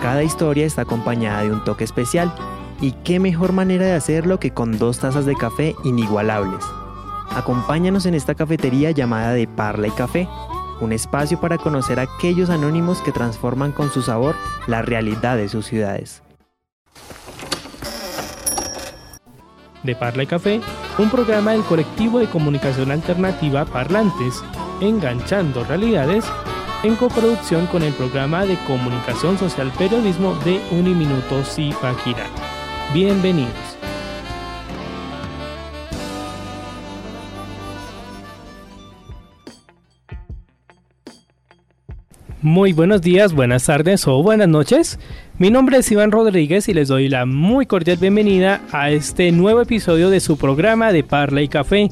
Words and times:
Cada 0.00 0.22
historia 0.22 0.64
está 0.64 0.82
acompañada 0.82 1.42
de 1.42 1.50
un 1.50 1.64
toque 1.64 1.84
especial, 1.84 2.32
y 2.80 2.92
qué 2.92 3.18
mejor 3.18 3.52
manera 3.52 3.86
de 3.86 3.94
hacerlo 3.94 4.38
que 4.38 4.52
con 4.52 4.78
dos 4.78 5.00
tazas 5.00 5.26
de 5.26 5.34
café 5.34 5.74
inigualables. 5.84 6.64
Acompáñanos 7.30 8.06
en 8.06 8.14
esta 8.14 8.34
cafetería 8.34 8.90
llamada 8.92 9.32
de 9.32 9.46
Parla 9.46 9.88
y 9.88 9.90
Café, 9.90 10.28
un 10.80 10.92
espacio 10.92 11.40
para 11.40 11.58
conocer 11.58 11.98
a 11.98 12.04
aquellos 12.04 12.50
anónimos 12.50 13.02
que 13.02 13.12
transforman 13.12 13.72
con 13.72 13.90
su 13.90 14.02
sabor 14.02 14.36
la 14.66 14.82
realidad 14.82 15.36
de 15.36 15.48
sus 15.48 15.66
ciudades. 15.66 16.22
De 19.82 19.96
Parla 19.96 20.22
y 20.22 20.26
Café, 20.26 20.60
un 20.98 21.10
programa 21.10 21.52
del 21.52 21.62
colectivo 21.62 22.18
de 22.20 22.28
comunicación 22.28 22.90
alternativa 22.90 23.64
Parlantes, 23.64 24.42
enganchando 24.80 25.64
realidades, 25.64 26.24
en 26.82 26.94
coproducción 26.96 27.66
con 27.66 27.82
el 27.82 27.92
programa 27.94 28.46
de 28.46 28.56
comunicación 28.66 29.38
social 29.38 29.72
periodismo 29.76 30.34
de 30.44 30.60
Uniminuto 30.70 31.42
Zipaquirá. 31.44 32.26
Bienvenidos. 32.94 33.67
Muy 42.40 42.72
buenos 42.72 43.02
días, 43.02 43.32
buenas 43.32 43.66
tardes 43.66 44.06
o 44.06 44.22
buenas 44.22 44.46
noches. 44.46 45.00
Mi 45.38 45.50
nombre 45.50 45.78
es 45.78 45.90
Iván 45.90 46.12
Rodríguez 46.12 46.68
y 46.68 46.72
les 46.72 46.86
doy 46.86 47.08
la 47.08 47.26
muy 47.26 47.66
cordial 47.66 47.96
bienvenida 47.96 48.60
a 48.70 48.92
este 48.92 49.32
nuevo 49.32 49.60
episodio 49.60 50.08
de 50.08 50.20
su 50.20 50.36
programa 50.36 50.92
de 50.92 51.02
Parla 51.02 51.42
y 51.42 51.48
Café, 51.48 51.90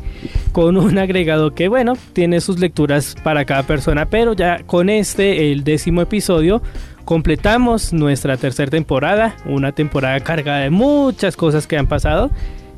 con 0.53 0.77
un 0.77 0.99
agregado 1.01 1.53
que, 1.53 1.67
bueno, 1.67 1.95
tiene 2.13 2.41
sus 2.41 2.61
lecturas 2.61 3.17
para 3.25 3.45
cada 3.45 3.65
persona, 3.65 4.07
pero 4.07 4.35
ya 4.35 4.63
con 4.63 4.89
este, 4.89 5.51
el 5.51 5.65
décimo 5.65 6.01
episodio, 6.01 6.63
completamos 7.05 7.93
nuestra 7.93 8.37
tercera 8.37 8.71
temporada, 8.71 9.35
una 9.47 9.73
temporada 9.73 10.21
cargada 10.21 10.61
de 10.61 10.71
muchas 10.71 11.37
cosas 11.37 11.67
que 11.67 11.77
han 11.77 11.89
pasado 11.89 12.31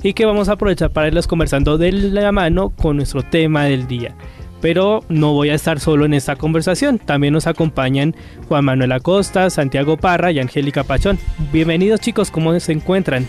y 0.02 0.14
que 0.14 0.24
vamos 0.24 0.48
a 0.48 0.52
aprovechar 0.52 0.90
para 0.90 1.08
irlos 1.08 1.26
conversando 1.26 1.76
de 1.76 1.92
la 1.92 2.32
mano 2.32 2.70
con 2.70 2.96
nuestro 2.96 3.22
tema 3.22 3.64
del 3.64 3.86
día 3.86 4.14
pero 4.60 5.04
no 5.08 5.32
voy 5.32 5.50
a 5.50 5.54
estar 5.54 5.80
solo 5.80 6.04
en 6.04 6.14
esta 6.14 6.36
conversación. 6.36 6.98
También 6.98 7.34
nos 7.34 7.46
acompañan 7.46 8.14
Juan 8.48 8.64
Manuel 8.64 8.92
Acosta, 8.92 9.50
Santiago 9.50 9.96
Parra 9.96 10.32
y 10.32 10.38
Angélica 10.40 10.84
Pachón. 10.84 11.18
Bienvenidos 11.52 12.00
chicos, 12.00 12.30
¿cómo 12.30 12.58
se 12.58 12.72
encuentran? 12.72 13.28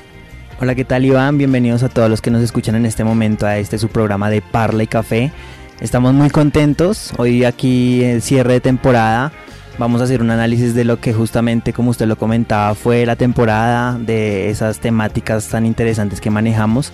Hola, 0.61 0.75
¿qué 0.75 0.83
tal 0.83 1.05
Iván? 1.05 1.37
Bienvenidos 1.37 1.83
a 1.83 1.89
todos 1.89 2.09
los 2.09 2.21
que 2.21 2.31
nos 2.31 2.43
escuchan 2.43 2.75
en 2.75 2.85
este 2.85 3.03
momento 3.03 3.45
a 3.45 3.57
este 3.57 3.77
su 3.77 3.87
programa 3.87 4.29
de 4.29 4.41
Parla 4.41 4.83
y 4.83 4.87
Café. 4.87 5.31
Estamos 5.79 6.13
muy 6.13 6.29
contentos. 6.29 7.13
Hoy 7.17 7.45
aquí 7.45 8.03
el 8.03 8.21
cierre 8.21 8.53
de 8.53 8.59
temporada. 8.59 9.31
Vamos 9.77 10.01
a 10.01 10.03
hacer 10.03 10.21
un 10.21 10.29
análisis 10.29 10.75
de 10.75 10.83
lo 10.83 10.99
que 10.99 11.13
justamente, 11.13 11.71
como 11.71 11.91
usted 11.91 12.05
lo 12.05 12.17
comentaba, 12.17 12.75
fue 12.75 13.05
la 13.05 13.15
temporada, 13.15 13.97
de 13.97 14.49
esas 14.49 14.79
temáticas 14.79 15.47
tan 15.47 15.65
interesantes 15.65 16.19
que 16.19 16.29
manejamos 16.29 16.91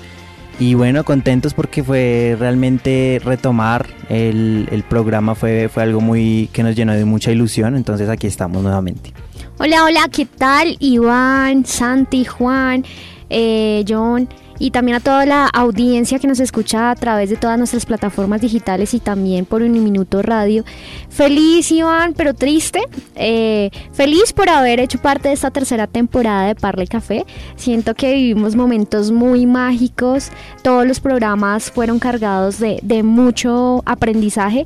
y 0.59 0.73
bueno, 0.73 1.03
contentos 1.03 1.53
porque 1.53 1.83
fue 1.83 2.35
realmente 2.39 3.21
retomar 3.23 3.87
el, 4.09 4.67
el, 4.71 4.83
programa, 4.83 5.35
fue, 5.35 5.69
fue 5.69 5.83
algo 5.83 6.01
muy 6.01 6.49
que 6.53 6.63
nos 6.63 6.75
llenó 6.75 6.93
de 6.93 7.05
mucha 7.05 7.31
ilusión, 7.31 7.75
entonces 7.75 8.09
aquí 8.09 8.27
estamos 8.27 8.63
nuevamente. 8.63 9.13
Hola, 9.57 9.83
hola, 9.85 10.09
¿qué 10.11 10.25
tal? 10.25 10.77
Iván, 10.79 11.65
Santi, 11.65 12.25
Juan, 12.25 12.85
eh, 13.29 13.83
John 13.87 14.29
y 14.59 14.71
también 14.71 14.97
a 14.97 14.99
toda 14.99 15.25
la 15.25 15.47
audiencia 15.47 16.19
que 16.19 16.27
nos 16.27 16.39
escucha 16.39 16.91
a 16.91 16.95
través 16.95 17.29
de 17.29 17.35
todas 17.35 17.57
nuestras 17.57 17.85
plataformas 17.85 18.41
digitales 18.41 18.93
y 18.93 18.99
también 18.99 19.45
por 19.45 19.61
un 19.61 19.71
minuto 19.71 20.21
Radio. 20.21 20.63
Feliz, 21.09 21.71
Iván, 21.71 22.13
pero 22.13 22.33
triste. 22.33 22.81
Eh, 23.15 23.69
feliz 23.91 24.33
por 24.33 24.49
haber 24.49 24.79
hecho 24.79 24.99
parte 24.99 25.29
de 25.29 25.33
esta 25.33 25.51
tercera 25.51 25.87
temporada 25.87 26.47
de 26.47 26.55
Parle 26.55 26.87
Café. 26.87 27.25
Siento 27.55 27.93
que 27.95 28.13
vivimos 28.13 28.55
momentos 28.55 29.11
muy 29.11 29.45
mágicos. 29.45 30.31
Todos 30.63 30.85
los 30.87 30.99
programas 30.99 31.71
fueron 31.71 31.99
cargados 31.99 32.59
de, 32.59 32.79
de 32.81 33.03
mucho 33.03 33.83
aprendizaje, 33.85 34.65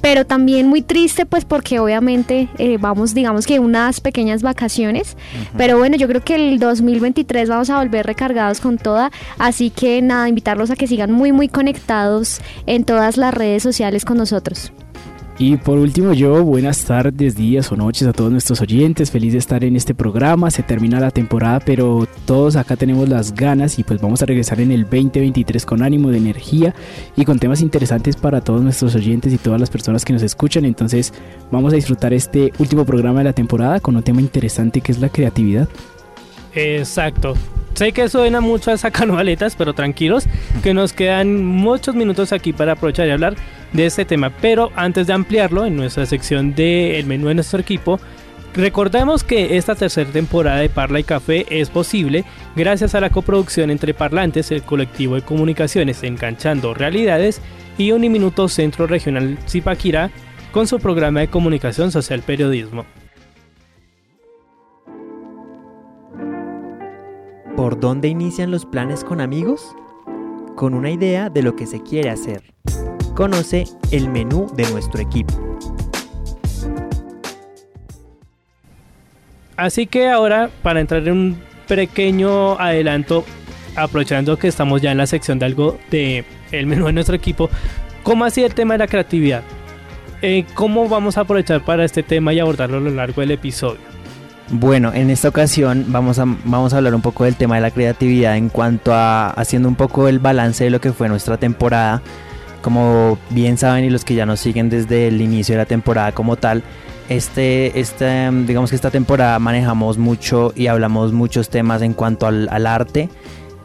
pero 0.00 0.24
también 0.24 0.68
muy 0.68 0.82
triste 0.82 1.26
pues 1.26 1.44
porque 1.44 1.80
obviamente 1.80 2.48
eh, 2.58 2.78
vamos 2.78 3.14
digamos 3.14 3.46
que 3.46 3.58
unas 3.58 4.00
pequeñas 4.00 4.42
vacaciones, 4.42 5.16
pero 5.56 5.78
bueno, 5.78 5.96
yo 5.96 6.06
creo 6.08 6.22
que 6.22 6.34
el 6.34 6.58
2023 6.58 7.48
vamos 7.48 7.70
a 7.70 7.78
volver 7.78 8.06
recargados 8.06 8.60
con 8.60 8.78
toda, 8.78 9.10
así 9.38 9.70
que 9.70 10.02
nada, 10.02 10.28
invitarlos 10.28 10.70
a 10.70 10.76
que 10.76 10.86
sigan 10.86 11.12
muy 11.12 11.32
muy 11.32 11.48
conectados 11.48 12.40
en 12.66 12.84
todas 12.84 13.16
las 13.16 13.34
redes 13.34 13.62
sociales 13.62 14.04
con 14.04 14.16
nosotros. 14.16 14.72
Y 15.38 15.58
por 15.58 15.76
último 15.76 16.14
yo, 16.14 16.42
buenas 16.42 16.86
tardes, 16.86 17.36
días 17.36 17.70
o 17.70 17.76
noches 17.76 18.08
a 18.08 18.14
todos 18.14 18.32
nuestros 18.32 18.62
oyentes, 18.62 19.10
feliz 19.10 19.34
de 19.34 19.38
estar 19.38 19.64
en 19.64 19.76
este 19.76 19.94
programa, 19.94 20.50
se 20.50 20.62
termina 20.62 20.98
la 20.98 21.10
temporada, 21.10 21.60
pero 21.60 22.08
todos 22.24 22.56
acá 22.56 22.74
tenemos 22.76 23.06
las 23.06 23.34
ganas 23.34 23.78
y 23.78 23.84
pues 23.84 24.00
vamos 24.00 24.22
a 24.22 24.26
regresar 24.26 24.62
en 24.62 24.72
el 24.72 24.84
2023 24.84 25.66
con 25.66 25.82
ánimo 25.82 26.08
de 26.08 26.16
energía 26.16 26.74
y 27.16 27.26
con 27.26 27.38
temas 27.38 27.60
interesantes 27.60 28.16
para 28.16 28.40
todos 28.40 28.62
nuestros 28.62 28.94
oyentes 28.94 29.30
y 29.34 29.36
todas 29.36 29.60
las 29.60 29.68
personas 29.68 30.06
que 30.06 30.14
nos 30.14 30.22
escuchan, 30.22 30.64
entonces 30.64 31.12
vamos 31.52 31.74
a 31.74 31.76
disfrutar 31.76 32.14
este 32.14 32.50
último 32.58 32.86
programa 32.86 33.18
de 33.18 33.24
la 33.24 33.32
temporada 33.34 33.78
con 33.80 33.94
un 33.94 34.02
tema 34.02 34.22
interesante 34.22 34.80
que 34.80 34.92
es 34.92 35.00
la 35.00 35.10
creatividad. 35.10 35.68
Exacto, 36.54 37.34
Sé 37.76 37.92
que 37.92 38.08
suena 38.08 38.40
mucho 38.40 38.70
a 38.70 38.78
sacanualetas, 38.78 39.54
pero 39.58 39.74
tranquilos, 39.74 40.26
que 40.62 40.72
nos 40.72 40.94
quedan 40.94 41.44
muchos 41.44 41.94
minutos 41.94 42.32
aquí 42.32 42.54
para 42.54 42.72
aprovechar 42.72 43.06
y 43.06 43.10
hablar 43.10 43.36
de 43.74 43.84
este 43.84 44.06
tema. 44.06 44.30
Pero 44.40 44.72
antes 44.76 45.06
de 45.06 45.12
ampliarlo 45.12 45.66
en 45.66 45.76
nuestra 45.76 46.06
sección 46.06 46.54
del 46.54 47.04
menú 47.04 47.28
de 47.28 47.34
nuestro 47.34 47.60
equipo, 47.60 48.00
Recordemos 48.54 49.22
que 49.22 49.58
esta 49.58 49.74
tercera 49.74 50.10
temporada 50.10 50.60
de 50.60 50.70
Parla 50.70 50.98
y 50.98 51.04
Café 51.04 51.44
es 51.50 51.68
posible 51.68 52.24
gracias 52.54 52.94
a 52.94 53.02
la 53.02 53.10
coproducción 53.10 53.70
entre 53.70 53.92
Parlantes, 53.92 54.50
el 54.50 54.62
colectivo 54.62 55.14
de 55.14 55.20
comunicaciones 55.20 56.02
Enganchando 56.02 56.72
Realidades 56.72 57.42
y 57.76 57.92
Uniminuto 57.92 58.48
Centro 58.48 58.86
Regional 58.86 59.36
Zipaquirá 59.46 60.10
con 60.52 60.66
su 60.66 60.80
programa 60.80 61.20
de 61.20 61.28
comunicación 61.28 61.92
social 61.92 62.22
periodismo. 62.22 62.86
¿Por 67.56 67.80
dónde 67.80 68.08
inician 68.08 68.50
los 68.50 68.66
planes 68.66 69.02
con 69.02 69.18
amigos? 69.18 69.74
Con 70.56 70.74
una 70.74 70.90
idea 70.90 71.30
de 71.30 71.42
lo 71.42 71.56
que 71.56 71.64
se 71.64 71.82
quiere 71.82 72.10
hacer. 72.10 72.42
Conoce 73.14 73.64
el 73.90 74.10
menú 74.10 74.46
de 74.54 74.70
nuestro 74.70 75.00
equipo. 75.00 75.32
Así 79.56 79.86
que 79.86 80.10
ahora, 80.10 80.50
para 80.62 80.80
entrar 80.80 81.08
en 81.08 81.12
un 81.12 81.42
pequeño 81.66 82.60
adelanto, 82.60 83.24
aprovechando 83.74 84.38
que 84.38 84.48
estamos 84.48 84.82
ya 84.82 84.92
en 84.92 84.98
la 84.98 85.06
sección 85.06 85.38
de 85.38 85.46
algo 85.46 85.78
de 85.90 86.26
el 86.52 86.66
menú 86.66 86.84
de 86.86 86.92
nuestro 86.92 87.16
equipo, 87.16 87.48
¿cómo 88.02 88.26
así 88.26 88.44
el 88.44 88.54
tema 88.54 88.74
de 88.74 88.78
la 88.78 88.86
creatividad? 88.86 89.42
Eh, 90.20 90.44
¿Cómo 90.52 90.90
vamos 90.90 91.16
a 91.16 91.22
aprovechar 91.22 91.64
para 91.64 91.86
este 91.86 92.02
tema 92.02 92.34
y 92.34 92.38
abordarlo 92.38 92.76
a 92.76 92.80
lo 92.80 92.90
largo 92.90 93.22
del 93.22 93.30
episodio? 93.30 93.95
Bueno, 94.50 94.92
en 94.94 95.10
esta 95.10 95.28
ocasión 95.28 95.86
vamos 95.88 96.20
a, 96.20 96.24
vamos 96.44 96.72
a 96.72 96.76
hablar 96.76 96.94
un 96.94 97.02
poco 97.02 97.24
del 97.24 97.34
tema 97.34 97.56
de 97.56 97.62
la 97.62 97.72
creatividad 97.72 98.36
en 98.36 98.48
cuanto 98.48 98.94
a 98.94 99.30
haciendo 99.30 99.68
un 99.68 99.74
poco 99.74 100.06
el 100.06 100.20
balance 100.20 100.62
de 100.62 100.70
lo 100.70 100.80
que 100.80 100.92
fue 100.92 101.08
nuestra 101.08 101.36
temporada. 101.36 102.00
Como 102.62 103.18
bien 103.30 103.58
saben 103.58 103.84
y 103.84 103.90
los 103.90 104.04
que 104.04 104.14
ya 104.14 104.24
nos 104.24 104.40
siguen 104.40 104.70
desde 104.70 105.08
el 105.08 105.20
inicio 105.20 105.54
de 105.54 105.58
la 105.58 105.66
temporada 105.66 106.12
como 106.12 106.36
tal, 106.36 106.62
este, 107.08 107.78
este, 107.78 108.30
digamos 108.46 108.70
que 108.70 108.76
esta 108.76 108.90
temporada 108.90 109.38
manejamos 109.38 109.98
mucho 109.98 110.52
y 110.54 110.68
hablamos 110.68 111.12
muchos 111.12 111.48
temas 111.48 111.82
en 111.82 111.92
cuanto 111.92 112.26
al, 112.26 112.48
al 112.50 112.66
arte 112.66 113.08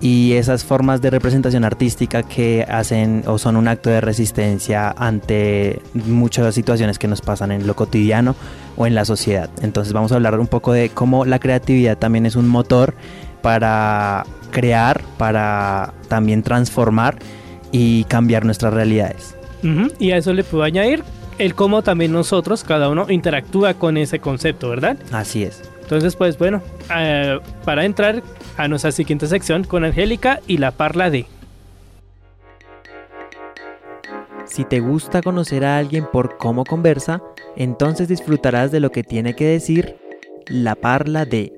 y 0.02 0.34
esas 0.34 0.64
formas 0.64 1.00
de 1.02 1.12
representación 1.12 1.64
artística 1.64 2.24
que 2.24 2.66
hacen 2.68 3.24
o 3.28 3.38
son 3.38 3.56
un 3.56 3.68
acto 3.68 3.92
de 3.92 4.02
resistencia 4.02 4.94
ante 4.98 5.80
muchas 5.94 6.56
situaciones 6.56 6.98
que 6.98 7.08
nos 7.08 7.22
pasan 7.22 7.52
en 7.52 7.68
lo 7.68 7.76
cotidiano 7.76 8.36
o 8.78 8.88
en 8.88 8.96
la 8.96 9.06
sociedad. 9.06 9.50
Entonces 9.62 9.94
vamos 9.94 10.12
a 10.12 10.16
hablar 10.16 10.40
un 10.40 10.48
poco 10.48 10.74
de 10.74 10.90
cómo 10.90 11.24
la 11.24 11.38
creatividad 11.38 11.98
también 11.98 12.26
es 12.26 12.36
un 12.36 12.48
motor 12.48 12.96
para 13.44 14.26
crear, 14.50 15.02
para 15.18 15.94
también 16.08 16.42
transformar 16.42 17.20
y 17.72 18.04
cambiar 18.06 18.44
nuestras 18.44 18.74
realidades. 18.74 19.36
Y 20.00 20.12
a 20.12 20.18
eso 20.18 20.34
le 20.34 20.44
puedo 20.44 20.64
añadir 20.64 21.04
el 21.38 21.54
cómo 21.54 21.84
también 21.84 22.12
nosotros, 22.12 22.64
cada 22.64 22.90
uno, 22.90 23.06
interactúa 23.10 23.76
con 23.76 23.98
ese 23.98 24.20
concepto, 24.20 24.70
¿verdad? 24.70 24.98
Así 25.12 25.44
es. 25.44 25.71
Entonces, 25.92 26.16
pues 26.16 26.38
bueno, 26.38 26.62
eh, 26.96 27.38
para 27.66 27.84
entrar 27.84 28.24
a 28.56 28.70
nuestra 28.70 28.94
siguiente 28.94 29.28
sección 29.28 29.66
con 29.66 29.84
Angélica 29.84 30.40
y 30.48 30.58
la 30.58 30.72
parla 30.72 31.10
de... 31.10 31.26
Si 34.46 34.64
te 34.64 34.80
gusta 34.80 35.22
conocer 35.22 35.66
a 35.66 35.78
alguien 35.78 36.06
por 36.10 36.38
cómo 36.38 36.64
conversa, 36.64 37.22
entonces 37.58 38.08
disfrutarás 38.08 38.72
de 38.72 38.80
lo 38.80 38.90
que 38.94 39.04
tiene 39.04 39.36
que 39.36 39.44
decir 39.48 39.98
la 40.48 40.76
parla 40.76 41.26
de... 41.26 41.52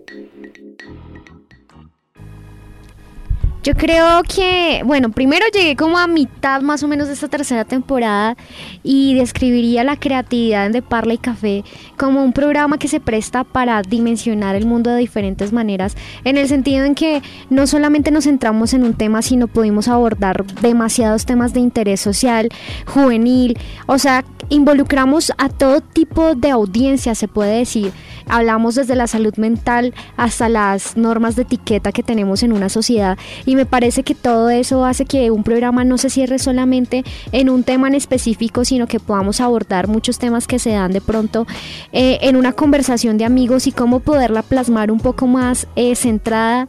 Yo 3.63 3.75
creo 3.75 4.23
que, 4.23 4.81
bueno, 4.83 5.09
primero 5.09 5.45
llegué 5.53 5.77
como 5.77 5.97
a 5.97 6.05
mitad 6.05 6.61
más 6.61 6.83
o 6.83 6.87
menos 6.89 7.07
de 7.07 7.13
esta 7.13 7.29
tercera 7.29 7.63
temporada 7.63 8.35
y 8.83 9.13
describiría 9.13 9.85
la 9.85 9.95
creatividad 9.95 10.69
de 10.69 10.81
Parla 10.81 11.13
y 11.13 11.17
Café 11.17 11.63
como 11.95 12.25
un 12.25 12.33
programa 12.33 12.77
que 12.77 12.89
se 12.89 12.99
presta 12.99 13.45
para 13.45 13.81
dimensionar 13.81 14.57
el 14.57 14.65
mundo 14.65 14.89
de 14.89 14.97
diferentes 14.97 15.53
maneras, 15.53 15.95
en 16.25 16.37
el 16.37 16.49
sentido 16.49 16.83
en 16.83 16.93
que 16.93 17.21
no 17.49 17.65
solamente 17.65 18.11
nos 18.11 18.25
centramos 18.25 18.73
en 18.73 18.83
un 18.83 18.95
tema, 18.95 19.21
sino 19.21 19.47
pudimos 19.47 19.87
abordar 19.87 20.45
demasiados 20.61 21.25
temas 21.25 21.53
de 21.53 21.61
interés 21.61 22.01
social, 22.01 22.49
juvenil, 22.85 23.57
o 23.85 23.97
sea, 23.97 24.25
involucramos 24.49 25.31
a 25.37 25.49
todo 25.49 25.81
tipo 25.81 26.35
de 26.35 26.49
audiencia, 26.49 27.15
se 27.15 27.27
puede 27.27 27.57
decir. 27.57 27.91
Hablamos 28.27 28.75
desde 28.75 28.95
la 28.95 29.07
salud 29.07 29.35
mental 29.35 29.93
hasta 30.15 30.47
las 30.49 30.95
normas 30.95 31.35
de 31.35 31.41
etiqueta 31.41 31.91
que 31.91 32.03
tenemos 32.03 32.43
en 32.43 32.53
una 32.53 32.69
sociedad 32.69 33.17
y 33.45 33.55
me 33.55 33.65
parece 33.65 34.03
que 34.03 34.15
todo 34.15 34.49
eso 34.49 34.85
hace 34.85 35.05
que 35.05 35.29
un 35.29 35.43
programa 35.43 35.83
no 35.83 35.97
se 35.97 36.09
cierre 36.09 36.39
solamente 36.39 37.03
en 37.31 37.49
un 37.49 37.63
tema 37.63 37.87
en 37.87 37.95
específico, 37.95 38.63
sino 38.63 38.87
que 38.87 38.99
podamos 38.99 39.41
abordar 39.41 39.87
muchos 39.87 40.19
temas 40.19 40.47
que 40.47 40.59
se 40.59 40.71
dan 40.71 40.93
de 40.93 41.01
pronto 41.01 41.45
eh, 41.91 42.19
en 42.21 42.35
una 42.35 42.53
conversación 42.53 43.17
de 43.17 43.25
amigos 43.25 43.67
y 43.67 43.71
cómo 43.71 43.99
poderla 43.99 44.41
plasmar 44.41 44.91
un 44.91 44.99
poco 44.99 45.27
más 45.27 45.67
eh, 45.75 45.95
centrada 45.95 46.67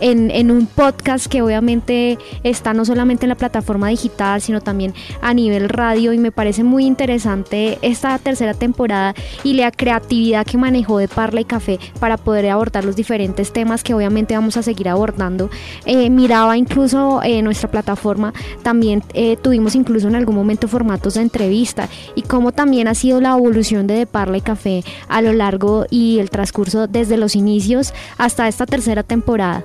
en, 0.00 0.50
un 0.50 0.66
podcast 0.66 1.26
que 1.26 1.42
obviamente 1.42 2.18
está 2.42 2.72
no 2.72 2.84
solamente 2.84 3.24
en 3.24 3.30
la 3.30 3.34
plataforma 3.34 3.88
digital, 3.88 4.40
sino 4.40 4.60
también 4.60 4.94
a 5.20 5.34
nivel 5.34 5.68
radio 5.68 6.12
y 6.12 6.18
me 6.18 6.32
parece 6.32 6.62
muy 6.62 6.86
interesante 6.86 7.78
esta 7.82 8.18
tercera 8.18 8.54
temporada 8.54 9.14
y 9.42 9.54
la 9.54 9.70
creatividad 9.70 10.46
que 10.46 10.58
manejó 10.58 10.98
de 10.98 11.08
Parla 11.08 11.40
y 11.40 11.44
Café 11.44 11.78
para 11.98 12.16
poder 12.16 12.48
abordar 12.50 12.84
los 12.84 12.96
diferentes 12.96 13.52
temas 13.52 13.82
que 13.82 13.94
obviamente 13.94 14.34
vamos 14.34 14.56
a 14.56 14.62
seguir 14.62 14.88
abordando. 14.88 15.50
Eh, 15.84 16.10
miraba 16.10 16.56
incluso 16.56 17.20
en 17.22 17.44
nuestra 17.44 17.70
plataforma, 17.70 18.32
también 18.62 19.02
eh, 19.14 19.36
tuvimos 19.36 19.74
incluso 19.74 20.08
en 20.08 20.14
algún 20.14 20.36
momento 20.36 20.68
formatos 20.68 21.14
de 21.14 21.22
entrevista 21.22 21.88
y 22.14 22.22
cómo 22.22 22.52
también 22.52 22.88
ha 22.88 22.94
sido 22.94 23.20
la 23.20 23.30
evolución 23.30 23.86
de, 23.86 23.94
de 23.94 24.06
Parla 24.06 24.38
y 24.38 24.42
Café 24.42 24.84
a 25.08 25.22
lo 25.22 25.32
largo 25.32 25.86
y 25.90 26.18
el 26.18 26.30
transcurso 26.30 26.86
desde 26.86 27.16
los 27.16 27.34
inicios 27.34 27.94
hasta 28.18 28.48
esta 28.48 28.66
tercera 28.66 29.02
temporada. 29.02 29.64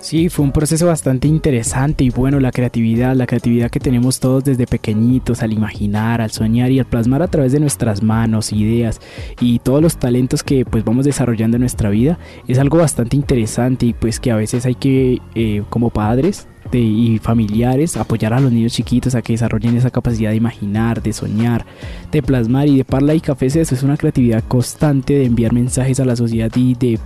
Sí, 0.00 0.30
fue 0.30 0.46
un 0.46 0.52
proceso 0.52 0.86
bastante 0.86 1.28
interesante 1.28 2.04
y 2.04 2.10
bueno, 2.10 2.40
la 2.40 2.52
creatividad, 2.52 3.14
la 3.14 3.26
creatividad 3.26 3.70
que 3.70 3.80
tenemos 3.80 4.18
todos 4.18 4.42
desde 4.42 4.66
pequeñitos 4.66 5.42
al 5.42 5.52
imaginar, 5.52 6.22
al 6.22 6.30
soñar 6.30 6.70
y 6.70 6.78
al 6.78 6.86
plasmar 6.86 7.22
a 7.22 7.28
través 7.28 7.52
de 7.52 7.60
nuestras 7.60 8.02
manos, 8.02 8.50
ideas 8.54 8.98
y 9.42 9.58
todos 9.58 9.82
los 9.82 9.98
talentos 9.98 10.42
que 10.42 10.64
pues 10.64 10.84
vamos 10.84 11.04
desarrollando 11.04 11.58
en 11.58 11.60
nuestra 11.60 11.90
vida 11.90 12.18
es 12.48 12.58
algo 12.58 12.78
bastante 12.78 13.14
interesante 13.14 13.84
y 13.84 13.92
pues 13.92 14.20
que 14.20 14.30
a 14.30 14.36
veces 14.36 14.64
hay 14.64 14.74
que 14.74 15.18
eh, 15.34 15.64
como 15.68 15.90
padres 15.90 16.48
y 16.72 17.18
familiares 17.18 17.98
apoyar 17.98 18.32
a 18.32 18.40
los 18.40 18.52
niños 18.52 18.72
chiquitos 18.72 19.14
a 19.14 19.20
que 19.20 19.34
desarrollen 19.34 19.76
esa 19.76 19.90
capacidad 19.90 20.30
de 20.30 20.36
imaginar, 20.36 21.02
de 21.02 21.12
soñar, 21.12 21.66
de 22.10 22.22
plasmar 22.22 22.68
y 22.68 22.78
de 22.78 22.84
parla 22.86 23.14
y 23.14 23.20
café 23.20 23.46
eso 23.46 23.60
es 23.60 23.82
una 23.82 23.98
creatividad 23.98 24.44
constante 24.48 25.12
de 25.12 25.26
enviar 25.26 25.52
mensajes 25.52 26.00
a 26.00 26.06
la 26.06 26.16
sociedad 26.16 26.50
y 26.56 26.74
de 26.74 26.98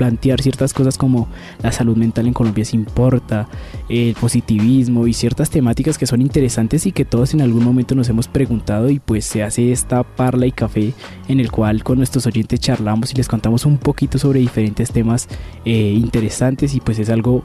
plantear 0.00 0.40
ciertas 0.40 0.72
cosas 0.72 0.96
como 0.96 1.28
la 1.62 1.72
salud 1.72 1.94
mental 1.94 2.26
en 2.26 2.32
Colombia 2.32 2.64
se 2.64 2.74
importa, 2.74 3.46
el 3.90 4.14
positivismo 4.14 5.06
y 5.06 5.12
ciertas 5.12 5.50
temáticas 5.50 5.98
que 5.98 6.06
son 6.06 6.22
interesantes 6.22 6.86
y 6.86 6.92
que 6.92 7.04
todos 7.04 7.34
en 7.34 7.42
algún 7.42 7.62
momento 7.62 7.94
nos 7.94 8.08
hemos 8.08 8.26
preguntado 8.26 8.88
y 8.88 8.98
pues 8.98 9.26
se 9.26 9.42
hace 9.42 9.72
esta 9.72 10.02
parla 10.02 10.46
y 10.46 10.52
café 10.52 10.94
en 11.28 11.38
el 11.38 11.50
cual 11.50 11.84
con 11.84 11.98
nuestros 11.98 12.26
oyentes 12.26 12.60
charlamos 12.60 13.12
y 13.12 13.16
les 13.16 13.28
contamos 13.28 13.66
un 13.66 13.76
poquito 13.76 14.16
sobre 14.16 14.40
diferentes 14.40 14.90
temas 14.90 15.28
eh, 15.66 15.92
interesantes 15.94 16.74
y 16.74 16.80
pues 16.80 16.98
es 16.98 17.10
algo 17.10 17.42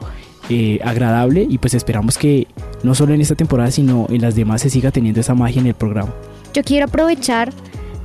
eh, 0.48 0.80
agradable 0.82 1.46
y 1.46 1.58
pues 1.58 1.74
esperamos 1.74 2.16
que 2.16 2.46
no 2.82 2.94
solo 2.94 3.12
en 3.12 3.20
esta 3.20 3.34
temporada 3.34 3.70
sino 3.70 4.06
en 4.08 4.22
las 4.22 4.34
demás 4.34 4.62
se 4.62 4.70
siga 4.70 4.90
teniendo 4.92 5.20
esa 5.20 5.34
magia 5.34 5.60
en 5.60 5.66
el 5.66 5.74
programa. 5.74 6.14
Yo 6.54 6.62
quiero 6.62 6.86
aprovechar 6.86 7.52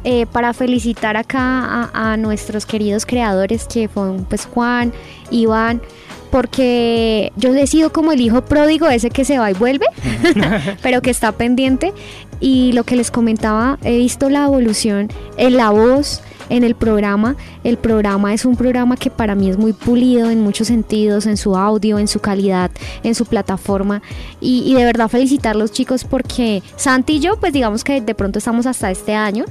eh, 0.03 0.25
para 0.25 0.53
felicitar 0.53 1.18
acá 1.18 1.89
a, 1.94 2.18
nuestros 2.18 2.65
queridos 2.65 3.06
creadores 3.06 3.65
que 3.65 3.88
fueron 3.88 4.25
pues 4.25 4.45
Juan, 4.45 4.94
Iván, 5.30 5.81
porque 6.31 7.31
yo 7.36 7.53
he 7.53 7.68
sido 7.68 7.92
como 7.92 8.12
el 8.12 8.21
hijo 8.21 8.42
pródigo 8.44 8.88
ese 8.88 9.09
que 9.09 9.25
se 9.25 9.38
va 9.38 9.51
y 9.51 9.53
vuelve, 9.53 9.86
pero 10.81 11.01
que 11.01 11.12
está 11.12 11.31
pendiente. 11.33 11.94
Y 12.39 12.71
lo 12.74 12.83
que 12.83 12.95
les 12.95 13.12
comentaba, 13.12 13.77
he 13.83 13.98
visto 13.98 14.30
la 14.30 14.45
evolución 14.45 15.09
en 15.38 15.57
la 15.57 15.69
voz, 15.69 16.24
en 16.49 16.63
el 16.63 16.75
programa. 16.75 17.35
El 17.63 17.77
programa 17.77 18.33
es 18.33 18.45
un 18.45 18.55
programa 18.55 18.97
que 18.97 19.09
para 19.09 19.35
mí 19.35 19.49
es 19.49 19.57
muy 19.57 19.73
pulido 19.73 20.29
en 20.29 20.41
muchos 20.41 20.67
sentidos, 20.67 21.25
en 21.25 21.38
su 21.38 21.55
audio, 21.55 21.99
en 21.99 22.07
su 22.07 22.19
calidad, 22.19 22.71
en 23.03 23.15
su 23.15 23.25
plataforma. 23.25 24.01
Y, 24.39 24.73
de 24.73 24.85
verdad 24.85 25.09
felicitar 25.09 25.55
a 25.55 25.59
los 25.59 25.71
chicos 25.71 26.03
porque 26.03 26.63
Santi 26.75 27.13
y 27.13 27.19
yo, 27.19 27.38
pues 27.39 27.53
digamos 27.53 27.83
que 27.83 28.01
de 28.01 28.15
pronto 28.15 28.39
estamos 28.39 28.65
hasta 28.65 28.89
este 28.89 29.13
año, 29.13 29.45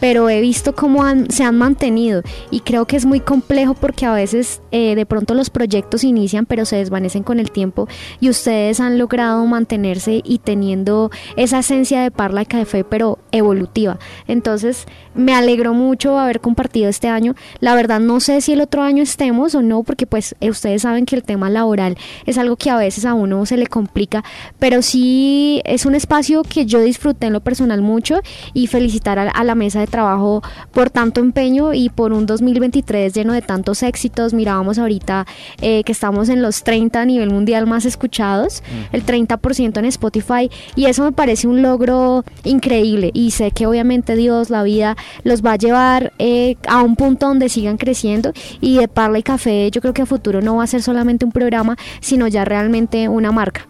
pero 0.00 0.28
he 0.28 0.40
visto 0.40 0.74
cómo 0.74 1.04
se 1.28 1.44
han 1.44 1.58
mantenido 1.58 2.22
y 2.50 2.60
creo 2.60 2.86
que 2.86 2.96
es 2.96 3.04
muy 3.04 3.20
complejo 3.20 3.74
porque 3.74 4.06
a 4.06 4.12
veces 4.12 4.62
eh, 4.70 4.94
de 4.94 5.06
pronto 5.06 5.34
los 5.34 5.50
proyectos 5.50 6.04
inician 6.04 6.46
pero 6.46 6.64
se 6.64 6.76
desvanecen 6.76 7.22
con 7.22 7.38
el 7.38 7.50
tiempo 7.50 7.88
y 8.20 8.28
ustedes 8.28 8.80
han 8.80 8.98
logrado 8.98 9.44
mantenerse 9.46 10.22
y 10.24 10.38
teniendo 10.38 11.10
esa 11.36 11.60
esencia 11.60 12.02
de 12.02 12.10
Parla 12.10 12.40
de 12.40 12.46
Café 12.46 12.84
pero 12.84 13.18
evolutiva. 13.30 13.98
Entonces 14.26 14.86
me 15.14 15.34
alegró 15.34 15.74
mucho 15.74 16.18
haber 16.18 16.31
compartido 16.40 16.88
este 16.88 17.08
año. 17.08 17.34
La 17.60 17.74
verdad 17.74 18.00
no 18.00 18.20
sé 18.20 18.40
si 18.40 18.52
el 18.52 18.60
otro 18.60 18.82
año 18.82 19.02
estemos 19.02 19.54
o 19.54 19.62
no, 19.62 19.82
porque 19.82 20.06
pues 20.06 20.34
eh, 20.40 20.50
ustedes 20.50 20.82
saben 20.82 21.06
que 21.06 21.16
el 21.16 21.22
tema 21.22 21.50
laboral 21.50 21.96
es 22.26 22.38
algo 22.38 22.56
que 22.56 22.70
a 22.70 22.76
veces 22.76 23.04
a 23.04 23.14
uno 23.14 23.44
se 23.46 23.56
le 23.56 23.66
complica, 23.66 24.24
pero 24.58 24.82
sí 24.82 25.62
es 25.64 25.86
un 25.86 25.94
espacio 25.94 26.42
que 26.42 26.66
yo 26.66 26.80
disfruté 26.80 27.26
en 27.26 27.32
lo 27.32 27.40
personal 27.40 27.82
mucho 27.82 28.20
y 28.52 28.66
felicitar 28.66 29.18
a, 29.18 29.44
la 29.44 29.54
mesa 29.54 29.80
de 29.80 29.86
trabajo 29.86 30.42
por 30.72 30.90
tanto 30.90 31.20
empeño 31.20 31.74
y 31.74 31.88
por 31.88 32.12
un 32.12 32.26
2023 32.26 33.12
lleno 33.12 33.32
de 33.32 33.42
tantos 33.42 33.82
éxitos. 33.82 34.34
Mirábamos 34.34 34.78
ahorita 34.78 35.26
eh, 35.60 35.82
que 35.84 35.92
estamos 35.92 36.28
en 36.28 36.42
los 36.42 36.62
30 36.62 37.00
a 37.00 37.04
nivel 37.04 37.30
mundial 37.30 37.66
más 37.66 37.84
escuchados, 37.84 38.62
el 38.92 39.04
30% 39.04 39.78
en 39.78 39.84
Spotify 39.86 40.50
y 40.76 40.86
eso 40.86 41.04
me 41.04 41.12
parece 41.12 41.48
un 41.48 41.62
logro 41.62 42.24
increíble 42.44 43.10
y 43.14 43.32
sé 43.32 43.50
que 43.50 43.66
obviamente 43.66 44.16
Dios, 44.16 44.50
la 44.50 44.62
vida, 44.62 44.96
los 45.24 45.42
va 45.44 45.52
a 45.52 45.56
llevar 45.56 46.12
eh, 46.24 46.56
a 46.68 46.84
un 46.84 46.94
punto 46.94 47.26
donde 47.26 47.48
sigan 47.48 47.78
creciendo 47.78 48.32
y 48.60 48.76
de 48.78 48.86
Parla 48.86 49.18
y 49.18 49.24
Café 49.24 49.68
yo 49.72 49.80
creo 49.80 49.92
que 49.92 50.02
a 50.02 50.06
futuro 50.06 50.40
no 50.40 50.54
va 50.54 50.62
a 50.62 50.68
ser 50.68 50.80
solamente 50.80 51.24
un 51.24 51.32
programa, 51.32 51.76
sino 52.00 52.28
ya 52.28 52.44
realmente 52.44 53.08
una 53.08 53.32
marca. 53.32 53.66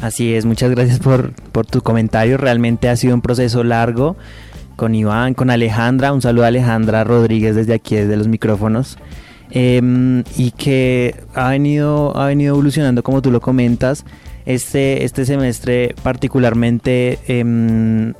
Así 0.00 0.32
es, 0.32 0.44
muchas 0.44 0.70
gracias 0.70 1.00
por, 1.00 1.32
por 1.50 1.66
tu 1.66 1.80
comentario, 1.80 2.36
realmente 2.36 2.88
ha 2.88 2.94
sido 2.94 3.16
un 3.16 3.20
proceso 3.20 3.64
largo 3.64 4.16
con 4.76 4.94
Iván, 4.94 5.34
con 5.34 5.50
Alejandra, 5.50 6.12
un 6.12 6.22
saludo 6.22 6.44
a 6.44 6.48
Alejandra 6.48 7.02
Rodríguez 7.02 7.56
desde 7.56 7.74
aquí, 7.74 7.96
desde 7.96 8.16
los 8.16 8.28
micrófonos. 8.28 8.96
Em, 9.50 10.22
y 10.36 10.52
que 10.52 11.16
ha 11.34 11.48
venido, 11.48 12.16
ha 12.16 12.26
venido 12.26 12.54
evolucionando 12.54 13.02
como 13.02 13.22
tú 13.22 13.32
lo 13.32 13.40
comentas. 13.40 14.04
Este, 14.46 15.04
este 15.04 15.24
semestre 15.24 15.96
particularmente 16.04 17.18
em, 17.26 18.14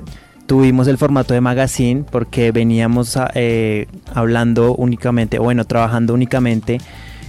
tuvimos 0.49 0.87
el 0.87 0.97
formato 0.97 1.35
de 1.35 1.41
magazine 1.41 2.03
porque 2.09 2.51
veníamos 2.51 3.15
eh, 3.35 3.85
hablando 4.15 4.73
únicamente, 4.73 5.37
bueno, 5.37 5.63
trabajando 5.65 6.15
únicamente 6.15 6.79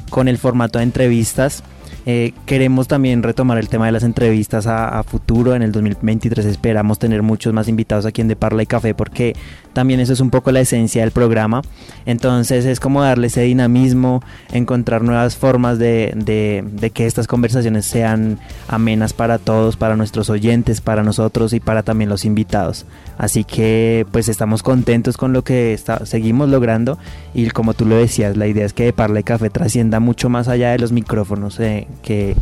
con 0.09 0.27
el 0.27 0.39
formato 0.39 0.79
de 0.79 0.85
entrevistas 0.85 1.63
eh, 2.07 2.33
queremos 2.47 2.89
también 2.89 3.23
retomar 3.23 3.59
el 3.59 3.69
tema 3.69 3.87
de 3.87 3.93
las 3.93 4.05
entrevistas 4.05 4.67
a, 4.67 5.03
futuro. 5.03 5.55
En 5.55 5.63
el 5.63 5.73
2023 5.73 6.47
esperamos 6.47 6.99
tener 6.99 7.23
muchos 7.23 7.53
más 7.53 7.69
invitados 7.69 8.07
aquí 8.07 8.21
en 8.21 8.29
De 8.29 8.37
Parla 8.37 8.63
y 8.63 8.67
Café 8.67 8.95
porque 8.95 9.37
también 9.73 10.01
eso 10.01 10.13
es 10.13 10.21
un 10.21 10.31
poco 10.31 10.53
la 10.53 10.61
esencia 10.61 11.03
del 11.03 11.11
programa. 11.11 11.63
Entonces 12.07 12.65
es 12.65 12.81
como 12.81 13.03
darle 13.03 13.29
ese 13.29 13.43
dinamismo, 13.43 14.23
encontrar 14.53 15.03
nuevas 15.03 15.37
formas 15.37 15.79
de, 15.79 16.65
que 16.93 17.07
estas 17.07 17.27
conversaciones 17.27 17.87
sean 17.87 18.39
amenas 18.69 19.13
para 19.13 19.39
todos, 19.39 19.77
para 19.77 19.97
nuestros 19.97 20.31
oyentes, 20.31 20.81
para 20.81 21.03
nosotros 21.03 21.53
y 21.53 21.61
para 21.61 21.83
también 21.83 22.11
los 22.11 22.25
invitados. 22.25 22.87
Así 23.19 23.45
que 23.45 24.07
pues 24.11 24.29
estamos 24.29 24.63
contentos 24.63 25.17
con 25.17 25.33
lo 25.33 25.45
que 25.45 25.73
está, 25.73 26.07
seguimos 26.07 26.49
logrando 26.49 26.99
y 27.35 27.49
como 27.51 27.75
tú 27.75 27.87
lo 27.87 27.97
decías, 27.97 28.37
la 28.37 28.47
idea 28.47 28.67
es 28.67 28.73
que 28.73 28.93
Parla 28.93 29.21
y 29.21 29.25
Café 29.25 29.51
trascienda 29.51 30.01
mucho 30.01 30.29
más 30.29 30.49
allá 30.49 30.71
de 30.71 30.79
los 30.79 30.93
micrófonos. 30.93 31.61
Eh, 31.61 31.87
que, 32.03 32.37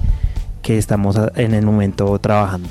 estamos 0.68 1.16
en 1.36 1.54
el 1.54 1.64
momento 1.64 2.18
trabajando. 2.18 2.68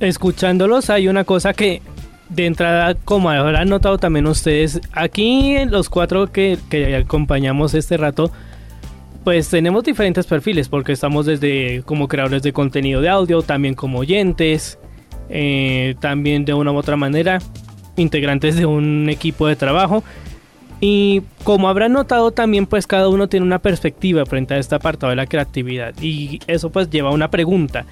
Escuchándolos 0.00 0.90
hay 0.90 1.06
una 1.06 1.22
cosa 1.22 1.52
que 1.52 1.82
de 2.28 2.46
entrada, 2.46 2.94
como 2.94 3.30
habrán 3.30 3.68
notado 3.68 3.98
también 3.98 4.26
ustedes, 4.26 4.80
aquí 4.92 5.56
los 5.66 5.88
cuatro 5.88 6.30
que, 6.30 6.58
acompañamos 7.02 7.74
este 7.74 7.96
rato, 7.96 8.30
pues 9.24 9.48
tenemos 9.48 9.84
diferentes 9.84 10.26
perfiles, 10.26 10.68
porque 10.68 10.92
estamos 10.92 11.26
desde 11.26 11.82
como 11.84 12.08
creadores 12.08 12.42
de 12.42 12.52
contenido 12.52 13.00
de 13.00 13.08
audio, 13.08 13.42
también 13.42 13.74
como 13.74 13.98
oyentes, 13.98 14.78
eh, 15.28 15.94
también 16.00 16.44
de 16.44 16.54
una 16.54 16.72
u 16.72 16.76
otra 16.76 16.96
manera, 16.96 17.38
integrantes 17.96 18.56
de 18.56 18.66
un 18.66 19.08
equipo 19.10 19.46
de 19.46 19.56
trabajo. 19.56 20.02
Y 20.80 21.22
como 21.42 21.68
habrán 21.68 21.92
notado 21.92 22.30
también 22.30 22.66
pues 22.66 22.86
cada 22.86 23.08
uno 23.08 23.28
tiene 23.28 23.44
una 23.44 23.58
perspectiva 23.58 24.24
frente 24.26 24.54
a 24.54 24.58
este 24.58 24.76
apartado 24.76 25.10
de 25.10 25.16
la 25.16 25.26
creatividad 25.26 25.92
y 26.00 26.38
eso 26.46 26.70
pues 26.70 26.88
lleva 26.88 27.10
a 27.10 27.12
una 27.12 27.30
pregunta. 27.30 27.84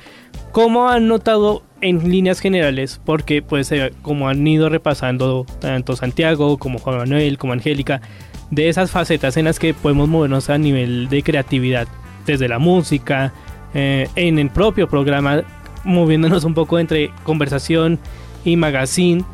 ¿Cómo 0.52 0.88
han 0.88 1.08
notado 1.08 1.62
en 1.80 2.08
líneas 2.08 2.38
generales? 2.38 3.00
Porque 3.04 3.42
pues 3.42 3.72
eh, 3.72 3.92
como 4.02 4.28
han 4.28 4.46
ido 4.46 4.68
repasando 4.68 5.46
tanto 5.60 5.96
Santiago 5.96 6.58
como 6.58 6.78
Juan 6.78 6.98
Manuel 6.98 7.38
como 7.38 7.52
Angélica, 7.52 8.00
de 8.50 8.68
esas 8.68 8.90
facetas 8.90 9.36
en 9.36 9.46
las 9.46 9.58
que 9.58 9.74
podemos 9.74 10.08
movernos 10.08 10.50
a 10.50 10.58
nivel 10.58 11.08
de 11.08 11.22
creatividad, 11.22 11.88
desde 12.26 12.48
la 12.48 12.58
música, 12.58 13.32
eh, 13.74 14.08
en 14.16 14.38
el 14.38 14.50
propio 14.50 14.88
programa, 14.88 15.42
moviéndonos 15.84 16.44
un 16.44 16.54
poco 16.54 16.78
entre 16.78 17.10
conversación 17.24 17.98
y 18.44 18.56
magazine, 18.56 19.24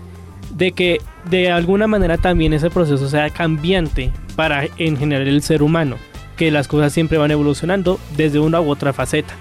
de 0.53 0.73
que 0.73 1.01
de 1.29 1.51
alguna 1.51 1.87
manera 1.87 2.19
también 2.19 2.53
ese 2.53 2.71
proceso 2.71 3.09
sea 3.09 3.31
cambiante 3.31 4.13
para 4.37 4.65
en 4.79 4.97
general 4.97 5.29
el 5.29 5.43
ser 5.43 5.63
humano, 5.63 5.97
que 6.37 6.51
las 6.51 6.69
cosas 6.69 6.93
siempre 6.93 7.19
van 7.19 7.31
evolucionando 7.31 7.99
desde 8.17 8.39
una 8.39 8.61
u 8.61 8.71
otra 8.71 8.93
faceta. 8.93 9.35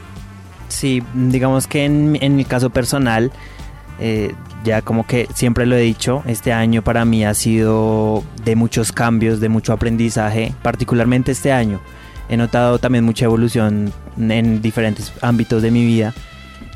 Sí, 0.68 1.04
digamos 1.14 1.68
que 1.68 1.86
en, 1.86 2.18
en 2.22 2.36
mi 2.36 2.46
caso 2.46 2.70
personal, 2.70 3.32
eh, 4.00 4.34
ya 4.64 4.82
como 4.82 5.06
que 5.06 5.28
siempre 5.34 5.66
lo 5.66 5.76
he 5.76 5.82
dicho, 5.82 6.24
este 6.26 6.54
año 6.54 6.82
para 6.82 7.04
mí 7.04 7.26
ha 7.26 7.34
sido 7.34 8.24
de 8.44 8.56
muchos 8.56 8.92
cambios, 8.92 9.40
de 9.40 9.50
mucho 9.50 9.74
aprendizaje, 9.74 10.54
particularmente 10.62 11.34
este 11.34 11.52
año. 11.52 11.82
He 12.30 12.38
notado 12.38 12.80
también 12.80 13.04
mucha 13.04 13.26
evolución 13.26 13.92
en 14.18 14.62
diferentes 14.62 15.12
ámbitos 15.22 15.62
de 15.62 15.72
mi 15.72 15.86
vida. 15.86 16.14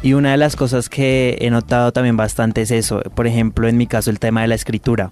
Y 0.02 0.14
una 0.14 0.32
de 0.32 0.38
las 0.38 0.56
cosas 0.56 0.90
que 0.90 1.38
he 1.42 1.50
notado 1.50 1.92
también 1.92 2.18
bastante 2.18 2.62
es 2.62 2.72
eso. 2.72 3.02
Por 3.16 3.28
ejemplo, 3.28 3.68
en 3.68 3.78
mi 3.78 3.88
caso, 3.88 4.10
el 4.12 4.20
tema 4.20 4.42
de 4.42 4.48
la 4.48 4.56
escritura. 4.56 5.10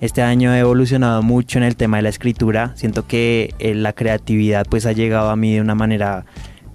Este 0.00 0.22
año 0.22 0.52
he 0.52 0.58
evolucionado 0.58 1.22
mucho 1.22 1.58
en 1.58 1.64
el 1.64 1.76
tema 1.76 1.96
de 1.96 2.02
la 2.02 2.08
escritura. 2.10 2.72
Siento 2.74 3.06
que 3.06 3.54
eh, 3.58 3.74
la 3.74 3.92
creatividad 3.92 4.66
pues 4.68 4.86
ha 4.86 4.92
llegado 4.92 5.30
a 5.30 5.36
mí 5.36 5.54
de 5.54 5.60
una 5.60 5.74
manera 5.74 6.26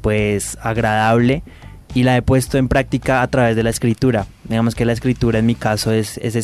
pues 0.01 0.57
agradable 0.61 1.43
y 1.93 2.03
la 2.03 2.15
he 2.15 2.21
puesto 2.21 2.57
en 2.57 2.67
práctica 2.67 3.21
a 3.21 3.27
través 3.27 3.55
de 3.55 3.63
la 3.63 3.69
escritura. 3.69 4.25
Digamos 4.45 4.73
que 4.73 4.85
la 4.85 4.93
escritura 4.93 5.39
en 5.39 5.45
mi 5.45 5.55
caso 5.55 5.91
es, 5.91 6.17
ese, 6.19 6.39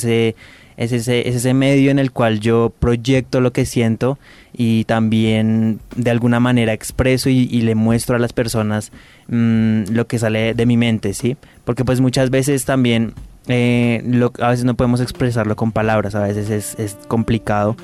es, 0.77 0.91
ese, 0.91 1.27
es 1.27 1.35
ese 1.35 1.53
medio 1.53 1.91
en 1.91 1.99
el 1.99 2.11
cual 2.11 2.39
yo 2.39 2.73
proyecto 2.77 3.41
lo 3.41 3.53
que 3.53 3.65
siento 3.65 4.19
y 4.57 4.85
también 4.85 5.79
de 5.95 6.11
alguna 6.11 6.39
manera 6.39 6.73
expreso 6.73 7.29
y, 7.29 7.45
le 7.61 7.75
muestro 7.75 8.15
a 8.15 8.19
las 8.19 8.33
personas 8.33 8.91
mm, 9.27 9.91
lo 9.91 10.07
que 10.07 10.19
sale 10.19 10.53
de 10.53 10.65
mi 10.65 10.77
mente, 10.77 11.13
¿sí? 11.13 11.35
Porque 11.63 11.83
pues 11.83 11.99
muchas 11.99 12.29
veces 12.29 12.65
también 12.65 13.13
eh, 13.47 14.03
a 14.39 14.49
veces 14.49 14.65
no 14.65 14.75
podemos 14.75 15.01
expresarlo 15.01 15.55
con 15.55 15.71
palabras, 15.71 16.15
a 16.15 16.23
veces 16.23 16.49
es, 16.49 16.79
es 16.79 16.97
complicado 17.07 17.75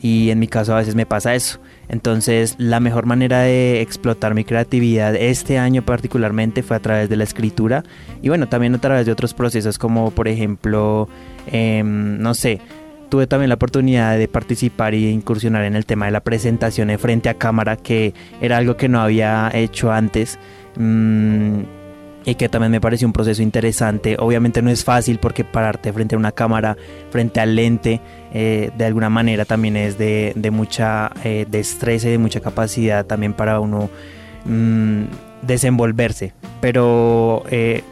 y 0.00 0.30
en 0.30 0.38
mi 0.38 0.48
caso 0.48 0.74
a 0.74 0.78
veces 0.78 0.94
me 0.94 1.06
pasa 1.06 1.34
eso. 1.34 1.60
Entonces 1.88 2.56
la 2.58 2.80
mejor 2.80 3.06
manera 3.06 3.40
de 3.40 3.80
explotar 3.80 4.34
mi 4.34 4.44
creatividad 4.44 5.14
este 5.16 5.58
año 5.58 5.82
particularmente 5.82 6.62
fue 6.62 6.76
a 6.76 6.80
través 6.80 7.08
de 7.08 7.16
la 7.16 7.24
escritura 7.24 7.84
y 8.22 8.28
bueno, 8.28 8.48
también 8.48 8.74
a 8.74 8.78
través 8.78 9.06
de 9.06 9.12
otros 9.12 9.34
procesos 9.34 9.78
como 9.78 10.10
por 10.10 10.28
ejemplo, 10.28 11.08
em, 11.46 12.18
no 12.18 12.34
sé, 12.34 12.60
tuve 13.08 13.26
también 13.26 13.48
la 13.48 13.56
oportunidad 13.56 14.18
de 14.18 14.28
participar 14.28 14.94
y 14.94 15.08
incursionar 15.08 15.64
en 15.64 15.76
el 15.76 15.86
tema 15.86 16.06
de 16.06 16.12
la 16.12 16.20
presentación 16.20 16.90
en 16.90 16.98
frente 16.98 17.28
a 17.28 17.34
cámara 17.34 17.76
que 17.76 18.14
era 18.40 18.56
algo 18.56 18.76
que 18.76 18.88
no 18.88 19.00
había 19.00 19.50
hecho 19.52 19.92
antes. 19.92 20.38
Mm, 20.76 21.62
y 22.24 22.34
que 22.34 22.50
también 22.50 22.70
me 22.70 22.80
pareció 22.80 23.06
un 23.06 23.14
proceso 23.14 23.42
interesante. 23.42 24.16
Obviamente 24.18 24.60
no 24.60 24.68
es 24.68 24.84
fácil 24.84 25.18
porque 25.18 25.44
pararte 25.44 25.92
frente 25.94 26.14
a 26.14 26.18
una 26.18 26.32
cámara, 26.32 26.76
frente 27.10 27.40
al 27.40 27.56
lente, 27.56 28.02
eh, 28.34 28.70
de 28.76 28.84
alguna 28.84 29.08
manera 29.08 29.46
también 29.46 29.78
es 29.78 29.96
de, 29.96 30.34
mucha 30.52 31.10
eh, 31.24 31.46
destreza 31.48 32.08
y 32.08 32.10
de 32.10 32.18
mucha 32.18 32.40
capacidad 32.40 33.06
también 33.06 33.32
para 33.32 33.60
uno 33.60 33.88
mm, 34.44 35.04
desenvolverse. 35.40 36.34
Pero 36.60 37.44
eh, 37.50 37.82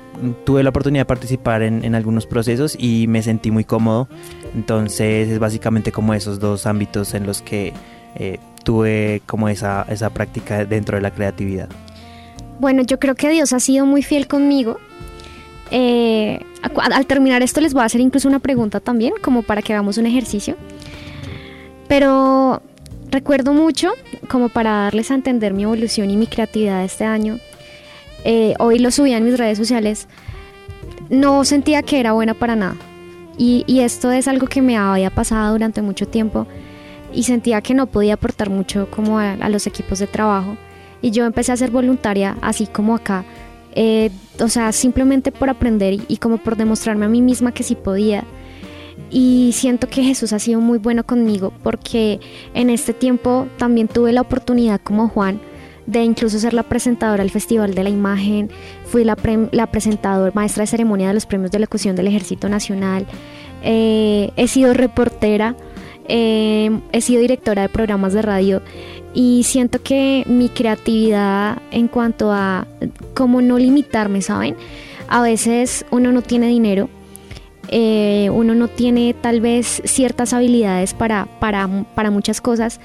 tuve 0.45 0.63
la 0.63 0.71
oportunidad 0.71 1.03
de 1.03 1.07
participar 1.07 1.63
en, 1.63 1.95
algunos 1.95 2.27
procesos 2.27 2.77
y 2.79 3.07
me 3.09 3.23
sentí 3.23 3.51
muy 3.51 3.65
cómodo. 3.65 4.09
Entonces 4.55 5.29
es 5.29 5.39
básicamente 5.39 5.93
como 5.93 6.15
esos 6.15 6.41
dos 6.41 6.67
ámbitos 6.67 7.15
en 7.15 7.27
los 7.27 7.43
que 7.43 7.73
tuve 8.65 9.23
como 9.27 9.49
esa, 9.49 9.87
esa 9.89 10.11
práctica 10.11 10.65
dentro 10.65 10.97
de 10.97 11.03
la 11.03 11.13
creatividad. 11.13 11.69
Bueno, 12.59 12.83
yo 12.83 12.99
creo 12.99 13.15
que 13.15 13.31
Dios 13.31 13.53
ha 13.53 13.61
sido 13.61 13.87
muy 13.87 14.03
fiel 14.03 14.27
conmigo. 14.27 14.79
Eh, 15.71 16.41
al 16.63 17.07
terminar 17.07 17.43
esto 17.43 17.61
les 17.61 17.75
voy 17.75 17.83
a 17.83 17.87
hacer 17.87 18.01
incluso 18.01 18.29
una 18.29 18.39
pregunta 18.39 18.81
también, 18.81 19.15
como 19.23 19.43
para 19.43 19.63
que 19.63 19.73
hagamos 19.73 19.99
un 19.99 20.07
ejercicio. 20.07 20.57
Pero 21.89 22.63
recuerdo 23.11 23.53
mucho, 23.53 23.93
como 24.29 24.49
para 24.49 24.71
darles 24.71 25.11
a 25.11 25.15
entender 25.15 25.53
mi 25.53 25.65
evolución 25.65 26.11
y 26.11 26.17
mi 26.17 26.27
creatividad 26.27 26.85
este 26.85 27.05
año. 27.05 27.39
Eh, 28.25 28.55
hoy 28.59 28.79
lo 28.79 28.91
subí 28.91 29.13
en 29.13 29.25
mis 29.25 29.39
redes 29.39 29.59
sociales. 29.59 30.09
No 31.11 31.45
sentía 31.45 31.83
que 31.83 32.01
era 32.01 32.13
buena 32.13 32.35
para 32.35 32.57
nada. 32.57 32.77
Y, 33.39 33.81
esto 33.81 34.11
es 34.11 34.29
algo 34.29 34.47
que 34.47 34.63
me 34.63 34.77
había 34.77 35.11
pasado 35.11 35.53
durante 35.53 35.83
mucho 35.83 36.09
tiempo 36.09 36.47
y 37.13 37.25
sentía 37.25 37.61
que 37.61 37.75
no 37.75 37.87
podía 37.87 38.15
aportar 38.15 38.49
mucho 38.49 38.89
como 38.91 39.19
a 39.19 39.49
los 39.51 39.67
equipos 39.67 39.99
de 39.99 40.07
trabajo 40.07 40.57
y 41.03 41.11
yo 41.11 41.25
empecé 41.25 41.53
a 41.53 41.57
ser 41.57 41.71
voluntaria, 41.71 42.37
así 42.41 42.67
como 42.67 42.95
acá. 42.95 43.25
Eh, 43.75 44.11
o 44.41 44.49
sea, 44.49 44.73
simplemente 44.73 45.33
por 45.33 45.51
aprender 45.51 45.99
y, 46.09 46.17
como 46.17 46.39
por 46.39 46.57
demostrarme 46.57 47.05
a 47.05 47.09
mí 47.09 47.21
misma 47.21 47.53
que 47.53 47.63
sí 47.63 47.75
podía. 47.75 48.25
Y 49.11 49.51
siento 49.53 49.89
que 49.89 50.03
Jesús 50.03 50.33
ha 50.33 50.39
sido 50.39 50.61
muy 50.61 50.79
bueno 50.79 51.05
conmigo 51.05 51.53
porque 51.63 52.19
en 52.55 52.71
este 52.71 52.95
tiempo 52.95 53.47
también 53.59 53.89
tuve 53.89 54.13
la 54.13 54.23
oportunidad 54.23 54.81
como 54.81 55.09
Juan 55.09 55.41
de 55.87 56.03
incluso 56.03 56.39
ser 56.39 56.55
la 56.55 56.63
presentadora 56.63 57.23
del 57.23 57.31
Festival 57.31 57.75
de 57.75 57.85
la 57.85 57.91
Imagen, 57.91 58.51
fui 58.87 59.05
la, 59.05 59.17
la 59.53 59.67
presentadora, 59.69 60.33
maestra 60.35 60.63
de 60.63 60.67
ceremonia 60.67 61.09
de 61.09 61.15
los 61.15 61.27
premios 61.27 61.51
de 61.51 61.59
locución 61.59 61.97
del 61.97 62.09
Ejército 62.09 62.49
Nacional, 62.49 63.07
eh, 63.63 64.31
he 64.37 64.49
sido 64.49 64.75
reportera, 64.75 65.57
eh, 66.09 66.71
he 66.93 67.01
sido 67.01 67.21
directora 67.21 67.63
de 67.63 67.69
programas 67.69 68.13
de 68.13 68.23
radio 68.23 68.63
y 69.15 69.43
siento 69.45 69.83
que 69.83 70.25
mi 70.27 70.49
creatividad 70.49 71.59
en 71.71 71.89
cuanto 71.89 72.33
a 72.33 72.67
cómo 73.15 73.41
no 73.41 73.59
limitarme, 73.59 74.23
¿saben? 74.23 74.57
A 75.09 75.23
veces 75.23 75.87
uno 75.91 76.13
no 76.13 76.23
tiene 76.23 76.49
dinero, 76.49 76.89
eh, 77.69 78.31
uno 78.33 78.55
no 78.55 78.69
tiene 78.69 79.15
tal 79.15 79.41
vez 79.41 79.83
ciertas 79.85 80.33
habilidades 80.33 80.95
para, 80.95 81.27
para, 81.41 81.69
para 81.95 82.11
muchas 82.11 82.41
cosas, 82.41 82.81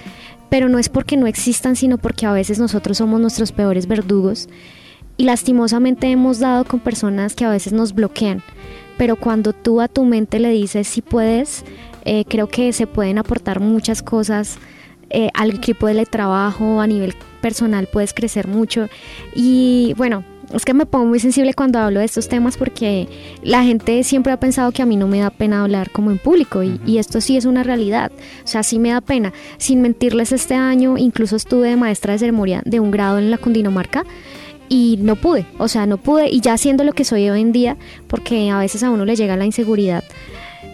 pero 0.49 0.69
no 0.69 0.79
es 0.79 0.89
porque 0.89 1.17
no 1.17 1.27
existan, 1.27 1.75
sino 1.75 1.97
porque 1.97 2.25
a 2.25 2.33
veces 2.33 2.59
nosotros 2.59 2.97
somos 2.97 3.19
nuestros 3.21 3.51
peores 3.51 3.87
verdugos 3.87 4.49
y 5.17 5.23
lastimosamente 5.23 6.07
hemos 6.07 6.39
dado 6.39 6.65
con 6.65 6.79
personas 6.79 7.35
que 7.35 7.45
a 7.45 7.49
veces 7.49 7.73
nos 7.73 7.93
bloquean, 7.93 8.41
pero 8.97 9.15
cuando 9.15 9.53
tú 9.53 9.81
a 9.81 9.87
tu 9.87 10.05
mente 10.05 10.39
le 10.39 10.49
dices 10.49 10.87
si 10.87 11.01
puedes, 11.01 11.63
eh, 12.05 12.25
creo 12.25 12.47
que 12.47 12.73
se 12.73 12.87
pueden 12.87 13.17
aportar 13.17 13.59
muchas 13.59 14.01
cosas 14.01 14.57
eh, 15.09 15.29
al 15.33 15.51
equipo 15.51 15.87
de 15.87 16.05
trabajo, 16.05 16.81
a 16.81 16.87
nivel 16.87 17.13
personal 17.41 17.87
puedes 17.91 18.13
crecer 18.13 18.47
mucho. 18.47 18.87
Y 19.35 19.93
bueno, 19.97 20.23
es 20.53 20.65
que 20.65 20.73
me 20.73 20.85
pongo 20.85 21.05
muy 21.05 21.19
sensible 21.19 21.53
cuando 21.53 21.79
hablo 21.79 21.99
de 21.99 22.05
estos 22.05 22.27
temas 22.27 22.57
porque 22.57 23.07
la 23.43 23.63
gente 23.63 24.03
siempre 24.03 24.33
ha 24.33 24.39
pensado 24.39 24.71
que 24.71 24.81
a 24.81 24.85
mí 24.85 24.95
no 24.95 25.07
me 25.07 25.19
da 25.19 25.29
pena 25.29 25.63
hablar 25.63 25.91
como 25.91 26.11
en 26.11 26.17
público 26.17 26.63
y, 26.63 26.79
y, 26.85 26.97
esto 26.97 27.21
sí 27.21 27.37
es 27.37 27.45
una 27.45 27.63
realidad. 27.63 28.11
O 28.43 28.47
sea, 28.47 28.63
sí 28.63 28.79
me 28.79 28.89
da 28.89 29.01
pena. 29.01 29.33
Sin 29.57 29.81
mentirles, 29.81 30.31
este 30.31 30.55
año 30.55 30.97
incluso 30.97 31.35
estuve 31.35 31.69
de 31.69 31.77
maestra 31.77 32.13
de 32.13 32.19
ceremonia 32.19 32.61
de 32.65 32.79
un 32.79 32.91
grado 32.91 33.17
en 33.17 33.31
la 33.31 33.37
Cundinamarca 33.37 34.03
y 34.69 34.97
no 35.01 35.17
pude. 35.17 35.45
O 35.57 35.67
sea, 35.67 35.85
no 35.85 35.97
pude 35.97 36.29
y 36.29 36.39
ya 36.39 36.57
siendo 36.57 36.83
lo 36.83 36.93
que 36.93 37.03
soy 37.03 37.29
hoy 37.29 37.41
en 37.41 37.51
día 37.51 37.77
porque 38.07 38.49
a 38.49 38.59
veces 38.59 38.83
a 38.83 38.89
uno 38.89 39.05
le 39.05 39.15
llega 39.15 39.35
la 39.35 39.45
inseguridad. 39.45 40.03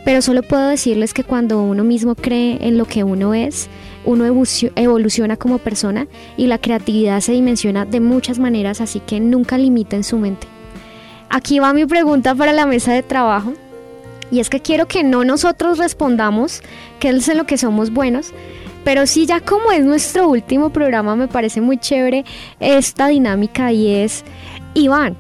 Pero 0.06 0.22
solo 0.22 0.44
puedo 0.44 0.68
decirles 0.68 1.14
que 1.14 1.24
cuando 1.24 1.62
uno 1.62 1.84
mismo 1.84 2.16
cree 2.16 2.60
en 2.62 2.78
lo 2.78 2.86
que 2.86 3.04
uno 3.04 3.34
es, 3.34 3.68
uno 4.08 4.26
evoluciona 4.76 5.36
como 5.36 5.58
persona 5.58 6.08
y 6.38 6.48
la 6.48 6.60
creatividad 6.60 7.20
se 7.20 7.34
dimensiona 7.34 7.86
de 7.86 8.00
muchas 8.00 8.40
maneras, 8.40 8.80
así 8.80 9.02
que 9.02 9.20
nunca 9.20 9.58
limiten 9.58 10.06
su 10.06 10.18
mente. 10.18 10.48
Aquí 11.30 11.60
va 11.60 11.74
mi 11.74 11.86
pregunta 11.86 12.34
para 12.34 12.54
la 12.54 12.66
mesa 12.66 12.94
de 12.94 13.04
trabajo. 13.04 13.54
Y 14.32 14.40
es 14.40 14.50
que 14.50 14.62
quiero 14.62 14.88
que 14.88 15.04
no 15.04 15.26
nosotros 15.26 15.78
respondamos 15.78 16.62
qué 17.00 17.10
es 17.10 17.28
en 17.28 17.38
lo 17.38 17.46
que 17.46 17.58
somos 17.58 17.92
buenos, 17.92 18.32
pero 18.86 19.06
sí 19.08 19.26
ya 19.26 19.42
como 19.42 19.72
es 19.74 19.84
nuestro 19.84 20.30
último 20.30 20.70
programa 20.70 21.18
me 21.18 21.28
parece 21.28 21.60
muy 21.60 21.78
chévere 21.78 22.24
esta 22.62 23.08
dinámica 23.08 23.74
y 23.74 23.94
es, 23.94 24.24
Iván, 24.74 25.18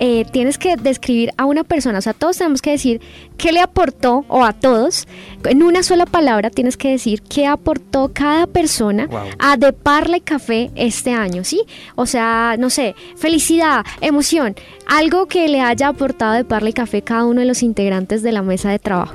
eh, 0.00 0.24
tienes 0.30 0.58
que 0.58 0.76
describir 0.76 1.32
a 1.36 1.44
una 1.44 1.64
persona, 1.64 1.98
o 1.98 2.02
sea, 2.02 2.12
todos 2.12 2.38
tenemos 2.38 2.62
que 2.62 2.70
decir 2.70 3.00
qué 3.36 3.52
le 3.52 3.60
aportó, 3.60 4.24
o 4.28 4.44
a 4.44 4.52
todos, 4.52 5.06
en 5.44 5.62
una 5.62 5.82
sola 5.82 6.06
palabra 6.06 6.50
tienes 6.50 6.76
que 6.76 6.90
decir 6.90 7.22
qué 7.22 7.46
aportó 7.46 8.10
cada 8.12 8.46
persona 8.46 9.08
a 9.38 9.56
De 9.56 9.72
Parla 9.72 10.18
y 10.18 10.20
Café 10.20 10.70
este 10.74 11.12
año, 11.12 11.44
¿sí? 11.44 11.62
O 11.94 12.06
sea, 12.06 12.56
no 12.58 12.70
sé, 12.70 12.94
felicidad, 13.16 13.84
emoción, 14.00 14.54
algo 14.86 15.26
que 15.26 15.48
le 15.48 15.60
haya 15.60 15.88
aportado 15.88 16.34
De 16.34 16.44
Parla 16.44 16.70
y 16.70 16.72
Café 16.72 17.02
cada 17.02 17.24
uno 17.24 17.40
de 17.40 17.46
los 17.46 17.62
integrantes 17.62 18.22
de 18.22 18.32
la 18.32 18.42
mesa 18.42 18.70
de 18.70 18.78
trabajo. 18.78 19.14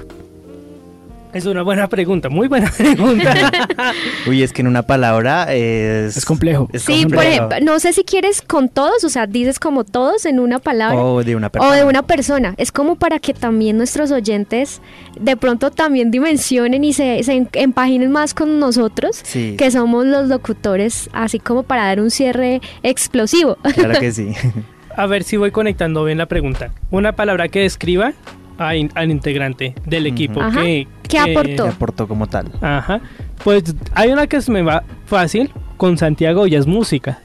Es 1.33 1.45
una 1.45 1.63
buena 1.63 1.87
pregunta, 1.87 2.29
muy 2.29 2.47
buena 2.47 2.71
pregunta. 2.77 3.51
Uy, 4.27 4.43
es 4.43 4.53
que 4.53 4.61
en 4.61 4.67
una 4.67 4.83
palabra 4.83 5.53
es... 5.53 6.15
Es 6.17 6.25
complejo. 6.25 6.69
es 6.71 6.83
Sí, 6.83 7.05
por 7.07 7.23
ejemplo, 7.23 7.57
no 7.61 7.79
sé 7.79 7.91
si 7.93 8.03
quieres 8.03 8.41
con 8.41 8.69
todos, 8.69 9.03
o 9.03 9.09
sea, 9.09 9.25
dices 9.27 9.59
como 9.59 9.83
todos 9.83 10.25
en 10.25 10.39
una 10.39 10.59
palabra. 10.59 11.01
O 11.03 11.23
de 11.23 11.35
una 11.35 11.49
persona. 11.49 11.71
O 11.71 11.75
de 11.75 11.83
una 11.85 12.03
persona. 12.03 12.53
Es 12.57 12.71
como 12.71 12.95
para 12.97 13.19
que 13.19 13.33
también 13.33 13.77
nuestros 13.77 14.11
oyentes 14.11 14.81
de 15.19 15.35
pronto 15.35 15.71
también 15.71 16.11
dimensionen 16.11 16.83
y 16.83 16.93
se, 16.93 17.23
se 17.23 17.33
en- 17.33 17.49
empaginen 17.53 18.11
más 18.11 18.33
con 18.33 18.59
nosotros, 18.59 19.19
Sí, 19.23 19.55
que 19.57 19.71
somos 19.71 20.05
los 20.05 20.27
locutores, 20.29 21.09
así 21.13 21.39
como 21.39 21.63
para 21.63 21.85
dar 21.87 21.99
un 21.99 22.11
cierre 22.11 22.61
explosivo. 22.83 23.57
claro 23.75 23.99
que 23.99 24.11
sí. 24.13 24.33
A 24.95 25.07
ver 25.07 25.23
si 25.23 25.37
voy 25.37 25.49
conectando 25.49 26.03
bien 26.03 26.19
la 26.19 26.27
pregunta. 26.27 26.71
Una 26.91 27.13
palabra 27.15 27.47
que 27.47 27.61
describa 27.61 28.13
a 28.59 28.75
in- 28.75 28.91
al 28.93 29.09
integrante 29.09 29.73
del 29.87 30.05
equipo. 30.05 30.39
Que, 30.53 30.87
¿Qué 31.13 31.32
aportó? 31.32 31.63
Me 31.65 31.70
aportó 31.72 32.08
como 32.08 32.27
tal. 32.27 32.51
Ajá. 32.62 33.01
Pues 33.43 33.63
hay 33.93 34.12
una 34.12 34.27
que 34.27 34.41
se 34.41 34.51
me 34.51 34.62
va 34.62 34.84
fácil. 35.05 35.51
Con 35.77 35.98
Santiago 35.98 36.48
ya 36.48 36.60
es 36.60 36.67
música. 36.67 37.20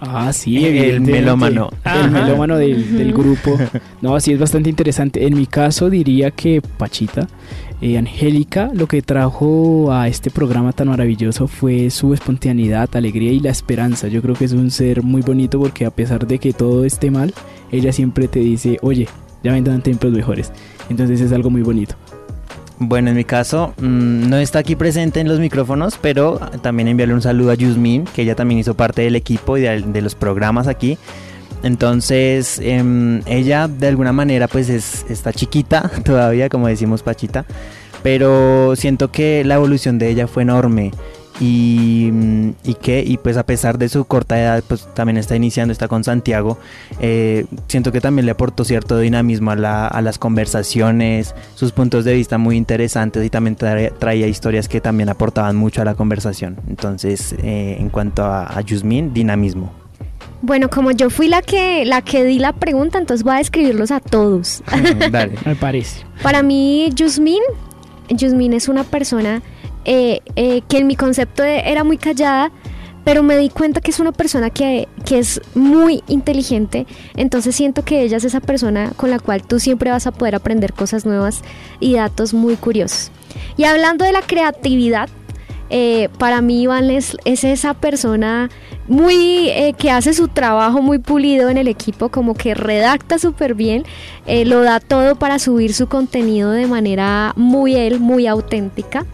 Ah, 0.00 0.32
sí, 0.32 0.56
El 0.56 0.64
evidentemente. 0.66 1.12
melómano. 1.12 1.70
Ajá. 1.84 2.04
El 2.04 2.10
melómano 2.10 2.56
del, 2.56 3.12
grupo. 3.12 3.58
No, 4.00 4.18
sí, 4.18 4.32
es 4.32 4.38
bastante 4.38 4.70
interesante. 4.70 5.26
En 5.26 5.36
mi 5.36 5.46
caso 5.46 5.90
diría 5.90 6.30
que 6.30 6.62
Pachita, 6.62 7.28
eh, 7.82 7.98
Angélica, 7.98 8.70
lo 8.72 8.86
que 8.86 9.02
trajo 9.02 9.92
a 9.92 10.08
este 10.08 10.30
programa 10.30 10.72
tan 10.72 10.88
maravilloso 10.88 11.48
fue 11.48 11.90
su 11.90 12.14
espontaneidad, 12.14 12.88
alegría 12.96 13.32
y 13.32 13.40
la 13.40 13.50
esperanza. 13.50 14.08
Yo 14.08 14.22
creo 14.22 14.34
que 14.34 14.46
es 14.46 14.52
un 14.52 14.70
ser 14.70 15.02
muy 15.02 15.20
bonito 15.20 15.58
porque 15.58 15.84
a 15.84 15.90
pesar 15.90 16.26
de 16.26 16.38
que 16.38 16.54
todo 16.54 16.84
esté 16.84 17.10
mal, 17.10 17.34
ella 17.70 17.92
siempre 17.92 18.26
te 18.26 18.40
dice, 18.40 18.78
oye, 18.80 19.06
ya 19.42 19.52
vendrán 19.52 19.82
tiempos 19.82 20.10
mejores. 20.12 20.50
Entonces 20.88 21.20
es 21.20 21.32
algo 21.32 21.50
muy 21.50 21.62
bonito. 21.62 21.94
Bueno, 22.82 23.10
en 23.10 23.16
mi 23.16 23.24
caso, 23.24 23.74
mm, 23.78 24.30
no 24.30 24.38
está 24.38 24.60
aquí 24.60 24.74
presente 24.74 25.20
en 25.20 25.28
los 25.28 25.38
micrófonos, 25.38 25.98
pero 26.00 26.40
también 26.62 26.88
enviarle 26.88 27.12
un 27.12 27.20
saludo 27.20 27.50
a 27.50 27.54
Yusmin, 27.54 28.04
que 28.06 28.22
ella 28.22 28.34
también 28.34 28.58
hizo 28.58 28.72
parte 28.72 29.02
del 29.02 29.16
equipo 29.16 29.58
y 29.58 29.60
de, 29.60 30.00
los 30.00 30.14
programas 30.14 30.66
aquí. 30.66 30.96
Entonces, 31.62 32.58
em, 32.58 33.20
ella 33.26 33.68
de 33.68 33.88
alguna 33.88 34.14
manera 34.14 34.48
pues 34.48 34.70
es, 34.70 35.04
está 35.10 35.30
chiquita 35.30 35.90
todavía, 36.04 36.48
como 36.48 36.68
decimos 36.68 37.02
Pachita, 37.02 37.44
pero 38.02 38.74
siento 38.76 39.12
que 39.12 39.44
la 39.44 39.56
evolución 39.56 39.98
de 39.98 40.08
ella 40.08 40.26
fue 40.26 40.44
enorme. 40.44 40.92
Y, 41.40 42.12
y 42.64 42.74
que, 42.74 43.02
y 43.04 43.16
pues 43.16 43.36
a 43.38 43.44
pesar 43.44 43.78
de 43.78 43.88
su 43.88 44.04
corta 44.04 44.38
edad, 44.38 44.62
pues 44.68 44.86
también 44.94 45.16
está 45.16 45.34
iniciando, 45.36 45.72
está 45.72 45.88
con 45.88 46.04
Santiago. 46.04 46.58
eh, 47.00 47.46
siento 47.66 47.92
que 47.92 48.00
también 48.02 48.26
le 48.26 48.32
aportó 48.32 48.62
cierto 48.64 48.98
dinamismo 48.98 49.50
a, 49.50 49.56
la- 49.56 49.86
a 49.88 50.02
las 50.02 50.18
conversaciones, 50.18 51.34
sus 51.54 51.72
puntos 51.72 52.04
de 52.04 52.14
vista 52.14 52.36
muy 52.38 52.56
interesantes 52.56 53.24
y 53.24 53.30
también 53.30 53.56
traía, 53.56 53.90
traía 53.90 54.26
historias 54.26 54.68
que 54.68 54.80
también 54.80 55.08
aportaban 55.08 55.56
mucho 55.56 55.80
a 55.80 55.84
la 55.84 55.94
conversación. 55.94 56.58
Entonces, 56.68 57.34
eh, 57.42 57.76
en 57.80 57.88
cuanto 57.88 58.22
a, 58.24 58.46
a 58.46 58.60
Yusmin, 58.60 59.14
dinamismo. 59.14 59.72
Bueno, 60.42 60.68
como 60.70 60.90
yo 60.90 61.10
fui 61.10 61.28
la 61.28 61.42
que 61.42 61.84
la 61.84 62.02
que 62.02 62.24
di 62.24 62.38
la 62.38 62.52
pregunta, 62.54 62.98
entonces 62.98 63.24
voy 63.24 63.34
a 63.34 63.38
describirlos 63.38 63.90
a 63.90 64.00
todos. 64.00 64.62
Dale. 65.10 65.34
Me 65.44 65.54
parece. 65.56 66.02
Para 66.22 66.42
mí, 66.42 66.90
Yusmin, 66.94 67.42
Yusmin 68.08 68.52
es 68.54 68.68
una 68.68 68.84
persona 68.84 69.42
eh, 69.84 70.20
eh, 70.36 70.62
que 70.68 70.78
en 70.78 70.86
mi 70.86 70.96
concepto 70.96 71.42
de- 71.42 71.60
era 71.60 71.84
muy 71.84 71.96
callada, 71.98 72.50
pero 73.04 73.22
me 73.22 73.38
di 73.38 73.48
cuenta 73.48 73.80
que 73.80 73.90
es 73.90 73.98
una 73.98 74.12
persona 74.12 74.50
que, 74.50 74.86
que 75.06 75.18
es 75.18 75.40
muy 75.54 76.02
inteligente, 76.06 76.86
entonces 77.16 77.56
siento 77.56 77.82
que 77.82 78.02
ella 78.02 78.18
es 78.18 78.24
esa 78.24 78.40
persona 78.40 78.92
con 78.96 79.10
la 79.10 79.18
cual 79.18 79.42
tú 79.42 79.58
siempre 79.58 79.90
vas 79.90 80.06
a 80.06 80.12
poder 80.12 80.34
aprender 80.34 80.74
cosas 80.74 81.06
nuevas 81.06 81.40
y 81.80 81.94
datos 81.94 82.34
muy 82.34 82.56
curiosos. 82.56 83.10
Y 83.56 83.64
hablando 83.64 84.04
de 84.04 84.12
la 84.12 84.20
creatividad, 84.20 85.08
eh, 85.70 86.08
para 86.18 86.42
mí 86.42 86.62
Iván 86.62 86.90
es, 86.90 87.16
es 87.24 87.44
esa 87.44 87.74
persona 87.74 88.50
muy 88.88 89.48
eh, 89.50 89.72
que 89.78 89.90
hace 89.90 90.12
su 90.14 90.26
trabajo 90.26 90.82
muy 90.82 90.98
pulido 90.98 91.48
en 91.48 91.56
el 91.56 91.68
equipo, 91.68 92.08
como 92.08 92.34
que 92.34 92.54
redacta 92.54 93.18
súper 93.18 93.54
bien, 93.54 93.84
eh, 94.26 94.44
lo 94.44 94.62
da 94.62 94.80
todo 94.80 95.14
para 95.14 95.38
subir 95.38 95.72
su 95.72 95.86
contenido 95.86 96.50
de 96.50 96.66
manera 96.66 97.32
muy 97.36 97.76
él, 97.76 98.00
muy 98.00 98.26
auténtica. 98.26 99.06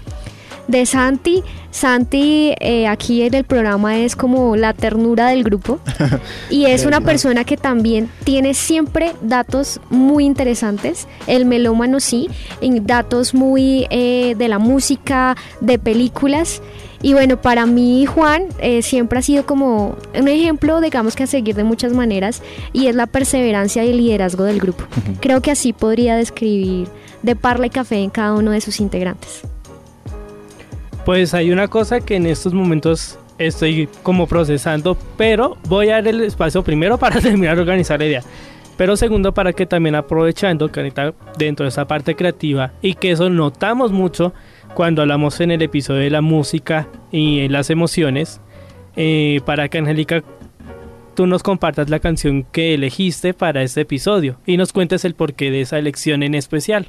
De 0.69 0.85
Santi, 0.85 1.45
Santi 1.71 2.55
eh, 2.59 2.89
aquí 2.89 3.23
en 3.23 3.35
el 3.35 3.45
programa 3.45 3.99
es 3.99 4.17
como 4.17 4.57
la 4.57 4.73
ternura 4.73 5.29
del 5.29 5.45
grupo 5.45 5.79
y 6.51 6.65
es 6.65 6.85
una 6.87 7.01
persona 7.01 7.45
que 7.45 7.57
también 7.57 8.11
tiene 8.25 8.55
siempre 8.55 9.13
datos 9.23 9.81
muy 9.91 10.25
interesantes, 10.25 11.07
el 11.27 11.45
melómano 11.45 12.01
sí, 12.01 12.29
en 12.61 12.85
datos 12.87 13.35
muy 13.35 13.87
eh, 13.91 14.35
de 14.37 14.49
la 14.49 14.59
música, 14.59 15.37
de 15.61 15.79
películas. 15.79 16.63
Y 17.03 17.13
bueno, 17.13 17.41
para 17.41 17.67
mí 17.67 18.07
Juan 18.07 18.45
eh, 18.59 18.83
siempre 18.83 19.19
ha 19.19 19.23
sido 19.23 19.47
como 19.47 19.97
un 20.19 20.29
ejemplo, 20.29 20.81
digamos 20.81 21.15
que 21.15 21.25
a 21.25 21.27
seguir 21.27 21.55
de 21.55 21.63
muchas 21.63 21.93
maneras, 21.93 22.43
y 22.73 22.87
es 22.87 22.97
la 22.97 23.07
perseverancia 23.07 23.85
y 23.85 23.91
el 23.91 23.99
liderazgo 23.99 24.45
del 24.45 24.59
grupo. 24.59 24.85
Creo 25.21 25.43
que 25.43 25.51
así 25.51 25.73
podría 25.73 26.17
describir 26.17 26.89
de 27.23 27.37
Parla 27.37 27.67
y 27.67 27.71
Café 27.71 27.99
en 27.99 28.11
cada 28.11 28.33
uno 28.33 28.51
de 28.51 28.61
sus 28.61 28.81
integrantes. 28.81 29.43
Pues 31.07 31.35
hay 31.35 31.53
una 31.53 31.69
cosa 31.69 32.01
que 32.01 32.17
en 32.17 32.27
estos 32.27 32.53
momentos 32.53 33.17
estoy 33.39 33.89
como 34.03 34.27
procesando, 34.27 34.99
pero 35.17 35.57
voy 35.69 35.91
a 35.91 35.93
dar 35.93 36.09
el 36.09 36.21
espacio 36.23 36.65
primero 36.65 36.99
para 36.99 37.21
terminar 37.21 37.55
de 37.55 37.63
organizar 37.63 38.01
la 38.01 38.07
idea. 38.07 38.23
Pero 38.77 38.97
segundo, 38.97 39.33
para 39.33 39.53
que 39.53 39.67
también 39.67 39.95
aprovechando 39.95 40.69
que 40.73 40.81
ahorita 40.81 41.15
dentro 41.39 41.63
de 41.63 41.69
esa 41.69 41.87
parte 41.87 42.17
creativa 42.17 42.73
y 42.83 42.95
que 42.95 43.13
eso 43.13 43.31
notamos 43.31 43.93
mucho 43.93 44.35
cuando 44.75 45.01
hablamos 45.01 45.41
en 45.41 45.53
el 45.53 45.63
episodio 45.63 46.01
de 46.01 46.11
la 46.11 46.23
música 46.23 46.89
y 47.13 47.47
las 47.51 47.71
emociones, 47.71 48.41
eh, 48.97 49.41
para 49.47 49.69
que 49.69 49.79
Angélica 49.79 50.25
tú 51.15 51.29
nos 51.29 51.45
compartas 51.45 51.89
la 51.89 52.01
canción 52.01 52.43
que 52.43 52.75
elegiste 52.75 53.33
para 53.33 53.63
este 53.63 53.83
episodio 53.83 54.39
y 54.45 54.57
nos 54.57 54.73
cuentes 54.73 55.05
el 55.05 55.15
porqué 55.15 55.53
de 55.53 55.61
esa 55.61 55.79
elección 55.79 56.25
en 56.25 56.35
especial. 56.35 56.89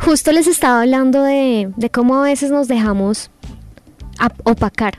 Justo 0.00 0.32
les 0.32 0.46
estaba 0.46 0.82
hablando 0.82 1.22
de, 1.22 1.70
de 1.76 1.90
cómo 1.90 2.16
a 2.16 2.22
veces 2.22 2.50
nos 2.50 2.68
dejamos 2.68 3.30
opacar. 4.44 4.98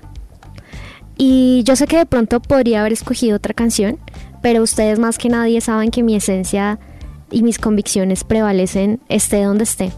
Y 1.18 1.64
yo 1.64 1.76
sé 1.76 1.88
que 1.88 1.98
de 1.98 2.06
pronto 2.06 2.40
podría 2.40 2.80
haber 2.82 2.94
escogido 2.94 3.38
otra 3.38 3.54
canción, 3.54 3.98
pero 4.42 4.64
ustedes 4.64 5.00
más 5.00 5.18
que 5.18 5.30
nadie 5.30 5.60
saben 5.62 5.92
que 5.92 6.04
mi 6.04 6.16
esencia 6.16 6.80
y 7.32 7.44
mis 7.44 7.60
convicciones 7.60 8.24
prevalecen 8.24 9.02
esté 9.10 9.44
donde 9.44 9.64
esté. 9.64 9.92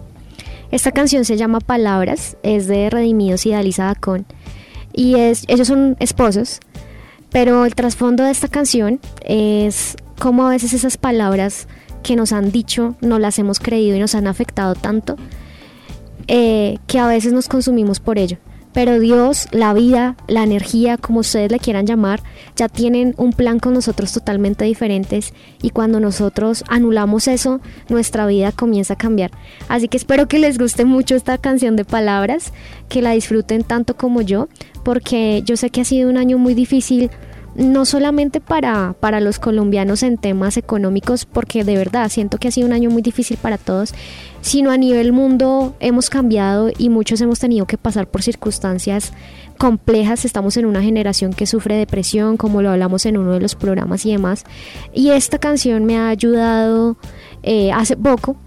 Esta 0.72 0.92
canción 0.92 1.26
se 1.26 1.38
llama 1.38 1.60
Palabras, 1.60 2.38
es 2.44 2.68
de 2.68 2.90
Redimidos 2.90 3.46
y 3.46 3.52
Dalisa 3.52 3.86
Dacón. 3.86 4.26
Y 4.94 5.16
es, 5.16 5.44
ellos 5.48 5.68
son 5.68 5.96
esposos, 6.00 6.60
pero 7.30 7.66
el 7.66 7.76
trasfondo 7.76 8.24
de 8.24 8.32
esta 8.32 8.48
canción 8.48 9.00
es 9.24 9.98
cómo 10.18 10.48
a 10.48 10.52
veces 10.52 10.74
esas 10.74 10.98
palabras 10.98 11.68
que 12.02 12.16
nos 12.16 12.34
han 12.34 12.52
dicho, 12.52 12.96
no 13.02 13.20
las 13.20 13.40
hemos 13.40 13.60
creído 13.60 13.96
y 13.96 14.00
nos 14.00 14.16
han 14.16 14.28
afectado 14.28 14.76
tanto, 14.76 15.16
eh, 16.28 16.78
que 16.88 17.00
a 17.00 17.08
veces 17.08 17.34
nos 17.34 17.48
consumimos 17.48 18.00
por 18.00 18.18
ello. 18.18 18.38
Pero 18.74 19.00
Dios, 19.00 19.48
la 19.52 19.74
vida, 19.74 20.16
la 20.28 20.44
energía, 20.44 20.98
como 20.98 21.20
ustedes 21.20 21.52
le 21.52 21.60
quieran 21.60 21.86
llamar, 21.86 22.24
ya 22.56 22.70
tienen 22.70 23.14
un 23.18 23.34
plan 23.34 23.60
con 23.60 23.74
nosotros 23.74 24.14
totalmente 24.14 24.64
diferentes 24.64 25.34
y 25.62 25.72
cuando 25.72 26.00
nosotros 26.00 26.64
anulamos 26.70 27.28
eso, 27.28 27.60
nuestra 27.90 28.26
vida 28.28 28.54
comienza 28.54 28.94
a 28.94 28.98
cambiar. 28.98 29.32
Así 29.68 29.90
que 29.90 29.98
espero 29.98 30.30
que 30.30 30.40
les 30.40 30.58
guste 30.58 30.86
mucho 30.86 31.16
esta 31.16 31.38
canción 31.38 31.76
de 31.76 31.84
palabras, 31.84 32.54
que 32.88 33.02
la 33.02 33.12
disfruten 33.12 33.64
tanto 33.64 33.98
como 33.98 34.22
yo, 34.22 34.48
porque 34.86 35.44
yo 35.46 35.58
sé 35.58 35.70
que 35.70 35.82
ha 35.82 35.86
sido 35.86 36.10
un 36.10 36.18
año 36.18 36.38
muy 36.38 36.54
difícil 36.54 37.12
no 37.56 37.86
solamente 37.86 38.40
para, 38.40 38.96
para 39.00 39.20
los 39.20 39.40
colombianos 39.40 40.04
en 40.04 40.18
temas 40.18 40.58
económicos, 40.58 41.26
porque 41.26 41.64
de 41.64 41.76
verdad 41.76 42.10
siento 42.10 42.38
que 42.38 42.48
ha 42.48 42.52
sido 42.52 42.68
un 42.68 42.74
año 42.74 42.90
muy 42.90 43.02
difícil 43.02 43.38
para 43.38 43.58
todos, 43.58 43.94
sino 44.42 44.72
a 44.72 44.78
nivel 44.78 45.12
mundo 45.12 45.76
hemos 45.80 46.10
cambiado 46.10 46.70
y 46.78 46.90
muchos 46.90 47.22
hemos 47.22 47.40
tenido 47.40 47.66
que 47.66 47.78
pasar 47.78 48.08
por 48.08 48.24
circunstancias 48.24 49.14
complejas. 49.58 50.26
Estamos 50.26 50.58
en 50.58 50.66
una 50.66 50.82
generación 50.82 51.34
que 51.34 51.46
sufre 51.46 51.76
depresión, 51.76 52.38
como 52.38 52.62
lo 52.62 52.72
hablamos 52.72 53.06
en 53.06 53.18
uno 53.18 53.34
de 53.34 53.42
los 53.42 53.56
programas 53.56 54.06
y 54.06 54.12
demás. 54.12 54.44
Y 54.94 55.10
esta 55.10 55.38
canción 55.38 55.86
me 55.86 55.98
ha 55.98 56.10
ayudado 56.10 56.98
eh, 57.44 57.72
hace 57.72 57.98
poco, 57.98 58.38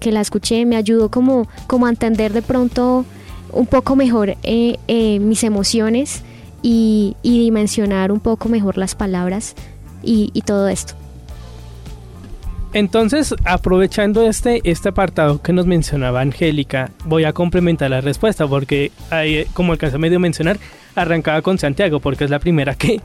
que 0.00 0.12
la 0.12 0.20
escuché, 0.20 0.64
me 0.64 0.76
ayudó 0.76 1.10
como, 1.10 1.48
como 1.66 1.86
a 1.86 1.90
entender 1.90 2.32
de 2.32 2.42
pronto 2.42 3.04
un 3.52 3.66
poco 3.66 3.96
mejor 3.96 4.36
eh, 4.42 4.78
eh, 4.88 5.18
mis 5.18 5.44
emociones 5.44 6.22
y, 6.62 7.16
dimensionar 7.22 8.12
un 8.12 8.20
poco 8.20 8.48
mejor 8.48 8.78
las 8.78 8.94
palabras 8.94 9.54
y, 10.02 10.30
y 10.32 10.42
todo 10.42 10.68
esto. 10.68 10.94
Entonces, 12.74 13.34
aprovechando 13.44 14.26
este, 14.26 14.62
este 14.64 14.88
apartado 14.88 15.42
que 15.42 15.52
nos 15.52 15.66
mencionaba 15.66 16.22
Angélica, 16.22 16.90
voy 17.04 17.24
a 17.24 17.34
complementar 17.34 17.90
la 17.90 18.00
respuesta 18.00 18.46
porque, 18.46 18.92
ahí, 19.10 19.44
como 19.52 19.72
alcanzé 19.72 19.96
a 19.96 19.98
medio 19.98 20.18
mencionar, 20.18 20.58
arrancaba 20.94 21.42
con 21.42 21.58
Santiago 21.58 22.00
porque 22.00 22.24
es 22.24 22.30
la 22.30 22.38
primera 22.38 22.74
que, 22.74 23.02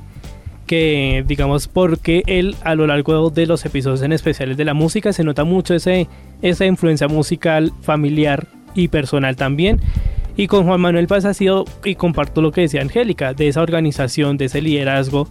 que, 0.66 1.26
digamos, 1.28 1.68
porque 1.68 2.24
él 2.28 2.56
a 2.64 2.76
lo 2.76 2.88
largo 2.88 3.30
de 3.30 3.46
los 3.46 3.66
episodios 3.66 4.02
en 4.04 4.14
especiales 4.14 4.56
de 4.56 4.64
la 4.64 4.74
música 4.74 5.12
se 5.12 5.26
nota 5.26 5.44
mucho 5.44 5.74
ese, 5.74 6.08
esa 6.42 6.66
influencia 6.66 7.10
musical 7.10 7.74
familiar 7.82 8.48
y 8.74 8.88
personal 8.88 9.36
también. 9.36 9.82
Y 10.38 10.46
con 10.46 10.66
Juan 10.66 10.80
Manuel 10.80 11.08
pues 11.08 11.26
ha 11.26 11.34
sido, 11.34 11.66
y 11.84 11.96
comparto 11.96 12.44
lo 12.44 12.52
que 12.52 12.62
decía 12.62 12.82
Angélica, 12.82 13.34
de 13.34 13.48
esa 13.48 13.64
organización, 13.64 14.38
de 14.38 14.46
ese 14.46 14.62
liderazgo, 14.62 15.28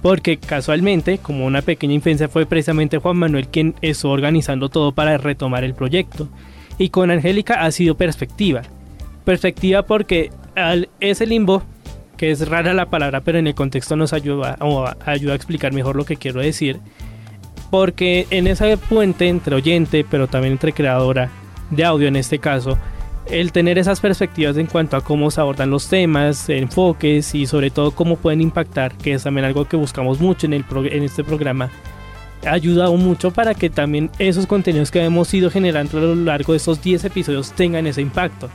porque 0.00 0.38
casualmente, 0.38 1.18
como 1.18 1.44
una 1.44 1.60
pequeña 1.60 1.92
infancia, 1.92 2.28
fue 2.28 2.46
precisamente 2.46 2.96
Juan 2.96 3.18
Manuel 3.18 3.48
quien 3.48 3.74
estuvo 3.82 4.12
organizando 4.12 4.70
todo 4.70 4.92
para 4.92 5.18
retomar 5.18 5.62
el 5.62 5.74
proyecto. 5.74 6.28
Y 6.78 6.88
con 6.88 7.10
Angélica 7.10 7.64
ha 7.64 7.70
sido 7.70 7.96
perspectiva. 7.96 8.62
Perspectiva 9.24 9.82
porque 9.82 10.30
al, 10.54 10.88
ese 11.00 11.26
limbo, 11.26 11.62
que 12.16 12.30
es 12.30 12.48
rara 12.48 12.72
la 12.72 12.86
palabra, 12.86 13.20
pero 13.20 13.38
en 13.38 13.46
el 13.46 13.54
contexto 13.54 13.94
nos 13.94 14.14
ayuda, 14.14 14.56
o 14.60 14.88
ayuda 15.04 15.34
a 15.34 15.36
explicar 15.36 15.74
mejor 15.74 15.96
lo 15.96 16.06
que 16.06 16.16
quiero 16.16 16.40
decir. 16.40 16.78
Porque 17.70 18.26
en 18.30 18.46
ese 18.46 18.78
puente 18.78 19.28
entre 19.28 19.56
oyente, 19.56 20.06
pero 20.10 20.28
también 20.28 20.52
entre 20.52 20.72
creadora 20.72 21.30
de 21.70 21.84
audio 21.84 22.08
en 22.08 22.16
este 22.16 22.38
caso, 22.38 22.78
el 23.30 23.52
tener 23.52 23.78
esas 23.78 24.00
perspectivas 24.00 24.56
en 24.56 24.66
cuanto 24.66 24.96
a 24.96 25.00
cómo 25.02 25.30
se 25.30 25.40
abordan 25.40 25.70
los 25.70 25.88
temas, 25.88 26.48
enfoques 26.48 27.34
y 27.34 27.46
sobre 27.46 27.70
todo 27.70 27.90
cómo 27.90 28.16
pueden 28.16 28.40
impactar, 28.40 28.96
que 28.96 29.14
es 29.14 29.24
también 29.24 29.44
algo 29.44 29.66
que 29.66 29.76
buscamos 29.76 30.20
mucho 30.20 30.46
en, 30.46 30.52
el 30.52 30.64
en 30.90 31.02
este 31.02 31.24
programa, 31.24 31.70
ha 32.46 32.52
ayudado 32.52 32.96
mucho 32.96 33.32
para 33.32 33.54
que 33.54 33.70
también 33.70 34.10
esos 34.18 34.46
contenidos 34.46 34.90
que 34.90 35.02
hemos 35.02 35.32
ido 35.34 35.50
generando 35.50 35.98
a 35.98 36.02
lo 36.02 36.14
largo 36.14 36.52
de 36.52 36.58
estos 36.58 36.82
10 36.82 37.04
episodios 37.04 37.52
tengan 37.52 37.86
ese 37.86 38.02
impacto. 38.02 38.48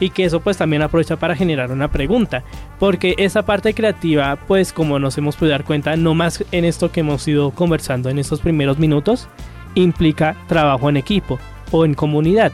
Y 0.00 0.10
que 0.10 0.24
eso 0.24 0.40
pues 0.40 0.56
también 0.56 0.82
aprovecha 0.82 1.16
para 1.16 1.36
generar 1.36 1.70
una 1.70 1.86
pregunta. 1.86 2.42
Porque 2.80 3.14
esa 3.18 3.44
parte 3.44 3.72
creativa 3.72 4.36
pues 4.48 4.72
como 4.72 4.98
nos 4.98 5.16
hemos 5.18 5.36
podido 5.36 5.52
dar 5.52 5.64
cuenta, 5.64 5.96
no 5.96 6.14
más 6.14 6.44
en 6.50 6.64
esto 6.64 6.90
que 6.90 7.00
hemos 7.00 7.26
ido 7.28 7.52
conversando 7.52 8.08
en 8.08 8.18
estos 8.18 8.40
primeros 8.40 8.78
minutos, 8.78 9.28
implica 9.74 10.36
trabajo 10.48 10.88
en 10.88 10.96
equipo 10.96 11.38
o 11.70 11.84
en 11.84 11.94
comunidad 11.94 12.52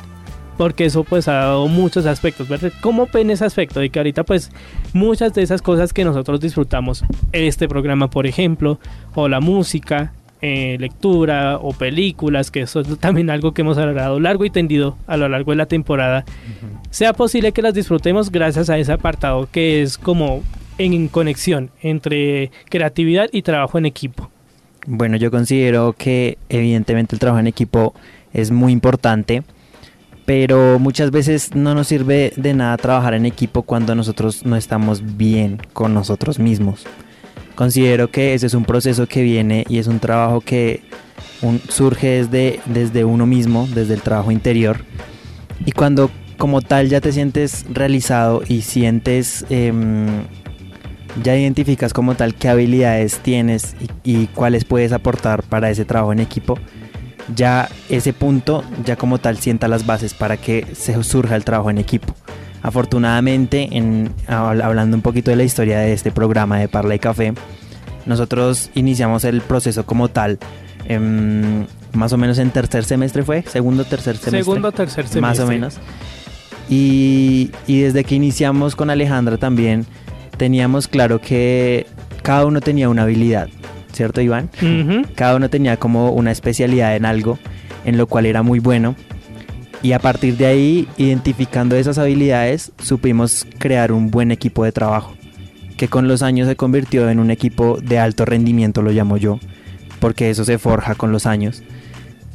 porque 0.59 0.85
eso 0.85 1.05
pues 1.05 1.29
ha 1.29 1.35
dado 1.35 1.69
muchos 1.69 2.05
aspectos, 2.05 2.49
¿verdad? 2.49 2.73
¿Cómo 2.83 3.09
ven 3.11 3.31
ese 3.31 3.45
aspecto 3.45 3.81
de 3.81 3.89
que 3.89 4.01
ahorita 4.01 4.25
pues 4.25 4.51
muchas 4.93 5.33
de 5.33 5.43
esas 5.43 5.63
cosas 5.63 5.93
que 5.93 6.05
nosotros 6.05 6.41
disfrutamos, 6.41 7.05
este 7.33 7.69
programa 7.69 8.11
por 8.11 8.27
ejemplo, 8.27 8.79
o 9.15 9.29
la 9.29 9.41
música, 9.41 10.13
eh, 10.43 10.77
lectura 10.81 11.59
o 11.59 11.73
películas, 11.73 12.51
que 12.51 12.63
eso 12.63 12.81
es 12.81 12.99
también 12.99 13.31
algo 13.31 13.55
que 13.55 13.63
hemos 13.63 13.79
hablado 13.79 14.19
largo 14.21 14.45
y 14.45 14.51
tendido 14.51 14.99
a 15.07 15.17
lo 15.17 15.29
largo 15.29 15.53
de 15.53 15.57
la 15.57 15.67
temporada, 15.67 16.25
sea 16.91 17.13
posible 17.13 17.53
que 17.53 17.63
las 17.63 17.73
disfrutemos 17.73 18.31
gracias 18.31 18.69
a 18.69 18.79
ese 18.79 18.93
apartado 18.93 19.49
que 19.51 19.81
es 19.81 19.97
como 19.97 20.43
en 20.77 21.07
conexión 21.09 21.71
entre 21.83 22.51
creatividad 22.69 23.29
y 23.33 23.43
trabajo 23.43 23.79
en 23.79 23.87
equipo. 23.87 24.29
Bueno, 24.87 25.17
yo 25.17 25.31
considero 25.31 25.95
que 25.97 26.37
evidentemente 26.49 27.15
el 27.15 27.21
trabajo 27.21 27.39
en 27.39 27.47
equipo 27.47 27.95
es 28.33 28.51
muy 28.51 28.73
importante 28.73 29.45
pero 30.29 30.79
muchas 30.79 31.11
veces 31.11 31.55
no 31.55 31.75
nos 31.75 31.87
sirve 31.87 32.35
de 32.37 32.53
nada 32.53 32.77
trabajar 32.77 33.15
en 33.15 33.25
equipo 33.25 33.63
cuando 33.63 33.95
nosotros 33.95 34.45
no 34.45 34.57
estamos 34.57 35.17
bien 35.17 35.59
con 35.73 35.95
nosotros 35.95 36.39
mismos. 36.39 36.85
Considero 37.55 38.11
que 38.11 38.35
ese 38.35 38.47
es 38.47 38.53
un 38.53 38.67
proceso 38.67 39.07
que 39.07 39.23
viene 39.23 39.65
y 39.71 39.79
es 39.79 39.87
un 39.87 40.01
trabajo 40.01 40.43
que 40.43 40.83
surge 41.71 42.09
desde, 42.09 42.61
desde 42.67 43.07
uno 43.07 43.25
mismo, 43.25 43.67
desde 43.75 43.95
el 43.95 44.03
trabajo 44.03 44.31
interior. 44.31 44.85
Y 45.65 45.73
cuando 45.73 46.11
como 46.37 46.61
tal 46.61 46.91
ya 46.91 47.01
te 47.01 47.13
sientes 47.13 47.65
realizado 47.73 48.43
y 48.47 48.61
sientes, 48.61 49.47
em, 49.49 50.25
ya 51.25 51.35
identificas 51.39 51.95
como 51.95 52.17
tal 52.17 52.35
qué 52.35 52.51
habilidades 52.51 53.21
tienes 53.21 53.77
y 54.05 54.27
cuáles 54.27 54.67
puedes 54.67 54.93
aportar 54.93 55.43
para 55.43 55.71
ese 55.71 55.87
trabajo 55.87 56.13
en 56.13 56.21
equipo, 56.21 56.59
ya 57.35 57.69
ese 57.89 58.13
punto 58.13 58.65
ya 58.85 58.97
como 58.97 59.19
tal 59.19 59.39
sienta 59.39 59.69
las 59.69 59.87
bases 59.87 60.15
para 60.15 60.37
que 60.37 60.67
se 60.75 61.03
surja 61.03 61.37
el 61.37 61.45
trabajo 61.45 61.71
en 61.71 61.79
equipo. 61.79 62.15
Afortunadamente, 62.63 63.69
en, 63.73 64.13
hablando 64.27 64.97
un 64.97 65.03
poquito 65.03 65.31
de 65.31 65.37
la 65.37 65.45
historia 65.45 65.79
de 65.79 65.93
este 65.93 66.11
programa 66.11 66.59
de 66.59 66.69
Parla 66.69 66.95
y 66.95 66.99
Café, 66.99 67.35
nosotros 68.05 68.71
iniciamos 68.75 69.25
el 69.25 69.43
proceso 69.43 69.87
como 69.87 70.09
tal, 70.09 70.39
em, 70.87 71.67
más 71.93 72.13
o 72.13 72.19
menos 72.19 72.39
en 72.39 72.51
tercer 72.51 72.85
semestre 72.85 73.23
fue, 73.23 73.43
segundo, 73.43 73.85
tercer 73.85 74.17
semestre. 74.17 74.43
Segundo, 74.43 74.73
tercer 74.73 75.07
semestre. 75.07 75.21
Más 75.21 75.39
o 75.41 75.47
menos. 75.47 75.79
Y, 76.69 77.51
y 77.67 77.81
desde 77.81 78.05
que 78.05 78.15
iniciamos 78.15 78.75
con 78.75 78.91
Alejandra 78.91 79.37
también, 79.39 79.87
teníamos 80.37 80.89
claro 80.89 81.21
que 81.21 81.87
cada 82.23 82.45
uno 82.45 82.61
tenía 82.61 82.89
una 82.89 83.03
habilidad 83.03 83.49
¿cierto 83.99 84.21
Iván? 84.21 84.49
Cada 85.15 85.37
uno 85.37 85.51
tenía 85.51 85.77
como 85.77 86.11
una 86.13 86.31
especialidad 86.31 86.97
en 86.97 87.05
algo, 87.05 87.39
en 87.85 87.99
lo 87.99 88.07
cual 88.07 88.27
era 88.27 88.43
muy 88.43 88.61
bueno. 88.61 88.95
Y 89.83 89.93
a 89.93 89.99
partir 89.99 90.37
de 90.37 90.47
ahí, 90.47 90.89
identificando 90.97 91.77
esas 91.77 91.99
habilidades, 91.99 92.73
supimos 92.79 93.47
crear 93.59 93.93
un 93.93 94.11
buen 94.11 94.31
equipo 94.31 94.65
de 94.65 94.73
trabajo, 94.73 95.15
que 95.77 95.89
con 95.89 96.09
los 96.09 96.23
años 96.23 96.49
se 96.49 96.57
convirtió 96.57 97.11
en 97.11 97.19
un 97.19 97.31
equipo 97.31 97.79
de 97.83 97.99
alto 97.99 98.25
rendimiento, 98.25 98.83
lo 98.83 98.93
llamo 98.93 99.17
yo, 99.17 99.39
porque 100.01 100.31
eso 100.31 100.45
se 100.45 100.59
forja 100.59 100.95
con 100.95 101.13
los 101.13 101.27
años. 101.27 101.63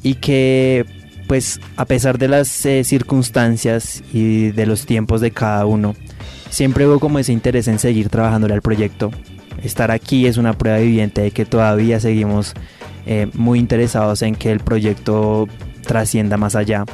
Y 0.03 0.15
que, 0.15 0.85
pues, 1.27 1.61
a 1.77 1.85
pesar 1.85 2.17
de 2.17 2.27
las 2.27 2.65
eh, 2.65 2.83
circunstancias 2.83 4.03
y 4.13 4.51
de 4.51 4.65
los 4.65 4.85
tiempos 4.85 5.21
de 5.21 5.31
cada 5.31 5.65
uno, 5.65 5.95
siempre 6.49 6.85
hubo 6.87 6.99
como 6.99 7.19
ese 7.19 7.31
interés 7.31 7.69
en 7.69 7.79
seguir 7.79 8.09
trabajándole 8.09 8.53
al 8.53 8.61
proyecto 8.61 9.11
estar 9.63 9.91
aquí 9.91 10.27
es 10.27 10.37
una 10.37 10.53
prueba 10.53 10.79
viviente 10.79 11.21
de 11.21 11.31
que 11.31 11.45
todavía 11.45 11.99
seguimos 11.99 12.53
eh, 13.05 13.27
muy 13.33 13.59
interesados 13.59 14.21
en 14.21 14.35
que 14.35 14.51
el 14.51 14.59
proyecto 14.59 15.47
trascienda 15.85 16.37
más 16.37 16.55
allá. 16.55 16.85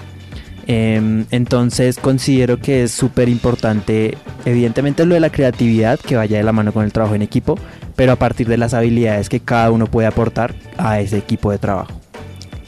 Em, 0.68 1.26
entonces 1.32 1.98
considero 1.98 2.60
que 2.60 2.84
es 2.84 2.92
súper 2.92 3.28
importante, 3.28 4.18
evidentemente 4.46 5.04
lo 5.06 5.16
de 5.16 5.20
la 5.20 5.32
creatividad, 5.32 6.00
que 6.00 6.16
vaya 6.16 6.38
de 6.38 6.44
la 6.44 6.52
mano 6.52 6.72
con 6.72 6.86
el 6.86 6.94
trabajo 6.94 7.16
en 7.16 7.24
equipo, 7.24 7.58
pero 7.96 8.12
a 8.12 8.16
partir 8.18 8.48
de 8.48 8.58
las 8.58 8.76
habilidades 8.76 9.30
que 9.30 9.40
cada 9.40 9.72
uno 9.72 9.88
puede 9.88 10.08
aportar 10.08 10.54
a 10.78 11.00
ese 11.00 11.18
equipo 11.18 11.52
de 11.52 11.58
trabajo. 11.58 12.00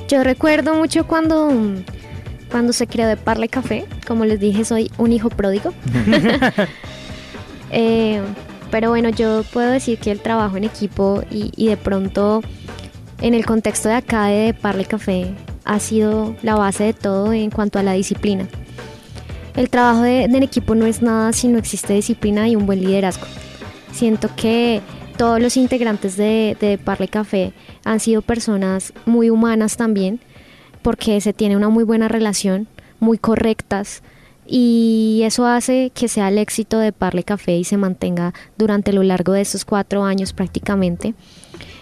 Yo 0.07 0.23
recuerdo 0.23 0.73
mucho 0.73 1.05
cuando, 1.05 1.51
cuando 2.49 2.73
se 2.73 2.87
creó 2.87 3.07
de 3.07 3.17
Parle 3.17 3.49
Café, 3.49 3.85
como 4.07 4.25
les 4.25 4.39
dije, 4.39 4.65
soy 4.65 4.91
un 4.97 5.13
hijo 5.13 5.29
pródigo. 5.29 5.71
eh, 7.71 8.21
pero 8.71 8.89
bueno, 8.89 9.09
yo 9.09 9.43
puedo 9.51 9.69
decir 9.69 9.99
que 9.99 10.11
el 10.11 10.21
trabajo 10.21 10.57
en 10.57 10.63
equipo 10.63 11.23
y, 11.29 11.67
de 11.67 11.77
pronto 11.77 12.41
en 13.21 13.35
el 13.35 13.45
contexto 13.45 13.89
de 13.89 13.95
acá 13.95 14.27
de 14.27 14.53
Parle 14.53 14.85
Café 14.85 15.35
ha 15.65 15.79
sido 15.79 16.35
la 16.41 16.55
base 16.55 16.85
de 16.85 16.93
todo 16.93 17.33
en 17.33 17.51
cuanto 17.51 17.77
a 17.77 17.83
la 17.83 17.93
disciplina. 17.93 18.47
El 19.55 19.69
trabajo 19.69 20.01
de, 20.01 20.23
en 20.23 20.35
equipo 20.41 20.73
no 20.73 20.85
es 20.85 21.01
nada 21.01 21.33
si 21.33 21.49
no 21.49 21.59
existe 21.59 21.93
disciplina 21.93 22.47
y 22.47 22.55
un 22.55 22.65
buen 22.65 22.79
liderazgo. 22.79 23.27
Siento 23.91 24.29
que 24.35 24.81
todos 25.17 25.41
los 25.41 25.57
integrantes 25.57 26.15
de, 26.15 26.55
de 26.59 26.77
Parle 26.77 27.09
Café 27.09 27.51
han 27.83 27.99
sido 27.99 28.21
personas 28.21 28.93
muy 29.05 29.29
humanas 29.29 29.75
también, 29.75 30.21
porque 30.81 31.19
se 31.19 31.33
tiene 31.33 31.57
una 31.57 31.67
muy 31.67 31.83
buena 31.83 32.07
relación, 32.07 32.67
muy 33.01 33.17
correctas, 33.17 34.01
y 34.53 35.21
eso 35.23 35.45
hace 35.45 35.91
que 35.95 36.09
sea 36.09 36.27
el 36.27 36.37
éxito 36.37 36.77
de 36.77 36.91
Parle 36.91 37.23
Café 37.23 37.55
y 37.55 37.63
se 37.63 37.77
mantenga 37.77 38.33
durante 38.57 38.91
lo 38.91 39.01
largo 39.01 39.31
de 39.31 39.39
estos 39.39 39.63
cuatro 39.63 40.03
años 40.03 40.33
prácticamente. 40.33 41.13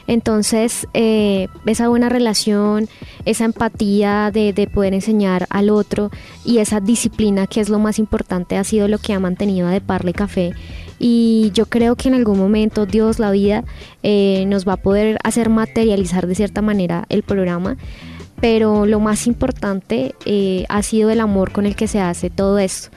Entonces, 0.05 0.87
eh, 0.93 1.47
esa 1.65 1.87
buena 1.87 2.09
relación, 2.09 2.87
esa 3.25 3.45
empatía 3.45 4.29
de, 4.31 4.53
de, 4.53 4.67
poder 4.67 4.93
enseñar 4.93 5.47
al 5.49 5.71
otro 5.71 6.11
y 6.45 6.59
esa 6.59 6.79
disciplina, 6.79 7.47
que 7.47 7.59
es 7.59 7.69
lo 7.69 7.79
más 7.79 7.97
importante, 7.97 8.55
ha 8.57 8.63
sido 8.63 8.87
lo 8.87 8.99
que 8.99 9.13
ha 9.13 9.19
mantenido 9.19 9.67
a 9.67 9.71
De 9.71 9.81
Parle 9.81 10.13
Café. 10.13 10.53
Y 10.99 11.49
yo 11.55 11.65
creo 11.65 11.95
que 11.95 12.09
en 12.09 12.13
algún 12.13 12.37
momento 12.37 12.85
Dios, 12.85 13.17
la 13.17 13.31
vida, 13.31 13.63
eh, 14.03 14.45
nos 14.47 14.67
va 14.67 14.73
a 14.73 14.77
poder 14.77 15.17
hacer 15.23 15.49
materializar 15.49 16.27
de 16.27 16.35
cierta 16.35 16.61
manera 16.61 17.05
el 17.09 17.23
programa 17.23 17.77
pero 18.41 18.85
lo 18.85 18.99
más 18.99 19.27
importante 19.27 20.15
eh, 20.25 20.65
ha 20.69 20.81
sido 20.83 21.09
el 21.09 21.19
amor 21.19 21.51
con 21.51 21.65
el 21.65 21.75
que 21.75 21.87
se 21.87 21.99
hace 21.99 22.29
todo 22.29 22.59
esto. 22.59 22.89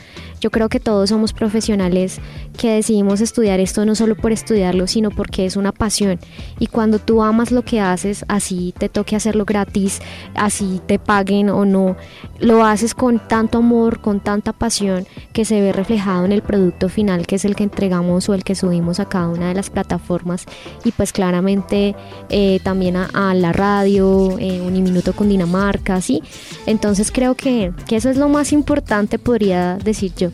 Yo 0.42 0.50
creo 0.50 0.68
que 0.68 0.80
todos 0.80 1.10
somos 1.10 1.32
profesionales 1.32 2.18
que 2.58 2.72
decidimos 2.72 3.20
estudiar 3.20 3.60
esto 3.60 3.86
no 3.86 3.94
solo 3.94 4.16
por 4.16 4.32
estudiarlo, 4.32 4.88
sino 4.88 5.12
porque 5.12 5.46
es 5.46 5.56
una 5.56 5.70
pasión. 5.70 6.18
Y 6.58 6.66
cuando 6.66 6.98
tú 6.98 7.22
amas 7.22 7.52
lo 7.52 7.62
que 7.62 7.80
haces, 7.80 8.24
así 8.26 8.74
te 8.76 8.88
toque 8.88 9.14
hacerlo 9.14 9.44
gratis, 9.44 10.00
así 10.34 10.80
te 10.84 10.98
paguen 10.98 11.48
o 11.48 11.64
no, 11.64 11.96
lo 12.40 12.64
haces 12.64 12.92
con 12.92 13.20
tanto 13.20 13.58
amor, 13.58 14.00
con 14.00 14.18
tanta 14.18 14.52
pasión, 14.52 15.06
que 15.32 15.44
se 15.44 15.60
ve 15.60 15.72
reflejado 15.72 16.24
en 16.24 16.32
el 16.32 16.42
producto 16.42 16.88
final, 16.88 17.24
que 17.24 17.36
es 17.36 17.44
el 17.44 17.54
que 17.54 17.62
entregamos 17.62 18.28
o 18.28 18.34
el 18.34 18.42
que 18.42 18.56
subimos 18.56 18.98
a 18.98 19.08
cada 19.08 19.28
una 19.28 19.46
de 19.46 19.54
las 19.54 19.70
plataformas. 19.70 20.46
Y 20.84 20.90
pues 20.90 21.12
claramente 21.12 21.94
eh, 22.30 22.58
también 22.64 22.96
a, 22.96 23.32
la 23.34 23.52
radio, 23.52 24.36
eh, 24.40 24.60
Uniminuto 24.60 25.12
con 25.12 25.28
Dinamarca, 25.28 26.00
¿sí? 26.00 26.20
Entonces 26.66 27.12
creo 27.12 27.36
que, 27.36 27.72
que 27.86 27.94
eso 27.94 28.10
es 28.10 28.16
lo 28.16 28.28
más 28.28 28.52
importante, 28.52 29.20
podría 29.20 29.76
decir 29.76 30.12
yo. 30.16 30.31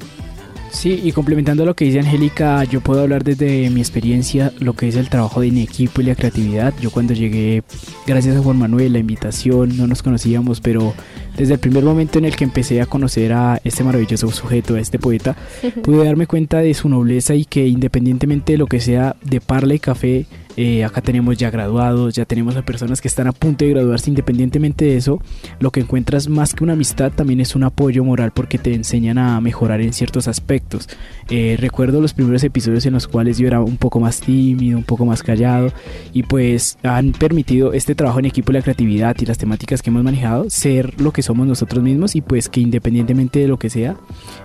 Sí, 0.71 1.01
y 1.03 1.13
complementando 1.13 1.65
lo 1.65 1.75
que 1.75 1.87
dice 1.87 1.99
Angélica, 1.99 2.63
yo 2.65 2.81
puedo 2.81 3.01
hablar 3.01 3.25
desde 3.25 3.69
mi 3.71 3.81
experiencia 3.81 4.53
lo 4.61 4.75
que 4.75 4.87
es 4.87 4.97
el 4.97 5.09
trabajo 5.09 5.43
en 5.43 5.57
equipo 5.59 6.01
y 6.01 6.05
la 6.05 6.15
creatividad. 6.15 6.75
Yo 6.81 6.91
cuando 6.91 7.15
llegué, 7.15 7.63
gracias 8.07 8.37
a 8.37 8.41
Juan 8.41 8.59
Manuel, 8.59 8.93
la 8.93 8.99
invitación, 8.99 9.77
no 9.77 9.87
nos 9.87 10.03
conocíamos, 10.03 10.61
pero 10.61 10.95
desde 11.37 11.55
el 11.55 11.59
primer 11.59 11.85
momento 11.85 12.19
en 12.19 12.27
el 12.27 12.37
que 12.37 12.45
empecé 12.45 12.81
a 12.81 12.87
conocer 12.87 13.33
a 13.33 13.61
este 13.65 13.83
maravilloso 13.83 14.31
sujeto, 14.31 14.75
a 14.75 14.81
este 14.81 14.99
poeta, 14.99 15.37
pude 15.83 16.05
darme 16.05 16.27
cuenta 16.27 16.59
de 16.59 16.75
su 16.75 16.89
nobleza 16.89 17.35
y 17.35 17.45
que 17.45 17.67
independientemente 17.67 18.53
de 18.53 18.59
lo 18.59 18.67
que 18.67 18.81
sea 18.81 19.17
de 19.25 19.41
Parla 19.41 19.75
y 19.75 19.79
Café, 19.79 20.27
eh, 20.61 20.85
acá 20.85 21.01
tenemos 21.01 21.39
ya 21.39 21.51
graduados, 21.51 22.15
ya 22.15 22.25
tenemos 22.25 22.57
a 22.57 22.63
personas 22.63 23.01
que 23.01 23.07
están 23.07 23.29
a 23.29 23.33
punto 23.33 23.65
de 23.65 23.71
graduarse. 23.71 24.11
Independientemente 24.11 24.87
de 24.87 24.97
eso, 24.97 25.23
lo 25.61 25.71
que 25.71 25.79
encuentras 25.79 26.29
más 26.29 26.53
que 26.53 26.65
una 26.65 26.73
amistad 26.73 27.13
también 27.13 27.39
es 27.39 27.55
un 27.55 27.63
apoyo 27.63 28.03
moral 28.03 28.33
porque 28.33 28.59
te 28.59 28.75
enseñan 28.75 29.19
a 29.19 29.41
mejorar 29.41 29.81
en 29.81 29.93
ciertos 29.93 30.27
aspectos. 30.27 30.89
Eh, 31.31 31.57
recuerdo 31.61 32.01
los 32.01 32.13
primeros 32.13 32.43
episodios 32.43 32.85
en 32.87 32.95
los 32.95 33.07
cuales 33.07 33.39
yo 33.39 33.47
era 33.47 33.61
un 33.61 33.77
poco 33.77 34.01
más 34.01 34.21
tímido, 34.21 34.77
un 34.77 34.83
poco 34.83 35.07
más 35.07 35.23
callado 35.23 35.73
y 36.13 36.25
pues 36.25 36.77
han 36.83 37.13
permitido 37.13 37.73
este 37.73 37.95
trabajo 37.95 38.19
en 38.19 38.25
equipo, 38.25 38.51
la 38.51 38.61
creatividad 38.61 39.15
y 39.21 39.27
las 39.27 39.39
temáticas 39.39 39.81
que 39.81 39.91
hemos 39.91 40.03
manejado 40.03 40.51
ser 40.51 41.01
lo 41.01 41.13
que 41.13 41.23
somos 41.23 41.47
nosotros 41.47 41.85
mismos 41.85 42.17
y 42.17 42.21
pues 42.21 42.49
que 42.49 42.59
independientemente 42.59 43.39
de 43.39 43.47
lo 43.47 43.61
que 43.61 43.71
sea, 43.71 43.95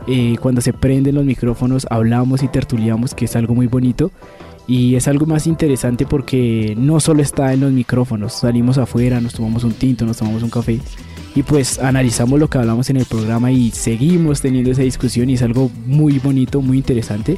eh, 0.05 0.35
cuando 0.39 0.61
se 0.61 0.73
prenden 0.73 1.15
los 1.15 1.25
micrófonos 1.25 1.87
hablamos 1.89 2.43
y 2.43 2.49
tertuliamos 2.49 3.15
que 3.15 3.25
es 3.25 3.35
algo 3.35 3.55
muy 3.55 3.65
bonito 3.65 4.11
y 4.67 4.95
es 4.95 5.07
algo 5.07 5.25
más 5.25 5.47
interesante 5.47 6.05
porque 6.05 6.73
no 6.77 6.99
solo 6.99 7.21
está 7.21 7.53
en 7.53 7.61
los 7.61 7.71
micrófonos, 7.71 8.33
salimos 8.33 8.77
afuera, 8.77 9.19
nos 9.19 9.33
tomamos 9.33 9.63
un 9.63 9.73
tinto, 9.73 10.05
nos 10.05 10.17
tomamos 10.17 10.43
un 10.43 10.49
café 10.49 10.79
y 11.35 11.43
pues 11.43 11.79
analizamos 11.79 12.39
lo 12.39 12.49
que 12.49 12.59
hablamos 12.59 12.89
en 12.89 12.97
el 12.97 13.05
programa 13.05 13.51
y 13.51 13.71
seguimos 13.71 14.41
teniendo 14.41 14.71
esa 14.71 14.83
discusión 14.83 15.29
y 15.29 15.33
es 15.33 15.41
algo 15.41 15.71
muy 15.85 16.19
bonito, 16.19 16.61
muy 16.61 16.77
interesante 16.77 17.37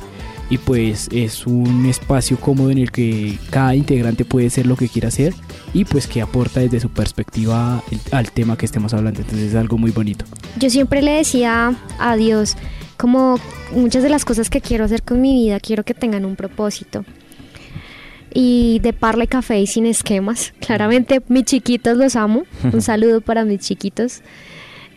y 0.50 0.58
pues 0.58 1.10
es 1.12 1.48
un 1.48 1.86
espacio 1.86 2.38
cómodo 2.38 2.70
en 2.70 2.78
el 2.78 2.92
que 2.92 3.40
cada 3.50 3.76
integrante 3.76 4.26
puede 4.26 4.50
ser 4.50 4.68
lo 4.68 4.76
que 4.76 4.90
quiera 4.90 5.08
hacer 5.08 5.34
y 5.74 5.86
pues 5.86 6.08
que 6.08 6.22
aporta 6.22 6.60
desde 6.60 6.80
su 6.80 6.90
perspectiva 6.90 7.82
al 8.12 8.32
tema 8.32 8.58
que 8.58 8.66
estemos 8.66 8.94
hablando, 8.94 9.22
entonces 9.22 9.50
es 9.50 9.56
algo 9.56 9.78
muy 9.78 9.92
bonito. 9.92 10.26
Yo 10.58 10.70
siempre 10.70 11.02
le 11.02 11.12
decía 11.12 11.76
a 12.00 12.16
Dios, 12.16 12.56
como 12.98 13.40
muchas 13.72 14.04
de 14.04 14.10
las 14.10 14.26
cosas 14.26 14.50
que 14.50 14.62
quiero 14.62 14.86
hacer 14.86 15.04
con 15.04 15.22
mi 15.22 15.34
vida, 15.34 15.60
quiero 15.60 15.84
que 15.84 15.94
tengan 15.94 16.26
un 16.26 16.36
propósito. 16.36 17.06
Y 18.34 18.80
de 18.80 18.92
parle 18.92 19.28
café 19.28 19.60
y 19.60 19.68
sin 19.68 19.86
esquemas. 19.86 20.54
Claramente 20.60 21.22
mis 21.28 21.46
chiquitos 21.46 21.98
los 21.98 22.16
amo. 22.16 22.44
Un 22.72 22.82
saludo 22.84 23.22
para 23.22 23.46
mis 23.46 23.62
chiquitos. 23.62 24.22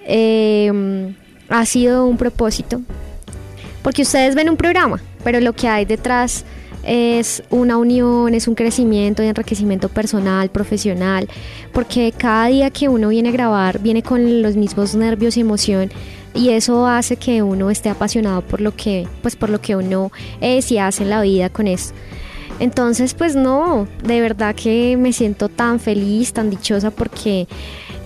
Em, 0.04 1.14
ha 1.48 1.64
sido 1.66 2.06
un 2.06 2.16
propósito. 2.16 2.82
Porque 3.82 4.02
ustedes 4.02 4.34
ven 4.34 4.50
un 4.50 4.56
programa, 4.56 5.00
pero 5.22 5.40
lo 5.40 5.52
que 5.52 5.68
hay 5.68 5.84
detrás 5.84 6.44
es 6.88 7.42
una 7.50 7.76
unión, 7.76 8.34
es 8.34 8.48
un 8.48 8.54
crecimiento 8.54 9.22
y 9.22 9.26
enriquecimiento 9.26 9.88
personal, 9.88 10.50
profesional, 10.50 11.28
porque 11.72 12.12
cada 12.16 12.46
día 12.46 12.70
que 12.70 12.88
uno 12.88 13.08
viene 13.08 13.28
a 13.28 13.32
grabar 13.32 13.78
viene 13.80 14.02
con 14.02 14.42
los 14.42 14.56
mismos 14.56 14.94
nervios 14.94 15.36
y 15.36 15.40
emoción 15.40 15.90
y 16.34 16.50
eso 16.50 16.86
hace 16.86 17.16
que 17.16 17.42
uno 17.42 17.70
esté 17.70 17.90
apasionado 17.90 18.42
por 18.42 18.60
lo 18.60 18.74
que, 18.74 19.06
pues 19.22 19.36
por 19.36 19.50
lo 19.50 19.60
que 19.60 19.76
uno 19.76 20.10
es 20.40 20.70
y 20.72 20.78
hace 20.78 21.02
en 21.02 21.10
la 21.10 21.22
vida 21.22 21.50
con 21.50 21.66
eso. 21.66 21.92
Entonces, 22.60 23.14
pues 23.14 23.36
no, 23.36 23.86
de 24.02 24.20
verdad 24.20 24.54
que 24.54 24.96
me 24.96 25.12
siento 25.12 25.48
tan 25.48 25.78
feliz, 25.78 26.32
tan 26.32 26.50
dichosa 26.50 26.90
porque 26.90 27.46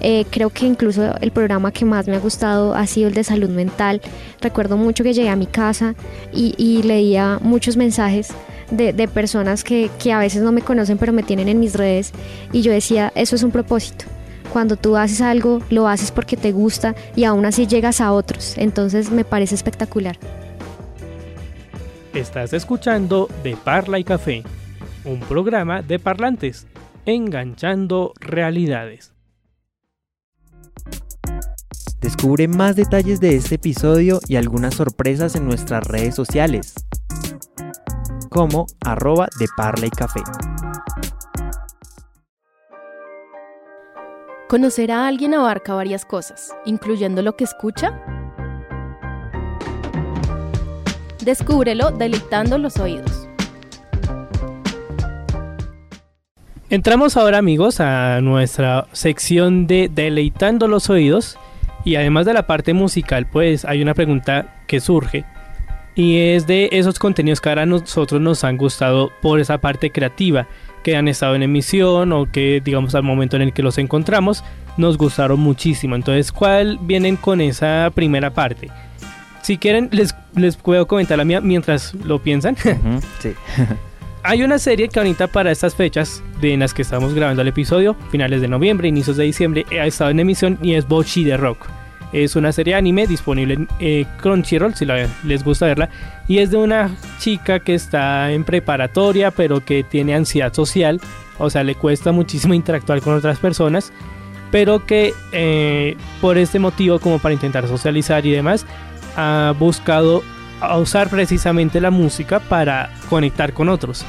eh, 0.01 0.27
creo 0.31 0.51
que 0.51 0.67
incluso 0.67 1.15
el 1.21 1.31
programa 1.31 1.73
que 1.73 1.85
más 1.85 2.07
me 2.09 2.17
ha 2.17 2.19
gustado 2.19 2.75
ha 2.75 2.87
sido 2.87 3.09
el 3.09 3.15
de 3.15 3.25
salud 3.25 3.49
mental. 3.49 4.03
Recuerdo 4.41 4.77
mucho 4.77 5.05
que 5.05 5.15
llegué 5.15 5.31
a 5.31 5.37
mi 5.37 5.47
casa 5.47 5.95
y, 6.35 6.83
leía 6.83 7.39
muchos 7.41 7.77
mensajes 7.77 8.31
de, 8.77 9.09
personas 9.09 9.65
que, 9.65 9.91
que 10.03 10.13
a 10.13 10.19
veces 10.19 10.43
no 10.43 10.53
me 10.53 10.63
conocen 10.63 10.99
pero 10.99 11.13
me 11.13 11.23
tienen 11.23 11.49
en 11.49 11.61
mis 11.61 11.75
redes 11.75 12.13
y 12.53 12.63
yo 12.63 12.73
decía, 12.73 13.13
eso 13.15 13.37
es 13.37 13.43
un 13.43 13.51
propósito 13.51 14.05
cuando 14.53 14.77
tú 14.77 14.97
haces 14.97 15.23
algo, 15.23 15.63
lo 15.71 15.89
haces 15.89 16.11
porque 16.11 16.37
te 16.37 16.53
gusta 16.53 16.95
y 17.17 17.25
aún 17.25 17.47
así 17.47 17.67
llegas 17.67 18.01
a 18.03 18.13
otros. 18.13 18.59
Entonces 18.59 19.11
me 19.11 19.25
parece 19.25 19.55
espectacular. 19.55 20.19
Estás 22.13 22.53
escuchando 22.53 23.29
De 23.43 23.57
Parla 23.57 23.99
y 23.99 24.05
Café, 24.05 24.43
un 25.05 25.21
programa 25.21 25.81
de 25.81 25.99
parlantes, 25.99 26.67
enganchando 27.07 28.13
realidades. 28.21 29.15
Descubre 32.03 32.49
más 32.49 32.77
detalles 32.77 33.21
de 33.21 33.37
este 33.37 33.55
episodio 33.55 34.21
y 34.29 34.37
algunas 34.37 34.75
sorpresas 34.75 35.35
en 35.37 35.47
nuestras 35.47 35.87
redes 35.87 36.15
sociales, 36.15 36.75
como 38.33 38.67
arroba 38.81 39.29
de 39.39 39.47
Parla 39.57 39.87
y 39.87 39.91
Café. 39.91 40.23
Conocer 44.49 44.91
a 44.91 45.07
alguien 45.07 45.35
abarca 45.35 45.75
varias 45.75 46.05
cosas, 46.05 46.55
incluyendo 46.65 47.23
lo 47.23 47.37
que 47.37 47.45
escucha. 47.45 47.99
Descúbrelo 51.25 51.91
deleitando 51.91 52.59
los 52.59 52.79
oídos. 52.79 53.29
Entramos 56.69 57.19
ahora 57.19 57.39
amigos 57.39 57.81
a 57.81 58.21
nuestra 58.23 58.87
sección 58.93 59.67
de 59.67 59.91
deleitando 59.93 60.69
los 60.69 60.89
oídos 60.89 61.39
y 61.85 61.97
además 61.97 62.25
de 62.25 62.33
la 62.33 62.47
parte 62.47 62.73
musical 62.73 63.29
pues 63.31 63.67
hay 63.67 63.83
una 63.83 63.93
pregunta 63.93 64.63
que 64.67 64.81
surge 64.81 65.27
y 65.95 66.19
es 66.19 66.47
de 66.47 66.69
esos 66.73 66.99
contenidos 66.99 67.41
que 67.41 67.49
ahora 67.49 67.63
a 67.63 67.67
nosotros 67.67 68.21
nos 68.21 68.45
han 68.45 68.57
gustado 68.57 69.13
por 69.21 69.41
esa 69.41 69.59
parte 69.59 69.91
creativa 69.91 70.47
que 70.83 70.97
han 70.97 71.09
estado 71.09 71.35
en 71.35 71.43
emisión 71.43 72.13
o 72.13 72.31
que 72.31 72.61
digamos 72.65 72.95
al 72.95 73.03
momento 73.03 73.37
en 73.37 73.43
el 73.43 73.53
que 73.53 73.63
los 73.63 73.79
encontramos 73.79 74.43
nos 74.77 74.97
gustaron 74.97 75.39
muchísimo. 75.39 75.95
Entonces, 75.95 76.33
¿cuál 76.33 76.79
vienen 76.83 77.17
con 77.17 77.41
esa 77.41 77.91
primera 77.95 78.31
parte? 78.31 78.69
Si 79.43 79.59
quieren, 79.59 79.89
les, 79.93 80.15
les 80.35 80.57
puedo 80.57 80.87
comentar 80.87 81.19
la 81.19 81.25
mía 81.25 81.41
mientras 81.41 81.95
lo 81.95 82.21
piensan. 82.21 82.57
sí. 83.21 83.33
Hay 84.25 84.45
una 84.45 84.61
serie 84.61 84.89
que 84.89 85.01
ahorita 85.01 85.27
para 85.27 85.51
estas 85.51 85.75
fechas 85.75 86.23
de 86.41 86.55
en 86.55 86.61
las 86.61 86.73
que 86.73 86.83
estamos 86.83 87.13
grabando 87.13 87.43
el 87.43 87.49
episodio, 87.49 87.97
finales 88.11 88.41
de 88.41 88.47
noviembre, 88.47 88.87
inicios 88.87 89.17
de 89.17 89.25
diciembre, 89.25 89.67
ha 89.73 89.87
estado 89.87 90.11
en 90.11 90.21
emisión 90.21 90.59
y 90.63 90.75
es 90.75 90.87
Bochi 90.87 91.25
de 91.25 91.37
Rock. 91.37 91.82
Es 92.13 92.37
una 92.37 92.53
serie 92.53 92.75
anime 92.75 93.07
disponible 93.07 93.55
en 93.55 93.69
eh, 93.81 94.07
Crunchyroll 94.21 94.75
si 94.75 94.87
les 95.25 95.45
gusta 95.45 95.67
verla. 95.67 95.89
Y 96.29 96.39
es 96.39 96.51
de 96.51 96.59
una 96.59 96.91
chica 97.19 97.61
que 97.61 97.75
está 97.75 98.31
en 98.33 98.45
preparatoria 98.45 99.31
pero 99.31 99.65
que 99.65 99.83
tiene 99.83 100.15
ansiedad 100.15 100.53
social. 100.53 101.01
O 101.39 101.49
sea, 101.51 101.65
le 101.65 101.75
cuesta 101.75 102.13
muchísimo 102.13 102.55
interactuar 102.55 103.01
con 103.01 103.15
otras 103.15 103.39
personas. 103.39 103.93
Pero 104.51 104.85
que 104.85 105.15
eh, 105.33 105.97
por 106.21 106.37
este 106.37 106.59
motivo, 106.59 106.99
como 106.99 107.19
para 107.19 107.33
intentar 107.33 107.67
socializar 107.67 108.27
y 108.27 108.33
demás, 108.33 108.67
ha 109.17 109.55
buscado 109.59 110.23
usar 110.79 111.09
precisamente 111.09 111.81
la 111.81 111.91
música 111.91 112.39
para 112.39 112.91
conectar 113.09 113.55
con 113.55 113.71
otros. 113.71 114.05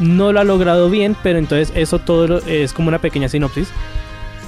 No 0.00 0.32
lo 0.32 0.40
ha 0.40 0.44
logrado 0.44 0.88
bien, 0.88 1.14
pero 1.22 1.38
entonces 1.38 1.72
eso 1.76 1.98
todo 1.98 2.38
es 2.46 2.72
como 2.72 2.88
una 2.88 3.00
pequeña 3.00 3.28
sinopsis 3.28 3.68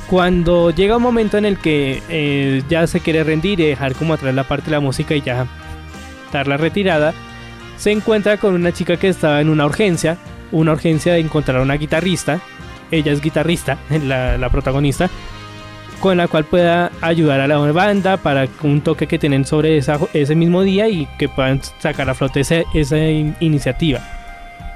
cuando 0.08 0.70
llega 0.70 0.96
un 0.96 1.02
momento 1.02 1.38
en 1.38 1.44
el 1.44 1.58
que 1.58 2.02
eh, 2.08 2.62
ya 2.68 2.86
se 2.86 3.00
quiere 3.00 3.24
rendir 3.24 3.60
y 3.60 3.66
dejar 3.66 3.94
como 3.94 4.14
atrás 4.14 4.34
la 4.34 4.44
parte 4.44 4.66
de 4.66 4.72
la 4.72 4.80
música 4.80 5.14
y 5.14 5.22
ya 5.22 5.46
dar 6.32 6.46
la 6.46 6.56
retirada, 6.56 7.14
se 7.76 7.90
encuentra 7.90 8.36
con 8.36 8.54
una 8.54 8.72
chica 8.72 8.96
que 8.96 9.08
estaba 9.08 9.40
en 9.40 9.48
una 9.48 9.66
urgencia, 9.66 10.18
una 10.52 10.72
urgencia 10.72 11.14
de 11.14 11.20
encontrar 11.20 11.58
a 11.58 11.62
una 11.62 11.74
guitarrista, 11.74 12.40
ella 12.90 13.12
es 13.12 13.20
guitarrista, 13.20 13.78
la, 13.90 14.48
protagonista, 14.50 15.10
con 16.00 16.16
la 16.16 16.28
cual 16.28 16.44
pueda 16.44 16.90
ayudar 17.00 17.40
a 17.40 17.48
la 17.48 17.58
banda 17.72 18.16
para 18.18 18.46
un 18.62 18.82
toque 18.82 19.06
que 19.06 19.18
tienen 19.18 19.44
sobre 19.44 19.78
ese 19.78 20.34
mismo 20.34 20.62
día 20.62 20.88
y 20.88 21.06
que 21.18 21.28
puedan 21.28 21.60
sacar 21.78 22.10
a 22.10 22.14
flote 22.14 22.40
esa 22.40 22.98
iniciativa. 23.40 24.13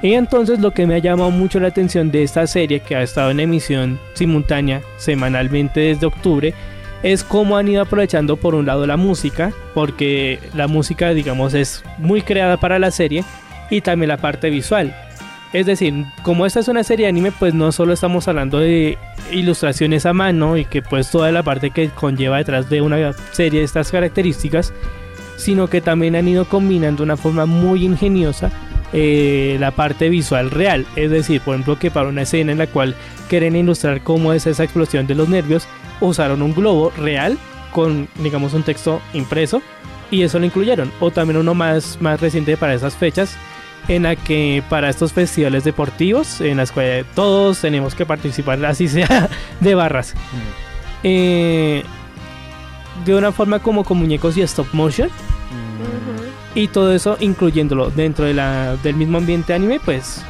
Y 0.00 0.14
entonces 0.14 0.60
lo 0.60 0.70
que 0.70 0.86
me 0.86 0.94
ha 0.94 0.98
llamado 0.98 1.30
mucho 1.30 1.58
la 1.58 1.68
atención 1.68 2.10
de 2.10 2.22
esta 2.22 2.46
serie 2.46 2.80
que 2.80 2.94
ha 2.94 3.02
estado 3.02 3.30
en 3.30 3.40
emisión 3.40 3.98
simultánea 4.14 4.82
semanalmente 4.96 5.80
desde 5.80 6.06
octubre 6.06 6.54
es 7.02 7.24
cómo 7.24 7.56
han 7.56 7.68
ido 7.68 7.82
aprovechando 7.82 8.36
por 8.36 8.54
un 8.54 8.66
lado 8.66 8.86
la 8.86 8.96
música, 8.96 9.52
porque 9.74 10.38
la 10.54 10.68
música 10.68 11.10
digamos 11.10 11.54
es 11.54 11.84
muy 11.98 12.22
creada 12.22 12.56
para 12.56 12.78
la 12.78 12.90
serie 12.90 13.24
y 13.70 13.80
también 13.80 14.08
la 14.08 14.16
parte 14.16 14.50
visual. 14.50 14.94
Es 15.52 15.66
decir, 15.66 16.04
como 16.22 16.44
esta 16.44 16.60
es 16.60 16.68
una 16.68 16.84
serie 16.84 17.06
de 17.06 17.10
anime, 17.10 17.32
pues 17.32 17.54
no 17.54 17.72
solo 17.72 17.94
estamos 17.94 18.28
hablando 18.28 18.58
de 18.58 18.98
ilustraciones 19.32 20.06
a 20.06 20.12
mano 20.12 20.56
y 20.56 20.64
que 20.64 20.82
pues 20.82 21.10
toda 21.10 21.32
la 21.32 21.42
parte 21.42 21.70
que 21.70 21.88
conlleva 21.88 22.36
detrás 22.36 22.68
de 22.68 22.82
una 22.82 23.12
serie 23.32 23.60
de 23.60 23.64
estas 23.64 23.90
características, 23.90 24.72
sino 25.36 25.68
que 25.68 25.80
también 25.80 26.16
han 26.16 26.28
ido 26.28 26.44
combinando 26.44 26.98
de 26.98 27.04
una 27.04 27.16
forma 27.16 27.46
muy 27.46 27.84
ingeniosa 27.84 28.50
eh, 28.92 29.56
la 29.60 29.70
parte 29.70 30.08
visual 30.08 30.50
real. 30.50 30.86
Es 30.96 31.10
decir, 31.10 31.40
por 31.40 31.54
ejemplo, 31.54 31.78
que 31.78 31.90
para 31.90 32.08
una 32.08 32.22
escena 32.22 32.52
en 32.52 32.58
la 32.58 32.66
cual 32.66 32.94
quieren 33.28 33.56
ilustrar 33.56 34.02
cómo 34.02 34.32
es 34.32 34.46
esa 34.46 34.64
explosión 34.64 35.06
de 35.06 35.14
los 35.14 35.28
nervios, 35.28 35.68
usaron 36.00 36.42
un 36.42 36.54
globo 36.54 36.92
real 36.96 37.38
con, 37.72 38.08
digamos, 38.16 38.54
un 38.54 38.62
texto 38.62 39.00
impreso 39.12 39.62
y 40.10 40.22
eso 40.22 40.38
lo 40.38 40.46
incluyeron. 40.46 40.90
O 41.00 41.10
también 41.10 41.38
uno 41.38 41.54
más, 41.54 41.98
más 42.00 42.20
reciente 42.20 42.56
para 42.56 42.74
esas 42.74 42.96
fechas, 42.96 43.36
en 43.88 44.04
la 44.04 44.16
que 44.16 44.62
para 44.68 44.90
estos 44.90 45.12
festivales 45.12 45.64
deportivos, 45.64 46.40
en 46.40 46.58
las 46.58 46.72
cuales 46.72 47.06
todos 47.14 47.60
tenemos 47.60 47.94
que 47.94 48.06
participar, 48.06 48.64
así 48.66 48.88
sea 48.88 49.28
de 49.60 49.74
barras, 49.74 50.14
eh, 51.02 51.84
de 53.04 53.14
una 53.14 53.32
forma 53.32 53.60
como 53.60 53.84
con 53.84 53.98
muñecos 53.98 54.36
y 54.36 54.42
stop 54.42 54.68
motion. 54.72 55.10
Y 56.58 56.66
todo 56.68 56.92
eso 56.92 57.16
incluyéndolo 57.20 57.90
dentro 57.90 58.24
de 58.24 58.34
la, 58.34 58.76
del 58.82 58.96
mismo 58.96 59.18
ambiente 59.18 59.54
anime, 59.54 59.78
pues 59.78 60.22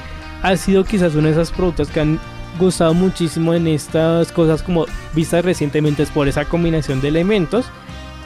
ha 0.42 0.56
sido 0.56 0.84
quizás 0.84 1.14
uno 1.14 1.26
de 1.28 1.32
esos 1.32 1.50
productos 1.50 1.88
que 1.88 2.00
han 2.00 2.20
gustado 2.58 2.92
muchísimo 2.92 3.54
en 3.54 3.66
estas 3.66 4.30
cosas 4.32 4.62
como 4.62 4.84
vistas 5.14 5.44
recientemente 5.44 6.02
es 6.02 6.10
por 6.10 6.28
esa 6.28 6.44
combinación 6.44 7.00
de 7.00 7.08
elementos 7.08 7.66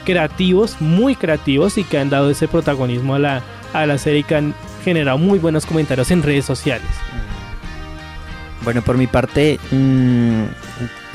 creativos, 0.05 0.75
muy 0.81 1.15
creativos 1.15 1.77
y 1.77 1.85
que 1.85 1.97
han 1.97 2.09
dado 2.09 2.29
ese 2.29 2.47
protagonismo 2.49 3.15
a 3.15 3.19
la, 3.19 3.41
a 3.71 3.85
la 3.85 3.97
serie 3.97 4.19
y 4.19 4.23
que 4.23 4.35
han 4.35 4.53
generado 4.83 5.17
muy 5.17 5.39
buenos 5.39 5.65
comentarios 5.65 6.11
en 6.11 6.23
redes 6.23 6.43
sociales. 6.43 6.87
Bueno, 8.65 8.81
por 8.81 8.97
mi 8.97 9.07
parte, 9.07 9.59
mm, 9.71 10.43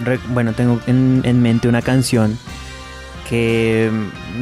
re- 0.04 0.20
bueno, 0.28 0.52
tengo 0.54 0.80
en, 0.86 1.20
en 1.24 1.42
mente 1.42 1.68
una 1.68 1.82
canción 1.82 2.38
que 3.28 3.90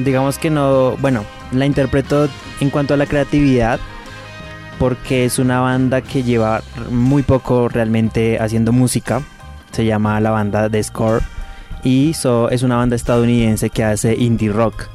digamos 0.04 0.38
que 0.38 0.50
no, 0.50 0.96
bueno, 0.98 1.24
la 1.52 1.66
interpreto 1.66 2.28
en 2.60 2.70
cuanto 2.70 2.94
a 2.94 2.96
la 2.96 3.06
creatividad 3.06 3.80
porque 4.78 5.24
es 5.24 5.38
una 5.38 5.60
banda 5.60 6.02
que 6.02 6.22
lleva 6.22 6.62
muy 6.90 7.22
poco 7.22 7.68
realmente 7.68 8.38
haciendo 8.38 8.72
música. 8.72 9.22
Se 9.72 9.84
llama 9.86 10.20
la 10.20 10.30
banda 10.30 10.68
The 10.68 10.82
Score 10.82 11.22
y 11.82 12.12
so- 12.14 12.50
es 12.50 12.62
una 12.62 12.76
banda 12.76 12.96
estadounidense 12.96 13.70
que 13.70 13.84
hace 13.84 14.14
indie 14.14 14.50
rock. 14.52 14.88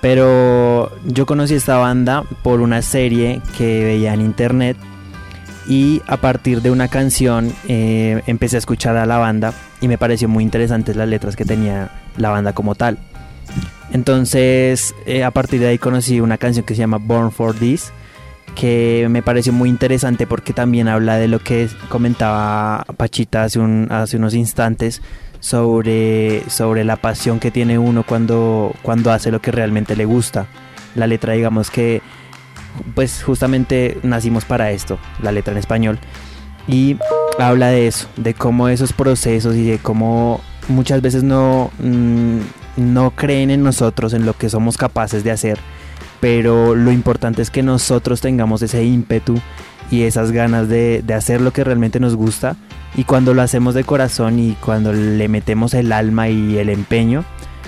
Pero 0.00 0.92
yo 1.04 1.26
conocí 1.26 1.54
esta 1.54 1.76
banda 1.78 2.22
por 2.42 2.60
una 2.60 2.82
serie 2.82 3.42
que 3.56 3.82
veía 3.84 4.14
en 4.14 4.20
internet 4.20 4.76
y 5.68 6.00
a 6.06 6.16
partir 6.16 6.62
de 6.62 6.70
una 6.70 6.86
canción 6.88 7.52
eh, 7.66 8.22
empecé 8.28 8.56
a 8.56 8.60
escuchar 8.60 8.96
a 8.96 9.04
la 9.06 9.18
banda 9.18 9.52
y 9.80 9.88
me 9.88 9.98
pareció 9.98 10.28
muy 10.28 10.44
interesantes 10.44 10.94
las 10.94 11.08
letras 11.08 11.34
que 11.34 11.44
tenía 11.44 11.90
la 12.16 12.30
banda 12.30 12.52
como 12.52 12.76
tal. 12.76 12.98
Entonces 13.92 14.94
eh, 15.06 15.24
a 15.24 15.30
partir 15.30 15.60
de 15.60 15.68
ahí 15.68 15.78
conocí 15.78 16.20
una 16.20 16.38
canción 16.38 16.64
que 16.64 16.74
se 16.74 16.80
llama 16.80 16.98
Born 16.98 17.32
for 17.32 17.54
This 17.54 17.90
que 18.54 19.06
me 19.08 19.22
pareció 19.22 19.52
muy 19.52 19.68
interesante 19.68 20.26
porque 20.26 20.52
también 20.52 20.88
habla 20.88 21.16
de 21.16 21.28
lo 21.28 21.38
que 21.38 21.68
comentaba 21.88 22.84
Pachita 22.96 23.44
hace, 23.44 23.60
un- 23.60 23.86
hace 23.90 24.16
unos 24.16 24.34
instantes 24.34 25.00
sobre, 25.38 26.42
sobre 26.50 26.82
la 26.84 26.96
pasión 26.96 27.38
que 27.38 27.50
tiene 27.52 27.78
uno 27.78 28.02
cuando, 28.04 28.74
cuando 28.82 29.12
hace 29.12 29.30
lo 29.30 29.40
que 29.40 29.52
realmente 29.52 29.94
le 29.94 30.04
gusta. 30.06 30.46
La 30.96 31.06
letra 31.06 31.34
digamos 31.34 31.70
que 31.70 32.02
pues 32.96 33.22
justamente 33.22 33.98
nacimos 34.02 34.44
para 34.44 34.72
esto, 34.72 34.98
la 35.22 35.30
letra 35.30 35.52
en 35.52 35.58
español. 35.58 35.98
Y 36.66 36.96
habla 37.38 37.68
de 37.68 37.86
eso, 37.86 38.08
de 38.16 38.34
cómo 38.34 38.68
esos 38.68 38.92
procesos 38.92 39.54
y 39.54 39.64
de 39.70 39.78
cómo 39.78 40.40
muchas 40.68 41.00
veces 41.00 41.22
no, 41.22 41.70
mm, 41.78 42.38
no 42.78 43.10
creen 43.10 43.50
en 43.50 43.62
nosotros, 43.62 44.14
en 44.14 44.24
lo 44.24 44.32
que 44.32 44.48
somos 44.48 44.76
capaces 44.76 45.24
de 45.24 45.30
hacer. 45.30 45.58
Pero 46.20 46.74
lo 46.74 46.90
importante 46.90 47.42
es 47.42 47.50
que 47.50 47.62
nosotros 47.62 48.20
tengamos 48.20 48.62
ese 48.62 48.84
ímpetu 48.84 49.38
y 49.90 50.02
esas 50.02 50.32
ganas 50.32 50.68
de, 50.68 51.02
de 51.02 51.14
hacer 51.14 51.40
lo 51.40 51.52
que 51.52 51.64
realmente 51.64 52.00
nos 52.00 52.16
gusta. 52.16 52.56
Y 52.96 53.04
cuando 53.04 53.34
lo 53.34 53.42
hacemos 53.42 53.74
de 53.74 53.84
corazón 53.84 54.38
y 54.38 54.56
cuando 54.60 54.92
le 54.92 55.28
metemos 55.28 55.74
el 55.74 55.92
alma 55.92 56.28
y 56.28 56.58
el 56.58 56.68
empeño, 56.70 57.24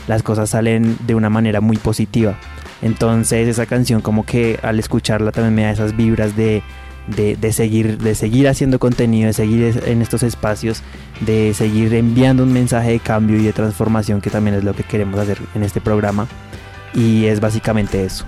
las 0.09 0.23
cosas 0.23 0.51
salen 0.51 0.97
de 1.07 1.15
una 1.15 1.31
manera 1.31 1.61
muy 1.61 1.77
positiva. 1.77 2.37
Entonces 2.83 3.47
esa 3.47 3.67
canción 3.67 4.01
como 4.01 4.25
que 4.25 4.59
al 4.63 4.79
escucharla 4.79 5.33
también 5.33 5.55
me 5.55 5.63
da 5.63 5.71
esas 5.71 5.97
vibras 5.97 6.37
de, 6.37 6.63
de, 7.15 7.37
de 7.37 7.53
seguir, 7.53 7.99
de 7.99 8.15
seguir 8.15 8.49
haciendo 8.49 8.79
contenido, 8.79 9.27
de 9.29 9.33
seguir 9.33 9.63
es- 9.65 9.87
en 9.87 10.03
estos 10.03 10.23
espacios, 10.23 10.83
de 11.21 11.53
seguir 11.55 11.93
enviando 11.95 12.43
un 12.43 12.53
mensaje 12.53 12.91
de 12.93 12.99
cambio 13.01 13.39
y 13.39 13.45
de 13.45 13.53
transformación 13.53 14.21
que 14.21 14.31
también 14.31 14.57
es 14.57 14.65
lo 14.65 14.75
que 14.75 14.83
queremos 14.83 15.19
hacer 15.21 15.39
en 15.55 15.63
este 15.63 15.81
programa. 15.81 16.27
Y 16.95 17.27
es 17.27 17.41
básicamente 17.41 18.05
eso. 18.05 18.25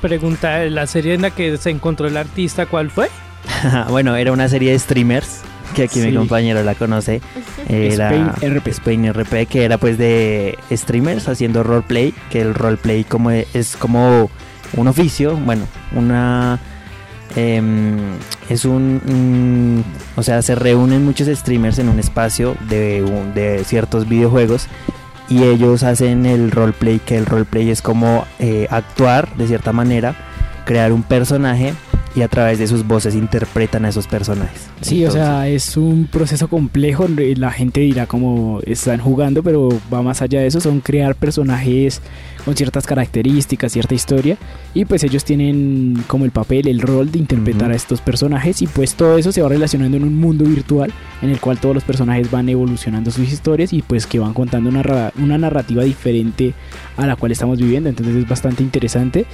Pregunta, 0.00 0.64
¿la 0.64 0.86
serie 0.86 1.14
en 1.14 1.22
la 1.22 1.30
que 1.30 1.56
se 1.56 1.70
encontró 1.70 2.06
el 2.06 2.16
artista 2.16 2.66
cuál 2.66 2.90
fue? 2.90 3.08
bueno, 3.90 4.16
era 4.16 4.32
una 4.32 4.48
serie 4.48 4.72
de 4.72 4.78
streamers 4.78 5.40
que 5.74 5.84
aquí 5.84 6.00
mi 6.00 6.10
Sí. 6.10 6.14
compañero 6.16 6.62
la 6.62 6.74
conoce. 6.74 7.20
Era 7.68 8.10
Spain 8.14 8.54
RP. 8.56 8.68
Spain 8.70 9.12
RP, 9.12 9.46
que 9.46 9.64
era 9.64 9.78
pues 9.78 9.96
de 9.98 10.58
streamers 10.70 11.26
haciendo 11.28 11.62
roleplay, 11.62 12.12
que 12.30 12.42
el 12.42 12.54
roleplay 12.54 13.04
como 13.04 13.30
e- 13.30 13.46
es 13.54 13.76
como 13.76 14.30
un 14.76 14.88
oficio, 14.88 15.36
bueno, 15.36 15.66
una 15.94 16.58
em, 17.36 17.96
es 18.48 18.64
un, 18.64 19.00
un- 19.06 19.84
o 20.16 20.22
sea, 20.22 20.42
se 20.42 20.54
reúnen 20.54 21.04
muchos 21.04 21.28
streamers 21.28 21.78
en 21.78 21.88
un 21.88 21.98
espacio 21.98 22.56
de, 22.68 23.02
de 23.34 23.64
ciertos 23.64 24.08
videojuegos 24.08 24.66
y 25.28 25.42
ellos 25.44 25.82
hacen 25.82 26.26
el 26.26 26.50
roleplay, 26.50 26.98
que 26.98 27.16
el 27.16 27.26
roleplay 27.26 27.70
es 27.70 27.82
como 27.82 28.24
eh, 28.38 28.66
actuar 28.70 29.34
de 29.36 29.46
cierta 29.46 29.72
manera, 29.72 30.14
crear 30.66 30.92
un 30.92 31.02
personaje 31.02 31.74
y 32.16 32.22
a 32.22 32.28
través 32.28 32.58
de 32.60 32.66
sus 32.68 32.86
voces 32.86 33.14
interpretan 33.14 33.84
a 33.84 33.88
esos 33.88 34.06
personajes. 34.06 34.68
Sí, 34.80 35.04
o 35.04 35.10
sea, 35.10 35.48
es 35.48 35.76
un 35.76 36.06
proceso 36.10 36.46
complejo. 36.48 37.06
La 37.36 37.50
gente 37.50 37.80
dirá 37.80 38.06
como 38.06 38.60
están 38.66 39.00
jugando, 39.00 39.42
pero 39.42 39.68
va 39.92 40.00
más 40.02 40.22
allá 40.22 40.40
de 40.40 40.46
eso. 40.46 40.60
Son 40.60 40.80
crear 40.80 41.16
personajes 41.16 42.00
con 42.44 42.54
ciertas 42.56 42.86
características, 42.86 43.72
cierta 43.72 43.94
historia. 43.94 44.36
Y 44.74 44.84
pues 44.84 45.02
ellos 45.02 45.24
tienen 45.24 46.04
como 46.06 46.24
el 46.24 46.30
papel, 46.30 46.68
el 46.68 46.80
rol 46.82 47.10
de 47.10 47.18
interpretar 47.18 47.64
Ujú. 47.64 47.72
a 47.72 47.76
estos 47.76 48.00
personajes. 48.00 48.62
Y 48.62 48.68
pues 48.68 48.94
todo 48.94 49.18
eso 49.18 49.32
se 49.32 49.42
va 49.42 49.48
relacionando 49.48 49.96
en 49.96 50.04
un 50.04 50.14
mundo 50.14 50.44
virtual 50.44 50.92
en 51.20 51.30
el 51.30 51.40
cual 51.40 51.58
todos 51.58 51.74
los 51.74 51.84
personajes 51.84 52.30
van 52.30 52.48
evolucionando 52.48 53.10
sus 53.10 53.32
historias 53.32 53.72
y 53.72 53.82
pues 53.82 54.06
que 54.06 54.20
van 54.20 54.34
contando 54.34 54.70
una, 54.70 55.12
una 55.18 55.38
narrativa 55.38 55.82
diferente 55.82 56.54
a 56.96 57.08
la 57.08 57.16
cual 57.16 57.32
estamos 57.32 57.58
viviendo. 57.58 57.88
Entonces 57.88 58.14
es 58.14 58.28
bastante 58.28 58.62
interesante. 58.62 59.26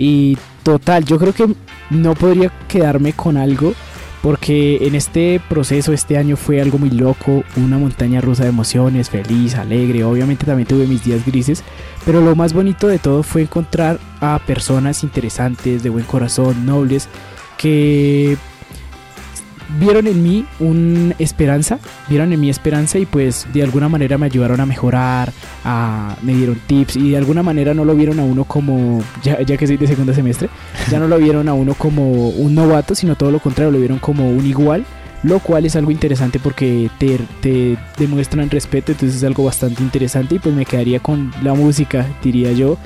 Y 0.00 0.38
total, 0.62 1.04
yo 1.04 1.18
creo 1.18 1.34
que 1.34 1.54
no 1.90 2.14
podría 2.14 2.50
quedarme 2.68 3.12
con 3.12 3.36
algo 3.36 3.74
porque 4.22 4.78
en 4.86 4.94
este 4.94 5.42
proceso, 5.46 5.92
este 5.92 6.16
año 6.16 6.38
fue 6.38 6.58
algo 6.58 6.78
muy 6.78 6.88
loco, 6.88 7.44
una 7.56 7.76
montaña 7.76 8.22
rusa 8.22 8.44
de 8.44 8.48
emociones, 8.48 9.10
feliz, 9.10 9.56
alegre, 9.56 10.02
obviamente 10.04 10.46
también 10.46 10.66
tuve 10.66 10.86
mis 10.86 11.04
días 11.04 11.24
grises, 11.26 11.62
pero 12.06 12.22
lo 12.22 12.34
más 12.34 12.54
bonito 12.54 12.88
de 12.88 12.98
todo 12.98 13.22
fue 13.22 13.42
encontrar 13.42 13.98
a 14.20 14.38
personas 14.46 15.04
interesantes, 15.04 15.82
de 15.82 15.90
buen 15.90 16.04
corazón, 16.06 16.64
nobles, 16.64 17.08
que 17.58 18.38
vieron 19.78 20.06
en 20.06 20.22
mí 20.22 20.44
una 20.58 21.14
esperanza, 21.18 21.78
vieron 22.08 22.32
en 22.32 22.40
mí 22.40 22.50
esperanza 22.50 22.98
y 22.98 23.06
pues 23.06 23.46
de 23.52 23.62
alguna 23.62 23.88
manera 23.88 24.18
me 24.18 24.26
ayudaron 24.26 24.60
a 24.60 24.66
mejorar, 24.66 25.32
a, 25.64 26.16
me 26.22 26.34
dieron 26.34 26.60
tips 26.66 26.96
y 26.96 27.10
de 27.10 27.16
alguna 27.16 27.42
manera 27.42 27.74
no 27.74 27.84
lo 27.84 27.94
vieron 27.94 28.18
a 28.20 28.24
uno 28.24 28.44
como, 28.44 29.02
ya, 29.22 29.40
ya 29.42 29.56
que 29.56 29.66
soy 29.66 29.76
de 29.76 29.86
segundo 29.86 30.14
semestre, 30.14 30.48
ya 30.90 30.98
no 30.98 31.08
lo 31.08 31.18
vieron 31.18 31.48
a 31.48 31.54
uno 31.54 31.74
como 31.74 32.28
un 32.30 32.54
novato, 32.54 32.94
sino 32.94 33.16
todo 33.16 33.30
lo 33.30 33.40
contrario, 33.40 33.70
lo 33.70 33.78
vieron 33.78 33.98
como 33.98 34.30
un 34.30 34.44
igual, 34.46 34.84
lo 35.22 35.38
cual 35.38 35.66
es 35.66 35.76
algo 35.76 35.90
interesante 35.90 36.38
porque 36.38 36.90
te, 36.98 37.18
te 37.40 37.76
demuestran 37.98 38.50
respeto, 38.50 38.92
entonces 38.92 39.18
es 39.18 39.24
algo 39.24 39.44
bastante 39.44 39.82
interesante 39.82 40.36
y 40.36 40.38
pues 40.38 40.54
me 40.54 40.64
quedaría 40.64 41.00
con 41.00 41.32
la 41.42 41.54
música, 41.54 42.06
diría 42.22 42.52
yo, 42.52 42.78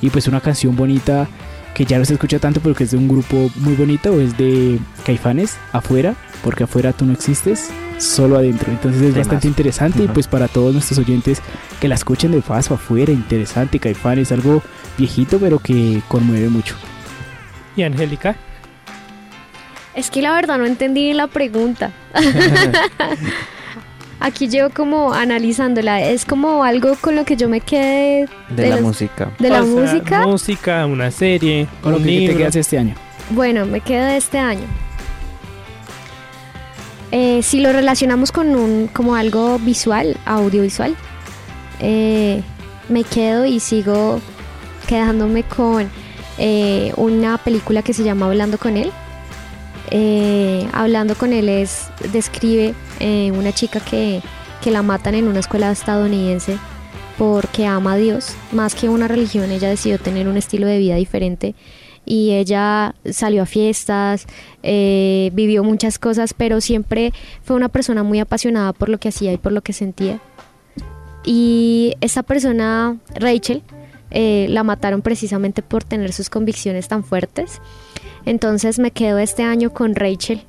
y 0.00 0.10
pues 0.10 0.26
una 0.26 0.40
canción 0.40 0.74
bonita 0.74 1.28
que 1.74 1.84
ya 1.84 1.98
no 1.98 2.04
se 2.04 2.14
escucha 2.14 2.38
tanto 2.38 2.60
porque 2.60 2.84
es 2.84 2.90
de 2.90 2.96
un 2.96 3.08
grupo 3.08 3.50
muy 3.56 3.74
bonito, 3.74 4.12
o 4.12 4.20
es 4.20 4.36
de 4.36 4.78
Caifanes, 5.04 5.56
afuera, 5.72 6.14
porque 6.42 6.64
afuera 6.64 6.92
tú 6.92 7.06
no 7.06 7.12
existes, 7.12 7.70
solo 7.98 8.36
adentro. 8.36 8.70
Entonces 8.70 9.02
es 9.02 9.16
bastante 9.16 9.48
interesante 9.48 10.04
y 10.04 10.08
pues 10.08 10.28
para 10.28 10.48
todos 10.48 10.72
nuestros 10.72 10.98
oyentes 10.98 11.40
que 11.80 11.88
la 11.88 11.94
escuchen 11.94 12.32
de 12.32 12.42
paso 12.42 12.74
afuera, 12.74 13.12
interesante, 13.12 13.78
Caifanes, 13.78 14.32
algo 14.32 14.62
viejito 14.98 15.38
pero 15.38 15.58
que 15.58 16.02
conmueve 16.08 16.48
mucho. 16.48 16.76
¿Y 17.76 17.82
Angélica? 17.82 18.36
Es 19.94 20.10
que 20.10 20.22
la 20.22 20.32
verdad 20.32 20.58
no 20.58 20.66
entendí 20.66 21.12
la 21.12 21.26
pregunta. 21.26 21.92
Aquí 24.22 24.48
llevo 24.48 24.70
como 24.70 25.12
analizándola. 25.12 26.00
Es 26.00 26.24
como 26.24 26.62
algo 26.64 26.94
con 27.00 27.16
lo 27.16 27.24
que 27.24 27.36
yo 27.36 27.48
me 27.48 27.60
quedé 27.60 28.26
De, 28.50 28.62
De 28.62 28.68
la 28.70 28.76
música. 28.80 29.30
de 29.38 29.48
la 29.50 29.62
O 29.62 29.64
sea, 29.64 29.74
música. 29.74 30.26
Música, 30.26 30.86
una 30.86 31.10
serie, 31.10 31.66
Con 31.82 31.92
lo 31.92 31.98
un 31.98 32.04
que 32.04 32.28
te 32.28 32.36
quedas 32.36 32.56
este 32.56 32.78
año. 32.78 32.94
Bueno, 33.30 33.66
me 33.66 33.80
quedo 33.80 34.04
de 34.06 34.16
este 34.16 34.38
año. 34.38 34.64
Eh, 37.10 37.42
si 37.42 37.60
lo 37.60 37.72
relacionamos 37.72 38.32
con 38.32 38.54
un 38.56 38.88
como 38.88 39.14
algo 39.16 39.58
visual, 39.58 40.16
audiovisual, 40.24 40.94
eh, 41.80 42.42
me 42.88 43.04
quedo 43.04 43.44
y 43.44 43.60
sigo 43.60 44.20
quedándome 44.86 45.42
con 45.42 45.90
eh, 46.38 46.92
una 46.96 47.38
película 47.38 47.82
que 47.82 47.92
se 47.92 48.02
llama 48.02 48.26
Hablando 48.26 48.56
con 48.56 48.76
él. 48.76 48.90
Eh, 49.90 50.66
Hablando 50.72 51.14
con 51.16 51.32
él 51.34 51.48
es 51.50 51.90
describe 52.12 52.74
eh, 53.02 53.30
una 53.32 53.52
chica 53.52 53.80
que, 53.80 54.22
que 54.62 54.70
la 54.70 54.82
matan 54.82 55.14
en 55.14 55.28
una 55.28 55.40
escuela 55.40 55.70
estadounidense 55.70 56.56
porque 57.18 57.66
ama 57.66 57.92
a 57.92 57.96
Dios, 57.96 58.34
más 58.52 58.74
que 58.74 58.88
una 58.88 59.06
religión, 59.06 59.50
ella 59.50 59.68
decidió 59.68 59.98
tener 59.98 60.28
un 60.28 60.38
estilo 60.38 60.66
de 60.66 60.78
vida 60.78 60.96
diferente 60.96 61.54
y 62.04 62.32
ella 62.32 62.94
salió 63.10 63.42
a 63.42 63.46
fiestas, 63.46 64.26
eh, 64.62 65.30
vivió 65.34 65.62
muchas 65.62 65.98
cosas, 65.98 66.34
pero 66.34 66.60
siempre 66.60 67.12
fue 67.42 67.56
una 67.56 67.68
persona 67.68 68.02
muy 68.02 68.18
apasionada 68.18 68.72
por 68.72 68.88
lo 68.88 68.98
que 68.98 69.08
hacía 69.08 69.32
y 69.32 69.36
por 69.36 69.52
lo 69.52 69.62
que 69.62 69.72
sentía. 69.72 70.20
Y 71.24 71.94
esa 72.00 72.22
persona, 72.24 72.96
Rachel, 73.14 73.62
eh, 74.10 74.46
la 74.50 74.64
mataron 74.64 75.02
precisamente 75.02 75.62
por 75.62 75.84
tener 75.84 76.12
sus 76.12 76.28
convicciones 76.28 76.88
tan 76.88 77.04
fuertes. 77.04 77.60
Entonces 78.24 78.78
me 78.78 78.90
quedo 78.90 79.18
este 79.18 79.44
año 79.44 79.72
con 79.72 79.94
Rachel, 79.94 80.42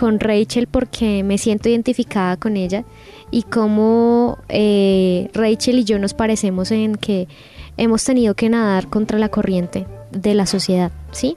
con 0.00 0.18
Rachel 0.18 0.66
porque 0.66 1.22
me 1.22 1.36
siento 1.36 1.68
identificada 1.68 2.38
con 2.38 2.56
ella 2.56 2.84
y 3.30 3.42
como 3.42 4.38
eh, 4.48 5.28
Rachel 5.34 5.80
y 5.80 5.84
yo 5.84 5.98
nos 5.98 6.14
parecemos 6.14 6.70
en 6.70 6.94
que 6.94 7.28
hemos 7.76 8.02
tenido 8.02 8.32
que 8.32 8.48
nadar 8.48 8.88
contra 8.88 9.18
la 9.18 9.28
corriente 9.28 9.86
de 10.10 10.32
la 10.32 10.46
sociedad, 10.46 10.90
¿sí? 11.12 11.36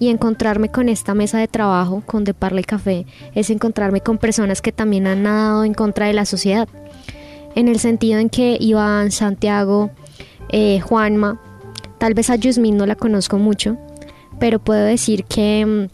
Y 0.00 0.08
encontrarme 0.08 0.68
con 0.68 0.88
esta 0.88 1.14
mesa 1.14 1.38
de 1.38 1.46
trabajo, 1.46 2.02
con 2.04 2.24
De 2.24 2.34
Parla 2.34 2.62
y 2.62 2.64
Café, 2.64 3.06
es 3.36 3.50
encontrarme 3.50 4.00
con 4.00 4.18
personas 4.18 4.62
que 4.62 4.72
también 4.72 5.06
han 5.06 5.22
nadado 5.22 5.62
en 5.62 5.72
contra 5.72 6.06
de 6.06 6.12
la 6.12 6.26
sociedad. 6.26 6.68
En 7.54 7.68
el 7.68 7.78
sentido 7.78 8.18
en 8.18 8.30
que 8.30 8.56
Iván, 8.58 9.12
Santiago, 9.12 9.92
eh, 10.48 10.80
Juanma, 10.80 11.40
tal 11.98 12.14
vez 12.14 12.30
a 12.30 12.34
Yusmin 12.34 12.76
no 12.76 12.84
la 12.84 12.96
conozco 12.96 13.38
mucho, 13.38 13.78
pero 14.40 14.58
puedo 14.58 14.82
decir 14.82 15.22
que 15.22 15.64
mm, 15.64 15.86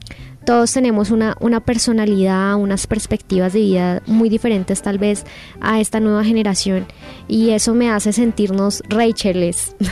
todos 0.48 0.72
tenemos 0.72 1.10
una, 1.10 1.36
una 1.40 1.60
personalidad, 1.60 2.54
unas 2.54 2.86
perspectivas 2.86 3.52
de 3.52 3.60
vida 3.60 4.02
muy 4.06 4.30
diferentes 4.30 4.80
tal 4.80 4.96
vez 4.96 5.26
a 5.60 5.78
esta 5.78 6.00
nueva 6.00 6.24
generación 6.24 6.86
y 7.28 7.50
eso 7.50 7.74
me 7.74 7.90
hace 7.90 8.14
sentirnos 8.14 8.82
Racheles. 8.88 9.76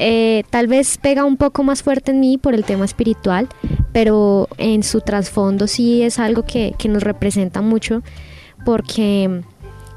Eh, 0.00 0.42
tal 0.50 0.66
vez 0.66 0.98
pega 0.98 1.24
un 1.24 1.36
poco 1.36 1.62
más 1.62 1.84
fuerte 1.84 2.10
en 2.10 2.18
mí 2.18 2.36
por 2.36 2.52
el 2.52 2.64
tema 2.64 2.84
espiritual, 2.84 3.48
pero 3.92 4.48
en 4.58 4.82
su 4.82 5.00
trasfondo 5.00 5.68
sí 5.68 6.02
es 6.02 6.18
algo 6.18 6.42
que, 6.42 6.74
que 6.76 6.88
nos 6.88 7.04
representa 7.04 7.60
mucho 7.60 8.02
porque 8.64 9.42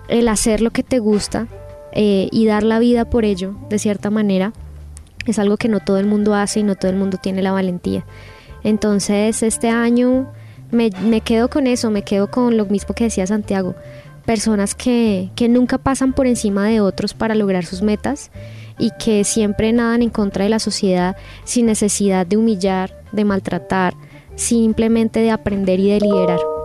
el 0.07 0.27
hacer 0.27 0.61
lo 0.61 0.69
que 0.69 0.83
te 0.83 0.99
gusta 0.99 1.47
eh, 1.93 2.29
y 2.31 2.45
dar 2.45 2.61
la 2.61 2.77
vida 2.77 3.05
por 3.09 3.25
ello, 3.25 3.55
de 3.71 3.79
cierta 3.79 4.11
manera, 4.11 4.53
es 5.25 5.39
algo 5.39 5.57
que 5.57 5.67
no 5.67 5.79
todo 5.79 5.97
el 5.97 6.05
mundo 6.05 6.35
hace 6.35 6.59
y 6.59 6.63
no 6.63 6.75
todo 6.75 6.91
el 6.91 6.97
mundo 6.97 7.17
tiene 7.19 7.41
la 7.41 7.51
valentía. 7.51 8.05
Entonces, 8.67 9.43
este 9.43 9.69
año 9.69 10.29
me, 10.71 10.89
me 11.01 11.21
quedo 11.21 11.49
con 11.49 11.67
eso, 11.67 11.89
me 11.89 12.01
quedo 12.01 12.29
con 12.29 12.57
lo 12.57 12.65
mismo 12.65 12.93
que 12.93 13.05
decía 13.05 13.25
Santiago, 13.25 13.75
personas 14.25 14.75
que, 14.75 15.29
que 15.37 15.47
nunca 15.47 15.77
pasan 15.77 16.11
por 16.11 16.27
encima 16.27 16.67
de 16.67 16.81
otros 16.81 17.13
para 17.13 17.33
lograr 17.33 17.63
sus 17.63 17.81
metas 17.81 18.29
y 18.77 18.91
que 18.99 19.23
siempre 19.23 19.71
nadan 19.71 20.01
en 20.01 20.09
contra 20.09 20.43
de 20.43 20.49
la 20.49 20.59
sociedad 20.59 21.15
sin 21.45 21.65
necesidad 21.65 22.27
de 22.27 22.35
humillar, 22.35 23.01
de 23.13 23.23
maltratar, 23.23 23.93
simplemente 24.35 25.21
de 25.21 25.31
aprender 25.31 25.79
y 25.79 25.91
de 25.91 26.01
liderar. 26.01 26.56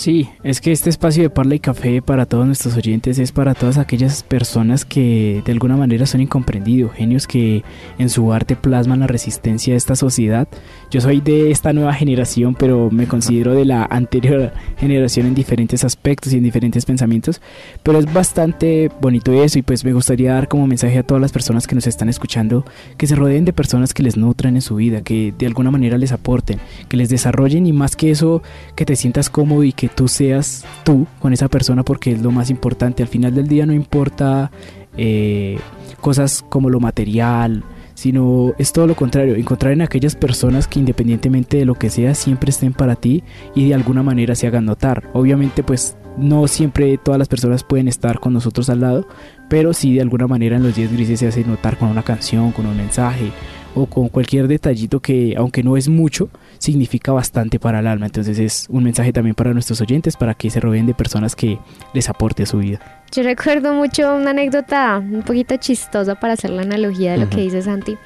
Sí, 0.00 0.30
es 0.42 0.62
que 0.62 0.72
este 0.72 0.88
espacio 0.88 1.22
de 1.22 1.28
Parla 1.28 1.56
y 1.56 1.60
Café 1.60 2.00
para 2.00 2.24
todos 2.24 2.46
nuestros 2.46 2.74
oyentes 2.74 3.18
es 3.18 3.32
para 3.32 3.52
todas 3.52 3.76
aquellas 3.76 4.22
personas 4.22 4.86
que 4.86 5.42
de 5.44 5.52
alguna 5.52 5.76
manera 5.76 6.06
son 6.06 6.22
incomprendidos, 6.22 6.94
genios 6.94 7.26
que 7.26 7.62
en 7.98 8.08
su 8.08 8.32
arte 8.32 8.56
plasman 8.56 9.00
la 9.00 9.06
resistencia 9.06 9.74
de 9.74 9.76
esta 9.76 9.96
sociedad. 9.96 10.48
Yo 10.90 11.02
soy 11.02 11.20
de 11.20 11.50
esta 11.50 11.74
nueva 11.74 11.92
generación, 11.92 12.54
pero 12.54 12.88
me 12.90 13.06
considero 13.06 13.52
de 13.52 13.66
la 13.66 13.84
anterior 13.84 14.54
generación 14.78 15.26
en 15.26 15.34
diferentes 15.34 15.84
aspectos 15.84 16.32
y 16.32 16.38
en 16.38 16.44
diferentes 16.44 16.86
pensamientos, 16.86 17.42
pero 17.82 17.98
es 17.98 18.10
bastante 18.10 18.90
bonito 19.02 19.34
eso 19.34 19.58
y 19.58 19.62
pues 19.62 19.84
me 19.84 19.92
gustaría 19.92 20.32
dar 20.32 20.48
como 20.48 20.66
mensaje 20.66 20.96
a 20.96 21.02
todas 21.02 21.20
las 21.20 21.30
personas 21.30 21.66
que 21.66 21.74
nos 21.74 21.86
están 21.86 22.08
escuchando 22.08 22.64
que 22.96 23.06
se 23.06 23.16
rodeen 23.16 23.44
de 23.44 23.52
personas 23.52 23.92
que 23.92 24.02
les 24.02 24.16
nutran 24.16 24.54
en 24.56 24.62
su 24.62 24.76
vida, 24.76 25.02
que 25.02 25.34
de 25.38 25.46
alguna 25.46 25.70
manera 25.70 25.98
les 25.98 26.12
aporten, 26.12 26.58
que 26.88 26.96
les 26.96 27.10
desarrollen 27.10 27.66
y 27.66 27.74
más 27.74 27.96
que 27.96 28.10
eso, 28.10 28.42
que 28.76 28.86
te 28.86 28.96
sientas 28.96 29.28
cómodo 29.28 29.62
y 29.62 29.74
que 29.74 29.89
tú 29.94 30.08
seas 30.08 30.64
tú 30.84 31.06
con 31.18 31.32
esa 31.32 31.48
persona 31.48 31.82
porque 31.84 32.12
es 32.12 32.22
lo 32.22 32.30
más 32.30 32.50
importante. 32.50 33.02
Al 33.02 33.08
final 33.08 33.34
del 33.34 33.48
día 33.48 33.66
no 33.66 33.72
importa 33.72 34.50
eh, 34.96 35.58
cosas 36.00 36.44
como 36.48 36.70
lo 36.70 36.80
material, 36.80 37.62
sino 37.94 38.54
es 38.58 38.72
todo 38.72 38.86
lo 38.86 38.96
contrario, 38.96 39.34
encontrar 39.34 39.72
en 39.72 39.82
aquellas 39.82 40.16
personas 40.16 40.66
que 40.66 40.78
independientemente 40.78 41.58
de 41.58 41.66
lo 41.66 41.74
que 41.74 41.90
sea 41.90 42.14
siempre 42.14 42.50
estén 42.50 42.72
para 42.72 42.96
ti 42.96 43.22
y 43.54 43.68
de 43.68 43.74
alguna 43.74 44.02
manera 44.02 44.34
se 44.34 44.46
hagan 44.46 44.64
notar. 44.64 45.10
Obviamente 45.12 45.62
pues 45.62 45.96
no 46.16 46.48
siempre 46.48 46.98
todas 46.98 47.18
las 47.18 47.28
personas 47.28 47.62
pueden 47.62 47.88
estar 47.88 48.18
con 48.18 48.32
nosotros 48.32 48.70
al 48.70 48.80
lado, 48.80 49.06
pero 49.48 49.72
sí 49.72 49.94
de 49.94 50.00
alguna 50.00 50.26
manera 50.26 50.56
en 50.56 50.62
los 50.62 50.74
días 50.74 50.92
grises 50.92 51.20
se 51.20 51.28
hace 51.28 51.44
notar 51.44 51.76
con 51.76 51.88
una 51.88 52.02
canción, 52.02 52.52
con 52.52 52.66
un 52.66 52.76
mensaje 52.76 53.32
o 53.74 53.86
con 53.86 54.08
cualquier 54.08 54.48
detallito 54.48 55.00
que 55.00 55.34
aunque 55.36 55.62
no 55.62 55.76
es 55.76 55.88
mucho, 55.88 56.28
significa 56.58 57.12
bastante 57.12 57.58
para 57.58 57.80
el 57.80 57.86
alma. 57.86 58.06
Entonces 58.06 58.38
es 58.38 58.66
un 58.68 58.84
mensaje 58.84 59.12
también 59.12 59.34
para 59.34 59.52
nuestros 59.52 59.80
oyentes, 59.80 60.16
para 60.16 60.34
que 60.34 60.50
se 60.50 60.60
rodeen 60.60 60.86
de 60.86 60.94
personas 60.94 61.36
que 61.36 61.58
les 61.94 62.08
aporte 62.08 62.42
a 62.42 62.46
su 62.46 62.58
vida. 62.58 62.80
Yo 63.12 63.22
recuerdo 63.22 63.74
mucho 63.74 64.14
una 64.14 64.30
anécdota 64.30 64.98
un 64.98 65.22
poquito 65.22 65.56
chistosa 65.56 66.14
para 66.14 66.34
hacer 66.34 66.50
la 66.50 66.62
analogía 66.62 67.12
de 67.12 67.18
lo 67.18 67.28
que 67.28 67.40
dice 67.40 67.62
Santi. 67.62 67.96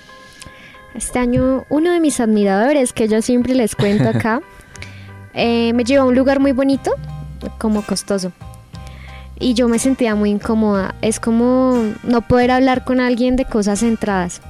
Este 0.94 1.18
año 1.18 1.64
uno 1.68 1.92
de 1.92 2.00
mis 2.00 2.20
admiradores, 2.20 2.92
que 2.92 3.08
yo 3.08 3.20
siempre 3.20 3.54
les 3.54 3.74
cuento 3.74 4.08
acá, 4.08 4.40
eh, 5.34 5.72
me 5.74 5.84
llevó 5.84 6.04
a 6.04 6.06
un 6.06 6.14
lugar 6.14 6.40
muy 6.40 6.52
bonito, 6.52 6.92
como 7.58 7.82
costoso. 7.82 8.32
Y 9.40 9.54
yo 9.54 9.68
me 9.68 9.80
sentía 9.80 10.14
muy 10.14 10.30
incómoda. 10.30 10.94
Es 11.02 11.18
como 11.18 11.92
no 12.04 12.20
poder 12.22 12.52
hablar 12.52 12.84
con 12.84 13.00
alguien 13.00 13.34
de 13.34 13.44
cosas 13.44 13.80
centradas. 13.80 14.40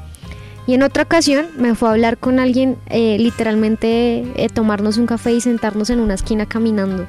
Y 0.67 0.75
en 0.75 0.83
otra 0.83 1.03
ocasión 1.03 1.47
me 1.59 1.75
fue 1.75 1.89
a 1.89 1.93
hablar 1.93 2.17
con 2.17 2.39
alguien, 2.39 2.79
eh, 2.87 3.19
literalmente 3.19 4.25
eh, 4.37 4.49
tomarnos 4.49 4.97
un 4.97 5.07
café 5.07 5.33
y 5.33 5.41
sentarnos 5.41 5.91
en 5.91 6.01
una 6.01 6.15
esquina 6.15 6.47
caminando. 6.47 7.07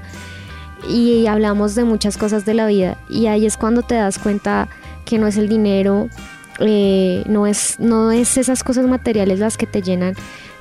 Y 0.89 1.25
hablamos 1.27 1.73
de 1.73 1.83
muchas 1.83 2.17
cosas 2.17 2.45
de 2.45 2.53
la 2.53 2.67
vida. 2.67 2.97
Y 3.09 3.27
ahí 3.27 3.45
es 3.45 3.57
cuando 3.57 3.81
te 3.81 3.95
das 3.95 4.19
cuenta 4.19 4.67
que 5.05 5.17
no 5.17 5.27
es 5.27 5.37
el 5.37 5.47
dinero, 5.47 6.09
eh, 6.59 7.23
no, 7.27 7.47
es, 7.47 7.79
no 7.79 8.11
es 8.11 8.37
esas 8.37 8.63
cosas 8.63 8.87
materiales 8.87 9.39
las 9.39 9.57
que 9.57 9.67
te 9.67 9.81
llenan, 9.81 10.15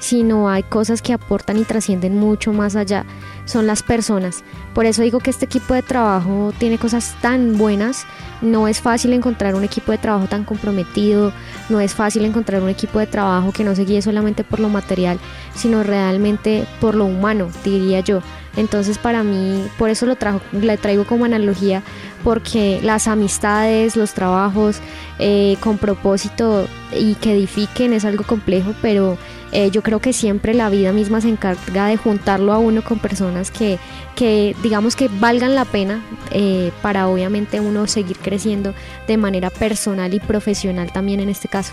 sino 0.05 0.51
hay 0.51 0.63
cosas 0.65 1.01
que 1.01 1.15
aportan 1.15 1.57
y 1.57 1.65
trascienden 1.65 2.19
mucho 2.19 2.53
más 2.53 2.77
allá, 2.77 3.07
son 3.47 3.67
las 3.67 3.83
personas. 3.83 4.45
Por 4.75 4.85
eso 4.85 5.01
digo 5.01 5.19
que 5.19 5.31
este 5.31 5.47
equipo 5.47 5.73
de 5.73 5.81
trabajo 5.81 6.53
tiene 6.59 6.77
cosas 6.77 7.17
tan 7.23 7.57
buenas, 7.57 8.05
no 8.43 8.69
es 8.69 8.83
fácil 8.83 9.15
encontrar 9.15 9.55
un 9.55 9.65
equipo 9.65 9.93
de 9.93 9.99
trabajo 9.99 10.27
tan 10.27 10.45
comprometido, 10.45 11.33
no 11.71 11.81
es 11.81 11.95
fácil 11.95 12.27
encontrar 12.27 12.63
un 12.63 12.69
equipo 12.69 12.99
de 12.99 13.07
trabajo 13.07 13.51
que 13.51 13.65
no 13.65 13.75
se 13.75 13.87
guíe 13.87 14.03
solamente 14.03 14.45
por 14.45 14.61
lo 14.61 14.69
material, 14.69 15.19
sino 15.55 15.83
realmente 15.83 16.67
por 16.83 16.95
lo 16.97 17.07
humano, 17.07 17.49
diría 17.65 18.01
yo. 18.01 18.21
Entonces 18.57 18.99
para 18.99 19.23
mí, 19.23 19.67
por 19.79 19.91
eso 19.91 20.07
lo 20.07 20.17
trajo, 20.17 20.41
le 20.53 20.77
traigo 20.77 21.05
como 21.05 21.25
analogía, 21.25 21.83
porque 22.23 22.81
las 22.83 23.09
amistades, 23.09 23.97
los 23.97 24.15
trabajos 24.15 24.81
eh, 25.19 25.57
con 25.61 25.79
propósito 25.79 26.67
y 26.97 27.15
que 27.17 27.33
edifiquen 27.33 27.93
es 27.93 28.05
algo 28.05 28.25
complejo, 28.25 28.75
pero 28.81 29.19
eh, 29.53 29.71
yo 29.71 29.83
creo 29.83 30.01
que 30.01 30.13
siempre 30.13 30.55
la 30.55 30.69
vida 30.69 30.93
misma 30.93 31.21
se 31.21 31.29
encarga 31.29 31.87
de 31.87 31.97
juntarlo 31.97 32.53
a 32.53 32.59
uno 32.59 32.83
con 32.83 32.99
personas 32.99 33.51
que, 33.51 33.79
que 34.17 34.57
digamos 34.63 34.97
que 34.97 35.09
valgan 35.09 35.55
la 35.55 35.65
pena 35.65 36.03
eh, 36.31 36.73
para 36.83 37.09
obviamente 37.09 37.61
uno 37.61 37.87
seguir 37.87 38.17
creciendo 38.19 38.75
de 39.07 39.17
manera 39.17 39.51
personal 39.51 40.13
y 40.13 40.21
profesional 40.21 40.93
también 40.93 41.21
en 41.21 41.29
este 41.29 41.49
caso. 41.49 41.73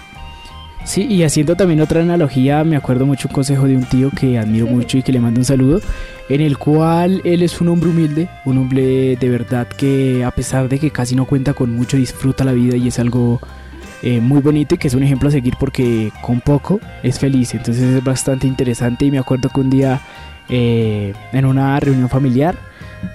Sí, 0.83 1.05
y 1.05 1.23
haciendo 1.23 1.55
también 1.55 1.79
otra 1.79 2.01
analogía, 2.01 2.63
me 2.63 2.75
acuerdo 2.75 3.05
mucho 3.05 3.27
un 3.27 3.33
consejo 3.33 3.67
de 3.67 3.77
un 3.77 3.83
tío 3.85 4.09
que 4.09 4.37
admiro 4.37 4.65
mucho 4.67 4.97
y 4.97 5.03
que 5.03 5.11
le 5.11 5.19
mando 5.19 5.39
un 5.39 5.45
saludo, 5.45 5.79
en 6.27 6.41
el 6.41 6.57
cual 6.57 7.21
él 7.23 7.43
es 7.43 7.61
un 7.61 7.69
hombre 7.69 7.89
humilde, 7.89 8.29
un 8.45 8.57
hombre 8.57 9.15
de 9.15 9.29
verdad 9.29 9.67
que 9.67 10.23
a 10.25 10.31
pesar 10.31 10.69
de 10.69 10.79
que 10.79 10.89
casi 10.89 11.15
no 11.15 11.25
cuenta 11.25 11.53
con 11.53 11.73
mucho, 11.73 11.97
disfruta 11.97 12.43
la 12.43 12.51
vida 12.51 12.75
y 12.75 12.87
es 12.87 12.99
algo 12.99 13.39
eh, 14.01 14.19
muy 14.19 14.41
bonito 14.41 14.75
y 14.75 14.77
que 14.79 14.87
es 14.87 14.95
un 14.95 15.03
ejemplo 15.03 15.29
a 15.29 15.31
seguir 15.31 15.53
porque 15.59 16.11
con 16.21 16.41
poco 16.41 16.79
es 17.03 17.19
feliz, 17.19 17.53
entonces 17.53 17.83
es 17.83 18.03
bastante 18.03 18.47
interesante 18.47 19.05
y 19.05 19.11
me 19.11 19.19
acuerdo 19.19 19.49
que 19.49 19.61
un 19.61 19.69
día 19.69 20.01
eh, 20.49 21.13
en 21.31 21.45
una 21.45 21.79
reunión 21.79 22.09
familiar, 22.09 22.57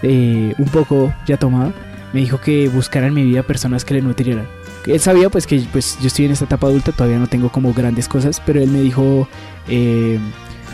eh, 0.03 0.55
un 0.57 0.69
poco 0.69 1.13
ya 1.27 1.37
tomado, 1.37 1.73
me 2.13 2.21
dijo 2.21 2.41
que 2.41 2.69
buscara 2.69 3.09
en 3.09 3.15
mi 3.15 3.25
vida 3.25 3.43
personas 3.43 3.85
que 3.85 3.95
le 3.95 4.03
nutrieran 4.03 4.47
él 4.87 5.01
sabía 5.01 5.31
pues 5.31 5.47
que 5.47 5.61
pues 5.73 5.99
yo 6.01 6.07
estoy 6.07 6.27
en 6.27 6.33
esta 6.33 6.45
etapa 6.45 6.67
adulta, 6.67 6.93
todavía 6.93 7.19
no 7.19 7.27
tengo 7.27 7.51
como 7.51 7.73
grandes 7.73 8.09
cosas, 8.09 8.41
pero 8.45 8.61
él 8.61 8.71
me 8.71 8.81
dijo, 8.81 9.29
eh, 9.69 10.19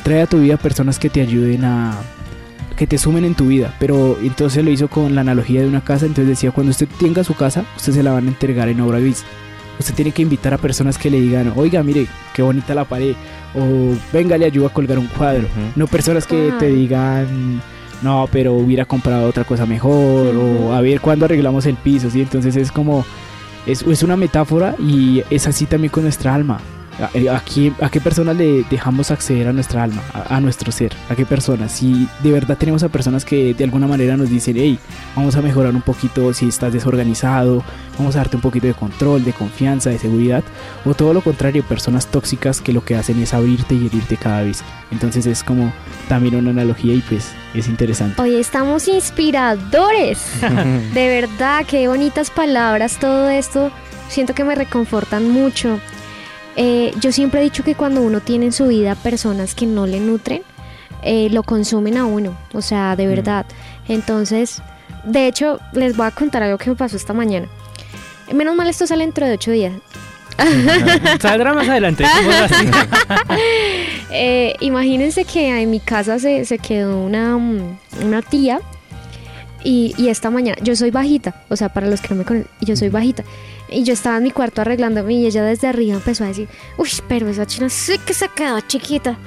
trae 0.04 0.22
a 0.22 0.26
tu 0.26 0.40
vida 0.40 0.56
personas 0.56 0.98
que 0.98 1.10
te 1.10 1.20
ayuden 1.20 1.64
a 1.64 1.98
que 2.76 2.86
te 2.86 2.98
sumen 2.98 3.24
en 3.24 3.34
tu 3.34 3.46
vida, 3.46 3.74
pero 3.78 4.18
entonces 4.22 4.64
lo 4.64 4.70
hizo 4.70 4.88
con 4.88 5.14
la 5.14 5.20
analogía 5.20 5.60
de 5.60 5.68
una 5.68 5.82
casa, 5.82 6.06
entonces 6.06 6.28
decía, 6.28 6.50
cuando 6.50 6.70
usted 6.70 6.88
tenga 6.98 7.22
su 7.22 7.34
casa, 7.34 7.64
usted 7.76 7.92
se 7.92 8.02
la 8.02 8.12
van 8.12 8.26
a 8.26 8.28
entregar 8.28 8.68
en 8.68 8.80
obra 8.80 8.98
gris. 8.98 9.24
Usted 9.78 9.94
tiene 9.94 10.12
que 10.12 10.22
invitar 10.22 10.54
a 10.54 10.58
personas 10.58 10.98
que 10.98 11.10
le 11.10 11.20
digan, 11.20 11.52
oiga, 11.56 11.82
mire, 11.82 12.06
qué 12.34 12.42
bonita 12.42 12.74
la 12.74 12.84
pared, 12.84 13.14
o 13.54 13.94
venga, 14.12 14.36
le 14.38 14.46
ayuda 14.46 14.68
a 14.68 14.72
colgar 14.72 14.98
un 14.98 15.06
cuadro. 15.06 15.46
No 15.76 15.86
personas 15.86 16.26
que 16.26 16.52
te 16.58 16.66
digan, 16.66 17.60
no, 18.02 18.28
pero 18.30 18.54
hubiera 18.54 18.84
comprado 18.84 19.28
otra 19.28 19.44
cosa 19.44 19.66
mejor, 19.66 20.34
o 20.36 20.72
a 20.72 20.80
ver 20.80 21.00
cuándo 21.00 21.24
arreglamos 21.24 21.66
el 21.66 21.76
piso, 21.76 22.10
¿sí? 22.10 22.20
Entonces 22.20 22.56
es 22.56 22.72
como 22.72 23.04
es, 23.66 23.82
es 23.82 24.02
una 24.02 24.16
metáfora 24.16 24.74
y 24.78 25.22
es 25.30 25.46
así 25.46 25.66
también 25.66 25.90
con 25.90 26.02
nuestra 26.02 26.34
alma. 26.34 26.60
¿A, 27.00 27.10
eh, 27.14 27.28
a 27.28 27.90
qué 27.90 28.00
personas 28.00 28.36
le 28.36 28.64
dejamos 28.64 29.10
acceder 29.10 29.48
a 29.48 29.52
nuestra 29.52 29.82
alma, 29.82 30.02
a, 30.12 30.36
a 30.36 30.40
nuestro 30.40 30.70
ser? 30.72 30.92
¿A 31.08 31.14
qué 31.14 31.24
personas? 31.24 31.72
Si 31.72 32.08
de 32.22 32.32
verdad 32.32 32.58
tenemos 32.58 32.82
a 32.82 32.88
personas 32.88 33.24
que 33.24 33.54
de 33.54 33.64
alguna 33.64 33.86
manera 33.86 34.16
nos 34.16 34.28
dicen, 34.28 34.56
hey, 34.58 34.78
vamos 35.16 35.36
a 35.36 35.42
mejorar 35.42 35.74
un 35.74 35.82
poquito 35.82 36.32
si 36.34 36.48
estás 36.48 36.72
desorganizado, 36.72 37.64
vamos 37.98 38.14
a 38.16 38.18
darte 38.18 38.36
un 38.36 38.42
poquito 38.42 38.66
de 38.66 38.74
control, 38.74 39.24
de 39.24 39.32
confianza, 39.32 39.90
de 39.90 39.98
seguridad, 39.98 40.44
o 40.84 40.94
todo 40.94 41.14
lo 41.14 41.22
contrario, 41.22 41.62
personas 41.62 42.06
tóxicas 42.06 42.60
que 42.60 42.72
lo 42.72 42.84
que 42.84 42.96
hacen 42.96 43.20
es 43.22 43.34
abrirte 43.34 43.74
y 43.74 43.86
herirte 43.86 44.16
cada 44.16 44.42
vez. 44.42 44.62
Entonces 44.90 45.26
es 45.26 45.42
como 45.42 45.72
también 46.08 46.36
una 46.36 46.50
analogía 46.50 46.94
y 46.94 47.00
pues 47.00 47.32
es 47.54 47.68
interesante. 47.68 48.20
Hoy 48.20 48.36
estamos 48.36 48.88
inspiradores. 48.88 50.24
De 50.94 51.08
verdad, 51.08 51.64
qué 51.66 51.88
bonitas 51.88 52.30
palabras 52.30 52.98
todo 52.98 53.28
esto. 53.30 53.70
Siento 54.08 54.34
que 54.34 54.44
me 54.44 54.54
reconfortan 54.54 55.30
mucho. 55.30 55.80
Eh, 56.56 56.92
yo 57.00 57.12
siempre 57.12 57.40
he 57.40 57.44
dicho 57.44 57.64
que 57.64 57.74
cuando 57.74 58.02
uno 58.02 58.20
tiene 58.20 58.46
en 58.46 58.52
su 58.52 58.66
vida 58.66 58.94
personas 58.94 59.54
que 59.54 59.66
no 59.66 59.86
le 59.86 60.00
nutren, 60.00 60.42
eh, 61.02 61.28
lo 61.30 61.42
consumen 61.42 61.96
a 61.96 62.04
uno. 62.04 62.36
O 62.52 62.62
sea, 62.62 62.96
de 62.96 63.06
verdad. 63.06 63.46
Entonces, 63.88 64.62
de 65.04 65.26
hecho, 65.26 65.60
les 65.72 65.96
voy 65.96 66.06
a 66.06 66.10
contar 66.10 66.42
algo 66.42 66.58
que 66.58 66.70
me 66.70 66.76
pasó 66.76 66.96
esta 66.96 67.12
mañana. 67.12 67.48
Menos 68.32 68.54
mal 68.54 68.68
esto 68.68 68.86
sale 68.86 69.04
dentro 69.04 69.26
de 69.26 69.32
ocho 69.32 69.50
días. 69.50 69.72
Saldrá 71.20 71.54
más 71.54 71.68
adelante. 71.68 72.04
Eh, 74.14 74.56
imagínense 74.60 75.24
que 75.24 75.62
en 75.62 75.70
mi 75.70 75.80
casa 75.80 76.18
se, 76.18 76.44
se 76.44 76.58
quedó 76.58 76.98
una, 76.98 77.38
mm, 77.38 77.78
una 78.04 78.20
tía 78.20 78.60
y, 79.64 79.94
y 79.96 80.08
esta 80.08 80.28
mañana, 80.28 80.58
yo 80.62 80.76
soy 80.76 80.90
bajita, 80.90 81.34
o 81.48 81.56
sea, 81.56 81.70
para 81.70 81.86
los 81.86 82.02
que 82.02 82.08
no 82.10 82.16
me 82.16 82.24
conocen, 82.26 82.50
yo 82.60 82.76
soy 82.76 82.90
bajita. 82.90 83.24
Y 83.72 83.84
yo 83.84 83.92
estaba 83.92 84.18
en 84.18 84.24
mi 84.24 84.30
cuarto 84.30 84.60
arreglándome 84.60 85.14
y 85.14 85.26
ella 85.26 85.42
desde 85.44 85.68
arriba 85.68 85.94
empezó 85.94 86.24
a 86.24 86.28
decir, 86.28 86.48
uy, 86.76 86.88
pero 87.08 87.28
esa 87.28 87.46
china 87.46 87.68
sí 87.68 87.98
que 87.98 88.14
se 88.14 88.28
quedó 88.28 88.60
chiquita. 88.60 89.18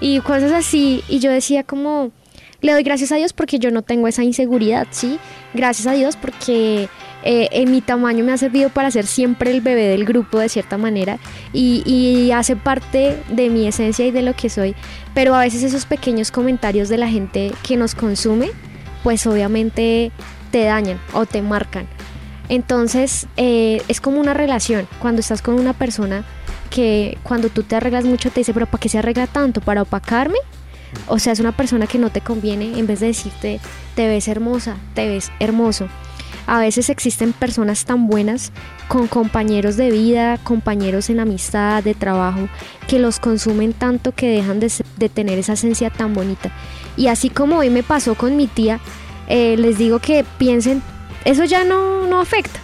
Y 0.00 0.20
cosas 0.20 0.52
así. 0.52 1.02
Y 1.08 1.18
yo 1.18 1.30
decía 1.30 1.64
como, 1.64 2.12
le 2.60 2.72
doy 2.72 2.82
gracias 2.82 3.12
a 3.12 3.16
Dios 3.16 3.32
porque 3.32 3.58
yo 3.58 3.70
no 3.70 3.82
tengo 3.82 4.08
esa 4.08 4.24
inseguridad, 4.24 4.86
¿sí? 4.90 5.18
Gracias 5.54 5.86
a 5.86 5.92
Dios 5.92 6.16
porque 6.16 6.88
eh, 7.22 7.48
en 7.52 7.70
mi 7.70 7.80
tamaño 7.80 8.24
me 8.24 8.32
ha 8.32 8.38
servido 8.38 8.70
para 8.70 8.90
ser 8.90 9.06
siempre 9.06 9.50
el 9.50 9.60
bebé 9.60 9.88
del 9.88 10.04
grupo 10.04 10.38
de 10.38 10.48
cierta 10.48 10.78
manera 10.78 11.18
y, 11.52 11.82
y 11.84 12.30
hace 12.32 12.56
parte 12.56 13.16
de 13.30 13.50
mi 13.50 13.66
esencia 13.66 14.06
y 14.06 14.10
de 14.10 14.22
lo 14.22 14.34
que 14.34 14.48
soy. 14.48 14.74
Pero 15.14 15.34
a 15.34 15.40
veces 15.40 15.62
esos 15.62 15.86
pequeños 15.86 16.30
comentarios 16.30 16.88
de 16.88 16.98
la 16.98 17.08
gente 17.08 17.52
que 17.62 17.76
nos 17.76 17.94
consume, 17.94 18.50
pues 19.02 19.26
obviamente 19.26 20.12
te 20.50 20.64
dañan 20.64 21.00
o 21.12 21.26
te 21.26 21.42
marcan. 21.42 21.86
Entonces 22.48 23.26
eh, 23.36 23.82
es 23.88 24.00
como 24.00 24.20
una 24.20 24.34
relación. 24.34 24.86
Cuando 25.00 25.20
estás 25.20 25.42
con 25.42 25.54
una 25.54 25.72
persona 25.72 26.24
que 26.70 27.18
cuando 27.22 27.48
tú 27.48 27.62
te 27.62 27.76
arreglas 27.76 28.04
mucho 28.04 28.30
te 28.30 28.40
dice, 28.40 28.52
pero 28.52 28.66
¿para 28.66 28.80
qué 28.80 28.88
se 28.88 28.98
arregla 28.98 29.26
tanto? 29.26 29.60
¿Para 29.60 29.82
opacarme? 29.82 30.38
O 31.08 31.18
sea, 31.18 31.32
es 31.32 31.40
una 31.40 31.52
persona 31.52 31.86
que 31.86 31.98
no 31.98 32.10
te 32.10 32.20
conviene 32.20 32.78
en 32.78 32.86
vez 32.86 33.00
de 33.00 33.08
decirte, 33.08 33.60
te 33.94 34.08
ves 34.08 34.28
hermosa, 34.28 34.76
te 34.94 35.08
ves 35.08 35.30
hermoso. 35.40 35.88
A 36.46 36.60
veces 36.60 36.90
existen 36.90 37.32
personas 37.32 37.84
tan 37.84 38.06
buenas 38.06 38.52
con 38.86 39.08
compañeros 39.08 39.76
de 39.76 39.90
vida, 39.90 40.38
compañeros 40.38 41.10
en 41.10 41.18
amistad, 41.18 41.82
de 41.82 41.94
trabajo, 41.94 42.48
que 42.86 43.00
los 43.00 43.18
consumen 43.18 43.72
tanto 43.72 44.12
que 44.12 44.28
dejan 44.28 44.60
de, 44.60 45.08
tener 45.08 45.38
esa 45.38 45.54
esencia 45.54 45.90
tan 45.90 46.14
bonita. 46.14 46.52
Y 46.96 47.08
así 47.08 47.30
como 47.30 47.58
hoy 47.58 47.70
me 47.70 47.82
pasó 47.82 48.14
con 48.14 48.36
mi 48.36 48.46
tía, 48.46 48.78
eh, 49.28 49.56
les 49.58 49.76
digo 49.76 49.98
que 49.98 50.24
piensen, 50.38 50.82
eso 51.26 51.44
ya 51.44 51.64
no, 51.64 52.06
no 52.06 52.20
afecta. 52.20 52.58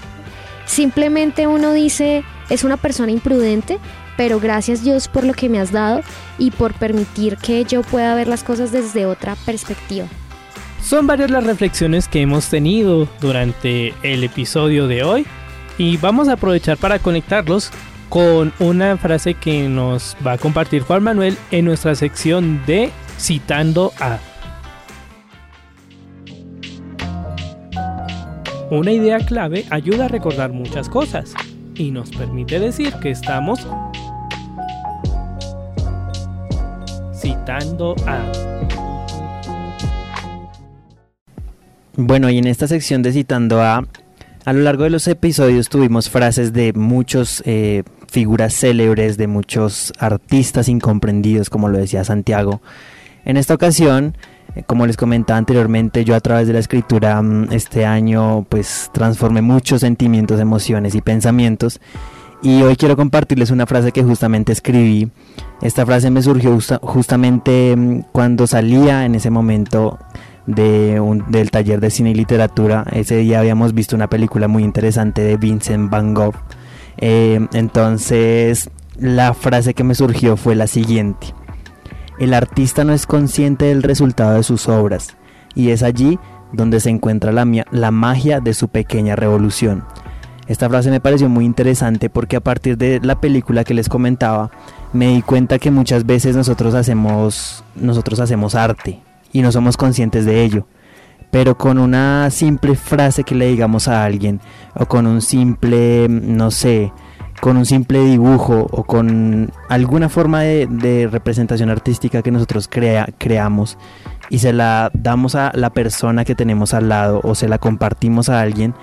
Simplemente 0.64 1.46
uno 1.46 1.72
dice, 1.72 2.24
es 2.48 2.64
una 2.64 2.76
persona 2.78 3.12
imprudente, 3.12 3.78
pero 4.16 4.40
gracias 4.40 4.82
Dios 4.82 5.08
por 5.08 5.24
lo 5.24 5.34
que 5.34 5.48
me 5.48 5.60
has 5.60 5.72
dado 5.72 6.00
y 6.38 6.52
por 6.52 6.72
permitir 6.72 7.36
que 7.36 7.64
yo 7.64 7.82
pueda 7.82 8.14
ver 8.14 8.28
las 8.28 8.44
cosas 8.44 8.72
desde 8.72 9.04
otra 9.04 9.36
perspectiva. 9.44 10.06
Son 10.82 11.06
varias 11.06 11.30
las 11.30 11.44
reflexiones 11.44 12.08
que 12.08 12.22
hemos 12.22 12.48
tenido 12.48 13.08
durante 13.20 13.94
el 14.02 14.24
episodio 14.24 14.86
de 14.86 15.02
hoy 15.02 15.26
y 15.76 15.96
vamos 15.96 16.28
a 16.28 16.34
aprovechar 16.34 16.76
para 16.76 16.98
conectarlos 17.00 17.70
con 18.08 18.52
una 18.58 18.96
frase 18.96 19.34
que 19.34 19.68
nos 19.68 20.16
va 20.24 20.32
a 20.32 20.38
compartir 20.38 20.82
Juan 20.82 21.02
Manuel 21.02 21.36
en 21.50 21.64
nuestra 21.64 21.94
sección 21.94 22.64
de 22.66 22.90
Citando 23.18 23.92
a. 23.98 24.31
Una 28.72 28.90
idea 28.90 29.18
clave 29.18 29.66
ayuda 29.68 30.06
a 30.06 30.08
recordar 30.08 30.50
muchas 30.50 30.88
cosas 30.88 31.34
y 31.74 31.90
nos 31.90 32.08
permite 32.08 32.58
decir 32.58 32.94
que 33.02 33.10
estamos 33.10 33.60
citando 37.14 37.94
a. 38.06 38.32
Bueno, 41.96 42.30
y 42.30 42.38
en 42.38 42.46
esta 42.46 42.66
sección 42.66 43.02
de 43.02 43.12
Citando 43.12 43.60
a, 43.60 43.86
a 44.46 44.52
lo 44.54 44.60
largo 44.60 44.84
de 44.84 44.90
los 44.90 45.06
episodios 45.06 45.68
tuvimos 45.68 46.08
frases 46.08 46.54
de 46.54 46.72
muchos 46.72 47.42
eh, 47.44 47.82
figuras 48.08 48.54
célebres, 48.54 49.18
de 49.18 49.26
muchos 49.26 49.92
artistas 49.98 50.70
incomprendidos, 50.70 51.50
como 51.50 51.68
lo 51.68 51.76
decía 51.76 52.04
Santiago. 52.04 52.62
En 53.26 53.36
esta 53.36 53.52
ocasión, 53.52 54.16
como 54.66 54.86
les 54.86 54.96
comentaba 54.96 55.38
anteriormente, 55.38 56.04
yo 56.04 56.14
a 56.14 56.20
través 56.20 56.46
de 56.46 56.52
la 56.52 56.58
escritura 56.58 57.20
mm, 57.22 57.48
este 57.52 57.86
año 57.86 58.44
pues 58.48 58.90
transformé 58.92 59.42
muchos 59.42 59.80
sentimientos, 59.80 60.40
emociones 60.40 60.94
y 60.94 61.00
pensamientos. 61.00 61.80
Y 62.42 62.62
hoy 62.62 62.74
quiero 62.76 62.96
compartirles 62.96 63.50
una 63.52 63.66
frase 63.66 63.92
que 63.92 64.02
justamente 64.02 64.52
escribí. 64.52 65.10
Esta 65.62 65.86
frase 65.86 66.10
me 66.10 66.22
surgió 66.22 66.52
justa- 66.52 66.80
justamente 66.82 67.74
mm, 67.76 68.00
cuando 68.12 68.46
salía 68.46 69.04
en 69.06 69.14
ese 69.14 69.30
momento 69.30 69.98
de 70.46 71.00
del 71.28 71.50
taller 71.52 71.78
de 71.80 71.90
cine 71.90 72.10
y 72.10 72.14
literatura. 72.14 72.84
Ese 72.92 73.16
día 73.18 73.38
habíamos 73.38 73.74
visto 73.74 73.94
una 73.94 74.08
película 74.08 74.48
muy 74.48 74.64
interesante 74.64 75.22
de 75.22 75.36
Vincent 75.36 75.88
Van 75.88 76.14
Gogh. 76.14 76.34
Eh, 76.98 77.46
entonces 77.52 78.68
la 78.98 79.34
frase 79.34 79.72
que 79.72 79.84
me 79.84 79.94
surgió 79.94 80.36
fue 80.36 80.54
la 80.56 80.66
siguiente. 80.66 81.28
El 82.22 82.34
artista 82.34 82.84
no 82.84 82.92
es 82.92 83.04
consciente 83.04 83.64
del 83.64 83.82
resultado 83.82 84.34
de 84.34 84.44
sus 84.44 84.68
obras 84.68 85.16
y 85.56 85.70
es 85.70 85.82
allí 85.82 86.20
donde 86.52 86.78
se 86.78 86.88
encuentra 86.88 87.32
la, 87.32 87.44
la 87.72 87.90
magia 87.90 88.38
de 88.38 88.54
su 88.54 88.68
pequeña 88.68 89.16
revolución. 89.16 89.82
Esta 90.46 90.68
frase 90.68 90.92
me 90.92 91.00
pareció 91.00 91.28
muy 91.28 91.44
interesante 91.44 92.10
porque 92.10 92.36
a 92.36 92.40
partir 92.40 92.78
de 92.78 93.00
la 93.02 93.20
película 93.20 93.64
que 93.64 93.74
les 93.74 93.88
comentaba 93.88 94.52
me 94.92 95.08
di 95.08 95.22
cuenta 95.22 95.58
que 95.58 95.72
muchas 95.72 96.06
veces 96.06 96.36
nosotros 96.36 96.74
hacemos 96.74 97.64
nosotros 97.74 98.20
hacemos 98.20 98.54
arte 98.54 99.00
y 99.32 99.42
no 99.42 99.50
somos 99.50 99.76
conscientes 99.76 100.24
de 100.24 100.44
ello. 100.44 100.68
Pero 101.32 101.58
con 101.58 101.76
una 101.76 102.30
simple 102.30 102.76
frase 102.76 103.24
que 103.24 103.34
le 103.34 103.48
digamos 103.48 103.88
a 103.88 104.04
alguien 104.04 104.40
o 104.76 104.86
con 104.86 105.08
un 105.08 105.22
simple, 105.22 106.06
no 106.08 106.52
sé, 106.52 106.92
con 107.42 107.56
un 107.56 107.66
simple 107.66 108.04
dibujo 108.04 108.68
o 108.70 108.84
con 108.84 109.50
alguna 109.68 110.08
forma 110.08 110.42
de, 110.42 111.08
representación 111.10 111.70
artística 111.70 112.22
que 112.22 112.30
nosotros 112.30 112.68
crea, 112.68 113.08
creamos 113.18 113.78
y 114.30 114.38
se 114.38 114.52
la 114.52 114.92
damos 114.94 115.34
a 115.34 115.50
la 115.52 115.70
persona 115.70 116.24
que 116.24 116.36
tenemos 116.36 116.72
al 116.72 116.88
lado 116.88 117.20
o 117.24 117.34
se 117.34 117.48
la 117.48 117.58
compartimos 117.58 118.28
a 118.28 118.40
alguien, 118.40 118.74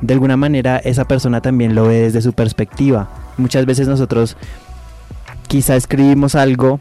de 0.00 0.14
alguna 0.14 0.36
manera 0.36 0.78
esa 0.78 1.04
persona 1.04 1.40
también 1.42 1.76
lo 1.76 1.86
ve 1.86 2.00
desde 2.00 2.20
su 2.20 2.32
perspectiva. 2.32 3.08
Muchas 3.36 3.66
veces 3.66 3.86
nosotros 3.86 4.36
quizá 5.46 5.76
escribimos 5.76 6.34
algo 6.34 6.80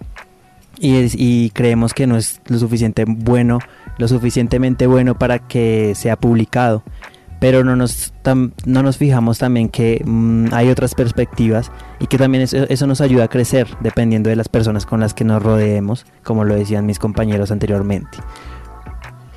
y, 0.80 1.06
y 1.14 1.52
creemos 1.52 1.94
que 1.94 2.08
no 2.08 2.18
es 2.18 2.42
lo 2.48 2.58
suficiente 2.58 3.06
bueno, 3.08 3.60
lo 4.00 4.08
suficientemente 4.08 4.88
bueno 4.88 5.20
para 5.20 5.38
que 5.38 5.94
sea 5.94 6.16
publicado. 6.16 6.82
Pero 7.40 7.64
no 7.64 7.76
nos, 7.76 8.14
no 8.66 8.84
nos 8.84 8.98
fijamos 8.98 9.38
también 9.38 9.70
que 9.70 10.02
mm, 10.04 10.48
hay 10.54 10.70
otras 10.70 10.96
perspectivas 10.96 11.72
y 12.00 12.08
que 12.08 12.18
también 12.18 12.44
eso, 12.44 12.58
eso 12.70 12.88
nos 12.88 13.02
ayuda 13.02 13.26
a 13.26 13.28
crecer 13.28 13.68
dependiendo 13.82 14.30
de 14.30 14.36
las 14.36 14.50
personas 14.50 14.86
con 14.86 15.00
las 15.00 15.14
que 15.14 15.24
nos 15.24 15.42
rodeemos, 15.44 16.06
como 16.24 16.44
lo 16.44 16.56
decían 16.56 16.86
mis 16.86 17.00
compañeros 17.00 17.52
anteriormente. 17.52 18.18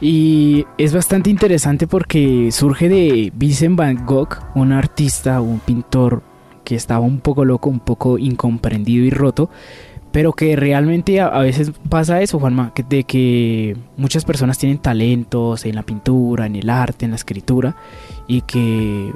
Y 0.01 0.65
es 0.79 0.95
bastante 0.95 1.29
interesante 1.29 1.87
porque 1.87 2.49
surge 2.53 2.89
de 2.89 3.33
Vincent 3.35 3.77
Van 3.77 4.07
Gogh, 4.07 4.39
un 4.55 4.73
artista, 4.73 5.43
un 5.43 5.61
pintor 5.61 6.23
que 6.65 6.75
estaba 6.75 7.01
un 7.01 7.21
poco 7.21 7.45
loco, 7.45 7.69
un 7.69 7.81
poco 7.81 8.17
incomprendido 8.17 9.05
y 9.05 9.11
roto, 9.11 9.51
pero 10.13 10.33
que 10.33 10.57
realmente 10.57 11.21
a, 11.21 11.39
veces 11.39 11.73
pasa 11.89 12.21
eso, 12.21 12.39
Juanma, 12.39 12.73
de 12.89 13.05
que 13.05 13.77
muchas 13.97 14.25
personas 14.25 14.59
tienen 14.59 14.79
talentos 14.79 15.65
en 15.65 15.77
la 15.77 15.83
pintura, 15.83 16.47
en 16.47 16.57
el 16.57 16.69
arte, 16.69 17.05
en 17.05 17.13
la 17.13 17.17
escritura, 17.17 17.77
y 18.27 18.41
que 18.43 19.13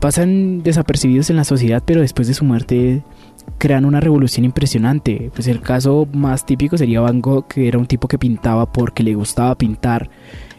pasan 0.00 0.62
desapercibidos 0.62 1.28
en 1.30 1.36
la 1.36 1.44
sociedad, 1.44 1.82
pero 1.84 2.00
después 2.00 2.28
de 2.28 2.34
su 2.34 2.44
muerte 2.44 3.02
crean 3.58 3.84
una 3.84 4.00
revolución 4.00 4.44
impresionante. 4.44 5.30
Pues 5.34 5.46
el 5.48 5.60
caso 5.60 6.08
más 6.12 6.46
típico 6.46 6.78
sería 6.78 7.00
Van 7.00 7.20
Gogh, 7.20 7.46
que 7.46 7.68
era 7.68 7.78
un 7.78 7.86
tipo 7.86 8.08
que 8.08 8.18
pintaba 8.18 8.66
porque 8.66 9.02
le 9.02 9.14
gustaba 9.14 9.54
pintar. 9.56 10.08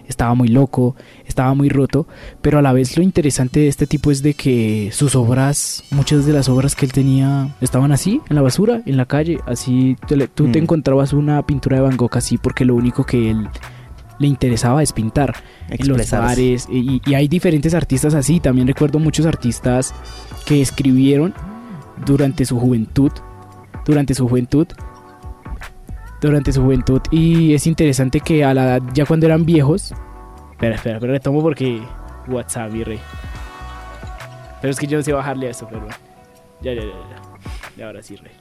Estaba 0.10 0.34
muy 0.34 0.50
loco, 0.50 0.96
estaba 1.26 1.54
muy 1.54 1.70
roto, 1.70 2.06
pero 2.42 2.60
a 2.60 2.62
la 2.62 2.74
vez 2.74 2.98
lo 2.98 3.04
interesante 3.04 3.62
de 3.62 3.68
este 3.70 3.88
tipo 3.88 4.12
es 4.12 4.22
de 4.22 4.34
que 4.34 4.90
sus 4.92 5.16
obras, 5.16 5.84
muchas 5.92 6.26
de 6.26 6.34
las 6.34 6.50
obras 6.50 6.76
que 6.76 6.86
él 6.86 6.92
tenía 6.92 7.56
estaban 7.62 7.94
así, 7.94 8.20
en 8.30 8.36
la 8.36 8.42
basura, 8.42 8.82
en 8.86 8.98
la 8.98 9.06
calle, 9.06 9.40
así 9.46 9.96
tú 10.36 10.48
te 10.52 10.60
Mm. 10.60 10.64
encontrabas 10.64 11.14
una 11.14 11.46
pintura 11.46 11.78
de 11.78 11.84
Van 11.84 11.96
Gogh 11.96 12.18
así 12.18 12.38
porque 12.38 12.66
lo 12.66 12.76
único 12.76 13.06
que 13.06 13.30
él 13.32 13.48
le 14.18 14.28
interesaba 14.28 14.84
es 14.84 14.92
pintar 14.92 15.34
en 15.70 15.88
los 15.88 16.12
bares 16.12 16.68
y, 16.70 17.02
y 17.06 17.14
hay 17.14 17.30
diferentes 17.30 17.74
artistas 17.74 18.14
así, 18.16 18.42
también 18.42 18.68
recuerdo 18.68 19.00
muchos 19.00 19.26
artistas 19.26 19.94
que 20.46 20.60
escribieron 20.62 21.34
durante 22.06 22.44
su 22.46 22.60
juventud, 22.60 23.12
durante 23.86 24.14
su 24.16 24.28
juventud 24.28 24.68
durante 26.22 26.52
su 26.52 26.62
juventud 26.64 27.02
y 27.12 27.54
es 27.54 27.68
interesante 27.68 28.20
que 28.20 28.44
a 28.44 28.54
la 28.54 28.64
edad, 28.64 28.82
ya 28.94 29.06
cuando 29.06 29.26
eran 29.26 29.46
viejos, 29.46 29.94
espera, 30.52 30.76
espera, 30.76 31.00
pero 31.00 31.14
retomo 31.14 31.42
porque 31.42 31.82
WhatsApp, 32.28 32.72
mi 32.72 32.84
rey. 32.84 33.00
Pero 34.62 34.72
es 34.72 34.80
que 34.80 34.88
yo 34.88 34.98
no 34.98 35.04
sé 35.04 35.14
bajarle 35.14 35.48
a 35.48 35.52
esto, 35.52 35.66
pero 35.68 35.82
bueno. 35.82 35.96
ya, 36.62 36.74
ya, 36.74 36.82
ya, 36.82 36.88
ya, 36.88 37.22
ya, 37.78 37.86
ahora 37.88 38.04
sí, 38.04 38.16
rey. 38.18 38.34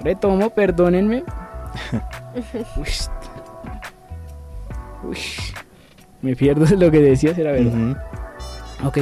Retomo, 0.00 0.50
perdónenme. 0.50 1.24
Ush. 2.76 3.08
Ush. 5.02 5.52
Me 6.22 6.36
pierdo 6.36 6.64
lo 6.76 6.90
que 6.90 7.00
decías, 7.00 7.36
era 7.38 7.52
verdad. 7.52 7.72
Ujú. 7.72 7.96
Ok. 8.86 8.98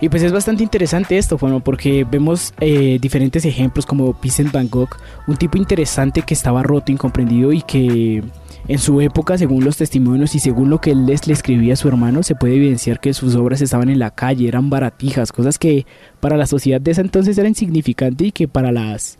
Y 0.00 0.08
pues 0.08 0.22
es 0.22 0.32
bastante 0.32 0.62
interesante 0.62 1.18
esto, 1.18 1.36
bueno, 1.36 1.60
porque 1.60 2.06
vemos 2.10 2.54
eh, 2.60 2.98
diferentes 3.00 3.44
ejemplos 3.44 3.84
como 3.84 4.16
Vincent 4.20 4.50
Van 4.50 4.68
Gogh, 4.70 4.96
un 5.26 5.36
tipo 5.36 5.58
interesante 5.58 6.22
que 6.22 6.32
estaba 6.32 6.62
roto, 6.62 6.90
incomprendido 6.90 7.52
y 7.52 7.60
que 7.60 8.22
en 8.66 8.78
su 8.78 9.02
época, 9.02 9.36
según 9.36 9.62
los 9.62 9.76
testimonios 9.76 10.34
y 10.34 10.38
según 10.38 10.70
lo 10.70 10.80
que 10.80 10.92
él 10.92 11.04
les 11.04 11.26
le 11.26 11.34
escribía 11.34 11.74
a 11.74 11.76
su 11.76 11.88
hermano, 11.88 12.22
se 12.22 12.34
puede 12.34 12.54
evidenciar 12.56 12.98
que 12.98 13.12
sus 13.12 13.34
obras 13.34 13.60
estaban 13.60 13.90
en 13.90 13.98
la 13.98 14.10
calle, 14.10 14.48
eran 14.48 14.70
baratijas, 14.70 15.32
cosas 15.32 15.58
que 15.58 15.84
para 16.20 16.38
la 16.38 16.46
sociedad 16.46 16.80
de 16.80 16.92
ese 16.92 17.02
entonces 17.02 17.36
eran 17.36 17.50
insignificantes 17.50 18.28
y 18.28 18.32
que 18.32 18.48
para 18.48 18.72
las 18.72 19.18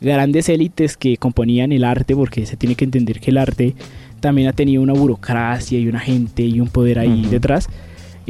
grandes 0.00 0.48
élites 0.48 0.96
que 0.96 1.16
componían 1.16 1.72
el 1.72 1.82
arte, 1.82 2.14
porque 2.14 2.46
se 2.46 2.56
tiene 2.56 2.76
que 2.76 2.84
entender 2.84 3.18
que 3.18 3.32
el 3.32 3.38
arte 3.38 3.74
también 4.20 4.46
ha 4.46 4.52
tenido 4.52 4.80
una 4.80 4.92
burocracia 4.92 5.78
y 5.78 5.88
una 5.88 5.98
gente 5.98 6.42
y 6.42 6.60
un 6.60 6.68
poder 6.68 7.00
ahí 7.00 7.26
detrás 7.28 7.68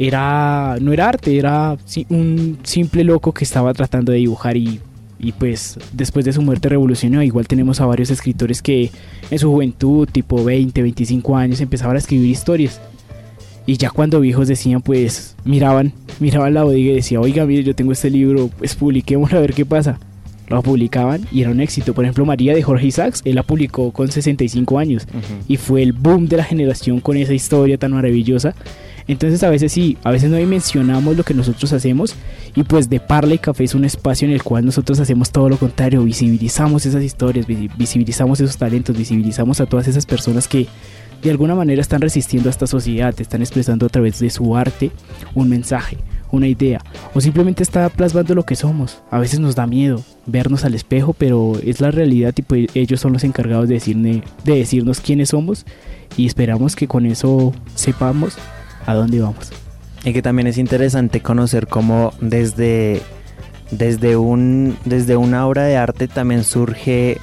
era 0.07 0.77
no 0.81 0.91
era 0.93 1.09
arte, 1.09 1.37
era 1.37 1.77
un 2.09 2.57
simple 2.63 3.03
loco 3.03 3.33
que 3.33 3.43
estaba 3.43 3.71
tratando 3.73 4.11
de 4.11 4.17
dibujar 4.17 4.57
y, 4.57 4.79
y 5.19 5.31
pues 5.31 5.77
después 5.93 6.25
de 6.25 6.33
su 6.33 6.41
muerte 6.41 6.69
revolucionó. 6.69 7.21
Igual 7.21 7.47
tenemos 7.47 7.81
a 7.81 7.85
varios 7.85 8.09
escritores 8.09 8.63
que 8.63 8.89
en 9.29 9.37
su 9.37 9.51
juventud, 9.51 10.09
tipo 10.11 10.43
20, 10.43 10.81
25 10.81 11.37
años, 11.37 11.61
empezaban 11.61 11.95
a 11.95 11.99
escribir 11.99 12.31
historias. 12.31 12.81
Y 13.67 13.77
ya 13.77 13.91
cuando 13.91 14.19
viejos 14.19 14.47
decían, 14.47 14.81
pues 14.81 15.35
miraban, 15.45 15.93
miraban 16.19 16.55
la 16.55 16.63
bodega 16.63 16.93
y 16.93 16.95
decían, 16.95 17.21
oiga, 17.21 17.45
mire, 17.45 17.63
yo 17.63 17.75
tengo 17.75 17.91
este 17.91 18.09
libro, 18.09 18.49
pues 18.57 18.75
publiquémoslo 18.75 19.37
a 19.37 19.41
ver 19.41 19.53
qué 19.53 19.67
pasa. 19.67 19.99
Lo 20.57 20.63
publicaban 20.63 21.25
y 21.31 21.41
era 21.41 21.51
un 21.51 21.59
éxito. 21.61 21.93
Por 21.93 22.05
ejemplo, 22.05 22.25
María 22.25 22.53
de 22.53 22.61
Jorge 22.63 22.87
Isaacs, 22.87 23.21
él 23.25 23.35
la 23.35 23.43
publicó 23.43 23.91
con 23.91 24.11
65 24.11 24.77
años 24.79 25.07
Ujú. 25.09 25.43
y 25.47 25.57
fue 25.57 25.81
el 25.83 25.93
boom 25.93 26.27
de 26.27 26.37
la 26.37 26.43
generación 26.43 26.99
con 26.99 27.17
esa 27.17 27.33
historia 27.33 27.77
tan 27.77 27.91
maravillosa. 27.91 28.53
Entonces 29.07 29.41
a 29.43 29.49
veces 29.49 29.71
sí, 29.71 29.97
a 30.03 30.11
veces 30.11 30.29
no 30.29 30.37
dimensionamos 30.37 31.17
lo 31.17 31.23
que 31.23 31.33
nosotros 31.33 31.73
hacemos 31.73 32.13
y 32.55 32.63
pues 32.63 32.87
de 32.89 32.99
Parla 32.99 33.33
y 33.33 33.39
Café 33.39 33.63
es 33.63 33.73
un 33.73 33.83
espacio 33.83 34.27
en 34.27 34.33
el 34.33 34.43
cual 34.43 34.63
nosotros 34.63 34.99
hacemos 34.99 35.31
todo 35.31 35.49
lo 35.49 35.57
contrario, 35.57 36.03
visibilizamos 36.03 36.85
esas 36.85 37.03
historias, 37.03 37.47
visi- 37.47 37.69
visibilizamos 37.77 38.39
esos 38.39 38.57
talentos, 38.57 38.95
visibilizamos 38.95 39.59
a 39.59 39.65
todas 39.65 39.87
esas 39.87 40.05
personas 40.05 40.47
que 40.47 40.67
de 41.23 41.31
alguna 41.31 41.55
manera 41.55 41.81
están 41.81 41.99
resistiendo 42.01 42.47
a 42.47 42.51
esta 42.51 42.67
sociedad, 42.67 43.13
están 43.19 43.41
expresando 43.41 43.85
a 43.87 43.89
través 43.89 44.19
de 44.19 44.29
su 44.29 44.55
arte 44.55 44.91
un 45.33 45.49
mensaje, 45.49 45.97
una 46.31 46.47
idea 46.47 46.81
o 47.13 47.21
simplemente 47.21 47.61
está 47.63 47.89
plasmando 47.89 48.33
lo 48.35 48.43
que 48.43 48.55
somos. 48.55 49.01
A 49.11 49.19
veces 49.19 49.39
nos 49.39 49.55
da 49.55 49.67
miedo 49.67 50.01
vernos 50.25 50.63
al 50.65 50.73
espejo, 50.75 51.13
pero 51.13 51.53
es 51.63 51.81
la 51.81 51.91
realidad 51.91 52.33
y 52.37 52.41
pues 52.41 52.67
ellos 52.73 52.99
son 53.01 53.13
los 53.13 53.23
encargados 53.23 53.67
de, 53.69 53.75
decirne- 53.75 54.23
de 54.43 54.55
decirnos 54.55 55.01
quiénes 55.01 55.29
somos 55.29 55.65
y 56.17 56.25
esperamos 56.25 56.75
que 56.75 56.87
con 56.87 57.05
eso 57.05 57.53
sepamos 57.75 58.37
a 58.85 58.93
dónde 58.93 59.19
vamos. 59.21 59.51
Y 60.03 60.13
que 60.13 60.21
también 60.21 60.47
es 60.47 60.57
interesante 60.57 61.21
conocer 61.21 61.67
cómo 61.67 62.13
desde, 62.21 63.01
desde, 63.69 64.17
un, 64.17 64.77
desde 64.85 65.15
una 65.17 65.45
obra 65.47 65.63
de 65.65 65.77
arte 65.77 66.07
también 66.07 66.43
surge 66.43 67.17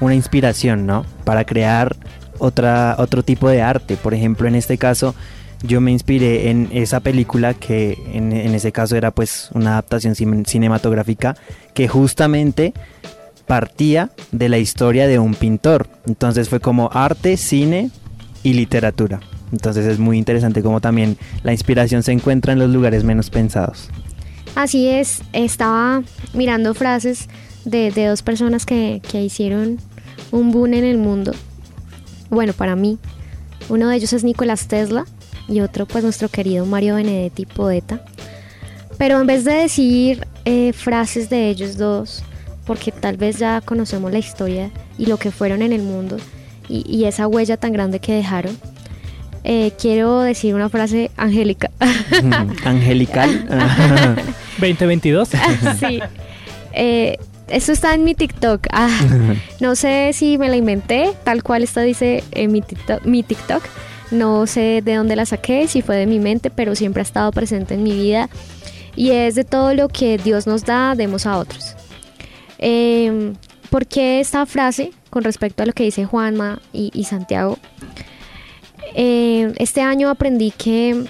una 0.00 0.14
inspiración, 0.14 0.86
¿no? 0.86 1.04
Para 1.24 1.44
crear 1.44 1.96
otra, 2.38 2.96
otro 2.98 3.22
tipo 3.22 3.48
de 3.48 3.62
arte. 3.62 3.96
Por 3.96 4.14
ejemplo, 4.14 4.46
en 4.48 4.54
este 4.54 4.78
caso, 4.78 5.14
yo 5.62 5.80
me 5.80 5.90
inspiré 5.92 6.50
en 6.50 6.68
esa 6.72 7.00
película 7.00 7.54
que 7.54 7.96
en, 8.12 8.32
en 8.32 8.54
ese 8.54 8.72
caso 8.72 8.96
era 8.96 9.10
pues 9.10 9.50
una 9.54 9.72
adaptación 9.72 10.14
cin- 10.14 10.46
cinematográfica 10.46 11.36
que 11.74 11.88
justamente 11.88 12.72
partía 13.46 14.10
de 14.30 14.48
la 14.48 14.58
historia 14.58 15.06
de 15.06 15.18
un 15.18 15.34
pintor. 15.34 15.88
Entonces 16.06 16.48
fue 16.48 16.60
como 16.60 16.90
arte, 16.92 17.36
cine 17.36 17.90
y 18.42 18.54
literatura. 18.54 19.20
Entonces 19.52 19.86
es 19.86 19.98
muy 19.98 20.18
interesante 20.18 20.62
como 20.62 20.80
también 20.80 21.18
la 21.42 21.52
inspiración 21.52 22.02
se 22.02 22.12
encuentra 22.12 22.52
en 22.52 22.58
los 22.58 22.70
lugares 22.70 23.04
menos 23.04 23.30
pensados. 23.30 23.88
Así 24.54 24.88
es, 24.88 25.22
estaba 25.32 26.02
mirando 26.34 26.74
frases 26.74 27.28
de, 27.64 27.90
de 27.90 28.06
dos 28.06 28.22
personas 28.22 28.66
que, 28.66 29.00
que 29.10 29.22
hicieron 29.22 29.78
un 30.30 30.50
boom 30.52 30.74
en 30.74 30.84
el 30.84 30.98
mundo. 30.98 31.32
Bueno, 32.30 32.52
para 32.52 32.76
mí. 32.76 32.98
Uno 33.68 33.88
de 33.88 33.96
ellos 33.96 34.12
es 34.12 34.24
Nicolás 34.24 34.66
Tesla 34.66 35.04
y 35.48 35.60
otro 35.60 35.86
pues 35.86 36.04
nuestro 36.04 36.28
querido 36.28 36.66
Mario 36.66 36.96
Benedetti, 36.96 37.46
poeta. 37.46 38.00
Pero 38.98 39.20
en 39.20 39.26
vez 39.26 39.44
de 39.44 39.54
decir 39.54 40.26
eh, 40.44 40.72
frases 40.72 41.28
de 41.30 41.48
ellos 41.48 41.76
dos, 41.76 42.22
porque 42.66 42.92
tal 42.92 43.16
vez 43.16 43.38
ya 43.38 43.60
conocemos 43.60 44.12
la 44.12 44.18
historia 44.18 44.70
y 44.98 45.06
lo 45.06 45.16
que 45.16 45.30
fueron 45.30 45.62
en 45.62 45.72
el 45.72 45.82
mundo 45.82 46.16
y, 46.68 46.84
y 46.88 47.06
esa 47.06 47.26
huella 47.26 47.56
tan 47.56 47.72
grande 47.72 47.98
que 47.98 48.12
dejaron, 48.12 48.56
eh, 49.44 49.72
quiero 49.80 50.20
decir 50.20 50.54
una 50.54 50.68
frase 50.68 51.10
angélica. 51.16 51.70
Angelical. 52.64 53.46
2022. 54.58 55.28
sí. 55.80 56.00
Eh, 56.72 57.18
esto 57.48 57.72
está 57.72 57.94
en 57.94 58.04
mi 58.04 58.14
TikTok. 58.14 58.68
Ah, 58.72 58.88
no 59.60 59.74
sé 59.74 60.12
si 60.14 60.38
me 60.38 60.48
la 60.48 60.56
inventé, 60.56 61.12
tal 61.24 61.42
cual 61.42 61.64
esto 61.64 61.80
dice 61.80 62.22
en 62.30 62.52
mi 62.52 62.62
TikTok, 62.62 63.04
mi 63.04 63.22
TikTok. 63.22 63.62
No 64.12 64.46
sé 64.46 64.82
de 64.84 64.94
dónde 64.94 65.16
la 65.16 65.26
saqué, 65.26 65.66
si 65.66 65.82
fue 65.82 65.96
de 65.96 66.06
mi 66.06 66.18
mente, 66.20 66.50
pero 66.50 66.76
siempre 66.76 67.00
ha 67.00 67.02
estado 67.02 67.32
presente 67.32 67.74
en 67.74 67.82
mi 67.82 67.92
vida. 67.92 68.28
Y 68.94 69.10
es 69.10 69.34
de 69.34 69.44
todo 69.44 69.74
lo 69.74 69.88
que 69.88 70.18
Dios 70.18 70.46
nos 70.46 70.64
da, 70.64 70.94
demos 70.94 71.26
a 71.26 71.38
otros. 71.38 71.74
Eh, 72.58 73.32
¿Por 73.70 73.86
qué 73.86 74.20
esta 74.20 74.44
frase 74.44 74.92
con 75.08 75.24
respecto 75.24 75.62
a 75.62 75.66
lo 75.66 75.72
que 75.72 75.84
dice 75.84 76.04
Juanma 76.04 76.60
y, 76.74 77.04
Santiago? 77.04 77.58
Eh, 78.94 79.54
este 79.56 79.80
año 79.80 80.10
aprendí 80.10 80.50
que 80.50 81.04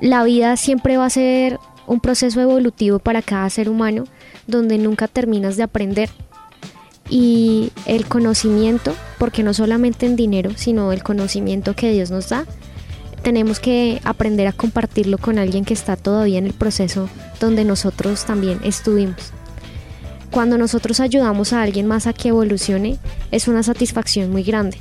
la 0.00 0.24
vida 0.24 0.56
siempre 0.56 0.96
va 0.96 1.06
a 1.06 1.10
ser 1.10 1.60
un 1.86 2.00
proceso 2.00 2.40
evolutivo 2.40 2.98
para 2.98 3.22
cada 3.22 3.48
ser 3.50 3.68
humano 3.68 4.04
donde 4.48 4.78
nunca 4.78 5.06
terminas 5.06 5.56
de 5.56 5.62
aprender. 5.62 6.10
Y 7.08 7.70
el 7.86 8.06
conocimiento, 8.06 8.94
porque 9.18 9.42
no 9.42 9.54
solamente 9.54 10.06
en 10.06 10.16
dinero, 10.16 10.50
sino 10.56 10.92
el 10.92 11.02
conocimiento 11.02 11.74
que 11.74 11.92
Dios 11.92 12.10
nos 12.10 12.28
da, 12.28 12.46
tenemos 13.22 13.60
que 13.60 14.00
aprender 14.04 14.46
a 14.46 14.52
compartirlo 14.52 15.18
con 15.18 15.38
alguien 15.38 15.64
que 15.64 15.74
está 15.74 15.96
todavía 15.96 16.38
en 16.38 16.46
el 16.46 16.52
proceso 16.52 17.08
donde 17.40 17.64
nosotros 17.64 18.24
también 18.24 18.60
estuvimos. 18.62 19.32
Cuando 20.30 20.58
nosotros 20.58 21.00
ayudamos 21.00 21.52
a 21.52 21.62
alguien 21.62 21.86
más 21.86 22.06
a 22.06 22.12
que 22.12 22.28
evolucione, 22.28 22.98
es 23.30 23.48
una 23.48 23.62
satisfacción 23.62 24.30
muy 24.30 24.42
grande. 24.42 24.78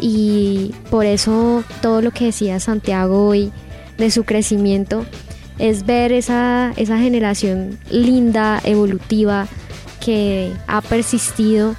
Y 0.00 0.74
por 0.90 1.06
eso 1.06 1.64
todo 1.82 2.02
lo 2.02 2.10
que 2.10 2.26
decía 2.26 2.60
Santiago 2.60 3.26
hoy 3.26 3.52
de 3.96 4.10
su 4.10 4.24
crecimiento 4.24 5.04
es 5.58 5.84
ver 5.84 6.12
esa, 6.12 6.72
esa 6.76 6.98
generación 6.98 7.78
linda, 7.90 8.60
evolutiva, 8.64 9.48
que 10.08 10.52
ha 10.66 10.80
persistido, 10.80 11.76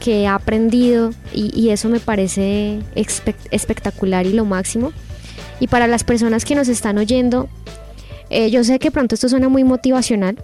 que 0.00 0.26
ha 0.26 0.34
aprendido 0.34 1.10
y, 1.34 1.50
y 1.54 1.68
eso 1.70 1.90
me 1.90 2.00
parece 2.00 2.78
espe- 2.94 3.34
espectacular 3.50 4.24
y 4.26 4.32
lo 4.32 4.46
máximo. 4.46 4.92
Y 5.60 5.66
para 5.66 5.86
las 5.86 6.02
personas 6.02 6.46
que 6.46 6.54
nos 6.54 6.68
están 6.68 6.96
oyendo, 6.96 7.50
eh, 8.30 8.50
yo 8.50 8.64
sé 8.64 8.78
que 8.78 8.90
pronto 8.90 9.14
esto 9.14 9.28
suena 9.28 9.50
muy 9.50 9.62
motivacional, 9.62 10.38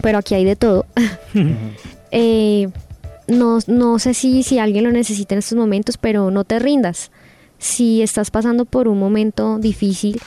pero 0.00 0.16
aquí 0.16 0.34
hay 0.34 0.44
de 0.46 0.56
todo. 0.56 0.86
Eh, 2.12 2.68
no, 3.28 3.58
no 3.66 3.98
sé 3.98 4.14
si, 4.14 4.42
si 4.42 4.58
alguien 4.58 4.84
lo 4.84 4.92
necesita 4.92 5.34
en 5.34 5.40
estos 5.40 5.58
momentos, 5.58 5.98
pero 5.98 6.30
no 6.30 6.44
te 6.44 6.58
rindas. 6.58 7.10
Si 7.58 8.00
estás 8.00 8.30
pasando 8.30 8.64
por 8.64 8.88
un 8.88 8.98
momento 8.98 9.58
difícil, 9.58 10.18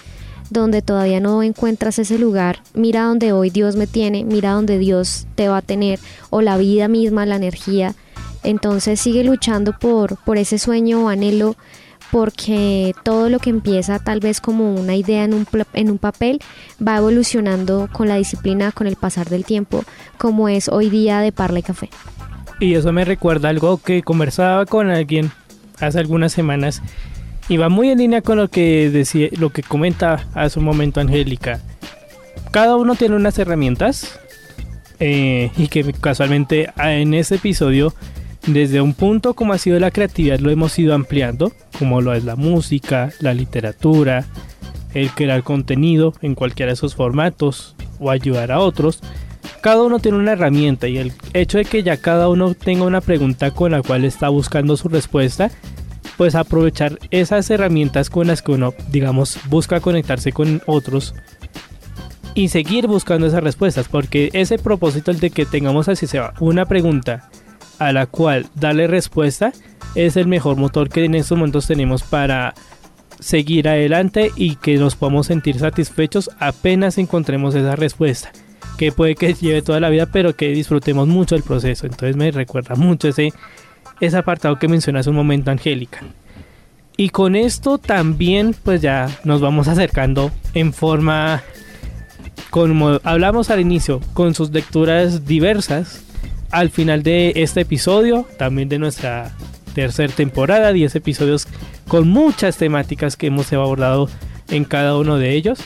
donde 0.50 0.82
todavía 0.82 1.20
no 1.20 1.44
encuentras 1.44 2.00
ese 2.00 2.18
lugar, 2.18 2.62
mira 2.74 3.04
donde 3.04 3.32
hoy 3.32 3.50
Dios 3.50 3.76
me 3.76 3.88
tiene, 3.88 4.24
mira 4.24 4.52
donde 4.52 4.78
Dios 4.78 5.28
te 5.36 5.48
va 5.48 5.58
a 5.58 5.62
tener, 5.62 6.00
o 6.30 6.42
la 6.42 6.58
vida 6.58 6.88
misma, 6.88 7.26
la 7.26 7.36
energía. 7.36 7.96
Entonces 8.44 9.00
sigue 9.00 9.24
luchando 9.24 9.78
por, 9.78 10.18
por 10.18 10.38
ese 10.38 10.58
sueño 10.58 11.06
o 11.06 11.10
anhelo, 11.10 11.56
porque 12.12 12.94
todo 13.04 13.30
lo 13.30 13.40
que 13.40 13.50
empieza 13.50 14.00
tal 14.00 14.20
vez 14.20 14.42
como 14.42 14.74
una 14.74 14.96
idea 14.96 15.24
en 15.24 15.34
un, 15.34 15.48
en 15.74 15.92
un 15.92 15.98
papel 15.98 16.40
va 16.86 16.98
evolucionando 16.98 17.88
con 17.92 18.08
la 18.08 18.16
disciplina, 18.16 18.72
con 18.72 18.88
el 18.88 18.96
pasar 18.96 19.30
del 19.30 19.46
tiempo, 19.46 19.84
como 20.18 20.50
es 20.50 20.70
hoy 20.70 20.90
día 20.90 21.20
de 21.20 21.32
Parla 21.32 21.60
y 21.60 21.64
Café. 21.64 21.90
Y 22.60 22.74
eso 22.74 22.92
me 22.92 23.06
recuerda 23.06 23.50
algo 23.50 23.78
que 23.78 24.02
conversaba 24.02 24.66
con 24.66 24.90
alguien 24.90 25.32
hace 25.80 26.00
algunas 26.00 26.34
semanas 26.34 26.82
y 27.50 27.58
va 27.58 27.68
muy 27.68 27.90
en 27.90 27.98
línea 27.98 28.22
con 28.22 28.38
lo 28.38 28.48
que 28.48 28.90
decía, 28.92 29.28
lo 29.38 29.50
que 29.50 29.64
comenta 29.64 30.28
hace 30.36 30.60
un 30.60 30.66
momento 30.66 31.02
Angélica. 31.02 31.60
Cada 32.52 32.78
uno 32.78 32.96
tiene 32.96 33.16
unas 33.16 33.38
herramientas 33.40 34.20
eh, 35.00 35.52
y 35.58 35.68
que 35.68 35.92
casualmente 35.94 36.70
ah, 36.76 36.94
en 36.94 37.14
este 37.14 37.36
episodio 37.36 37.94
desde 38.46 38.82
un 38.82 38.94
punto 38.94 39.34
como 39.34 39.54
ha 39.54 39.58
sido 39.58 39.80
la 39.80 39.92
creatividad 39.92 40.40
lo 40.40 40.50
hemos 40.50 40.78
ido 40.80 40.94
ampliando, 40.94 41.52
como 41.78 42.02
lo 42.02 42.14
es 42.14 42.24
la 42.24 42.36
música, 42.36 43.12
la 43.20 43.34
literatura, 43.34 44.26
el 44.94 45.12
crear 45.12 45.44
contenido 45.44 46.14
en 46.22 46.36
cualquiera 46.36 46.70
de 46.70 46.74
esos 46.76 46.96
formatos 46.96 47.76
o 48.00 48.12
ayudar 48.12 48.52
a 48.52 48.60
otros. 48.60 49.02
Cada 49.62 49.84
uno 49.84 50.00
tiene 50.00 50.18
una 50.18 50.34
herramienta 50.34 50.88
y 50.88 50.98
el 50.98 51.14
hecho 51.34 51.58
de 51.58 51.66
que 51.66 51.84
ya 51.84 51.98
cada 51.98 52.30
uno 52.30 52.54
tenga 52.54 52.86
una 52.86 53.02
pregunta 53.02 53.52
con 53.52 53.72
la 53.72 53.82
cual 53.82 54.06
está 54.06 54.30
buscando 54.30 54.78
su 54.78 54.88
respuesta, 54.88 55.52
pues 56.20 56.36
aprovechar 56.36 57.00
esas 57.12 57.50
herramientas 57.50 58.10
con 58.10 58.28
las 58.28 58.42
que 58.42 58.52
uno, 58.52 58.74
digamos, 58.92 59.40
busca 59.48 59.80
conectarse 59.80 60.34
con 60.34 60.62
otros 60.66 61.16
y 62.34 62.50
seguir 62.50 62.88
buscando 62.88 63.26
esas 63.26 63.42
respuestas, 63.42 63.88
porque 63.88 64.30
ese 64.34 64.58
propósito 64.58 65.12
el 65.12 65.22
de 65.22 65.30
que 65.30 65.46
tengamos 65.46 65.88
así 65.88 66.08
sea 66.08 66.34
una 66.42 66.66
pregunta 66.66 67.30
a 67.78 67.94
la 67.94 68.06
cual 68.06 68.48
darle 68.56 68.88
respuesta 68.88 69.54
es 69.96 70.18
el 70.18 70.28
mejor 70.28 70.58
motor 70.58 70.90
que 70.90 71.06
en 71.06 71.16
estos 71.16 71.38
momentos 71.38 71.68
tenemos 71.68 72.04
para 72.04 72.54
seguir 73.22 73.70
adelante 73.70 74.34
y 74.36 74.58
que 74.58 74.76
nos 74.76 74.98
podamos 74.98 75.28
sentir 75.28 75.58
satisfechos 75.58 76.32
apenas 76.38 76.98
encontremos 76.98 77.56
esa 77.56 77.78
respuesta 77.78 78.34
que 78.78 78.92
puede 78.92 79.16
que 79.16 79.34
lleve 79.36 79.62
toda 79.62 79.80
la 79.80 79.90
vida 79.90 80.06
pero 80.06 80.36
que 80.36 80.50
disfrutemos 80.50 81.08
mucho 81.08 81.38
el 81.38 81.44
proceso. 81.44 81.86
Entonces 81.86 82.18
me 82.18 82.30
recuerda 82.32 82.76
mucho 82.76 83.08
ese 83.08 83.32
ese 84.00 84.18
apartado 84.18 84.58
que 84.60 84.68
mencionas 84.68 85.08
un 85.08 85.16
momento 85.16 85.52
Angélica 85.52 86.02
y 86.98 87.10
con 87.10 87.36
esto 87.36 87.78
también 87.78 88.56
pues 88.64 88.82
ya 88.82 89.10
nos 89.24 89.40
vamos 89.40 89.68
acercando 89.68 90.32
en 90.54 90.74
forma 90.74 91.42
como 92.50 93.00
hablamos 93.04 93.50
al 93.50 93.62
inicio 93.62 94.02
con 94.14 94.34
sus 94.34 94.52
lecturas 94.52 95.26
diversas 95.26 96.04
al 96.52 96.70
final 96.70 97.04
de 97.04 97.34
este 97.36 97.62
episodio, 97.62 98.28
también 98.38 98.70
de 98.70 98.80
nuestra 98.80 99.36
tercera 99.74 100.12
temporada, 100.12 100.74
10 100.74 100.96
episodios 100.96 101.48
con 101.88 102.10
muchas 102.10 102.58
temáticas 102.58 103.16
que 103.16 103.28
hemos 103.28 103.54
abordado 103.54 104.10
en 104.50 104.66
cada 104.66 104.98
uno 104.98 105.18
de 105.18 105.34
ellos. 105.34 105.60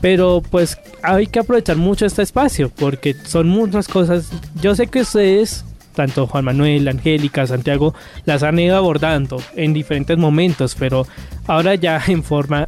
Pero 0.00 0.42
pues 0.48 0.78
hay 1.02 1.26
que 1.26 1.40
aprovechar 1.40 1.76
mucho 1.76 2.06
este 2.06 2.22
espacio 2.22 2.70
porque 2.70 3.14
son 3.14 3.48
muchas 3.48 3.88
cosas. 3.88 4.30
Yo 4.60 4.76
sé 4.76 4.86
que 4.86 5.00
ustedes, 5.00 5.64
tanto 5.98 6.26
Juan 6.26 6.46
Manuel, 6.46 6.88
Angélica, 6.88 7.46
Santiago, 7.46 7.94
las 8.24 8.42
han 8.42 8.58
ido 8.58 8.76
abordando 8.76 9.42
en 9.54 9.74
diferentes 9.74 10.16
momentos, 10.16 10.76
pero 10.78 11.06
ahora 11.46 11.74
ya 11.74 12.00
en 12.08 12.22
forma, 12.22 12.64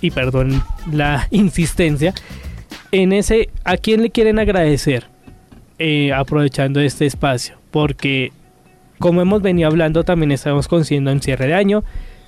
y 0.00 0.10
perdón 0.10 0.62
la 0.90 1.26
insistencia, 1.32 2.14
en 2.92 3.12
ese, 3.12 3.50
¿a 3.64 3.76
quién 3.76 4.02
le 4.02 4.10
quieren 4.10 4.38
agradecer? 4.38 5.10
eh, 5.80 6.12
aprovechando 6.12 6.78
este 6.78 7.06
espacio 7.06 7.56
porque 7.70 8.32
como 8.98 9.22
hemos 9.22 9.40
venido 9.40 9.66
hablando 9.66 10.04
también 10.04 10.30
estamos 10.30 10.68
consiguiendo 10.68 11.10
en 11.10 11.22
cierre 11.22 11.46
de 11.46 11.54
año 11.54 11.82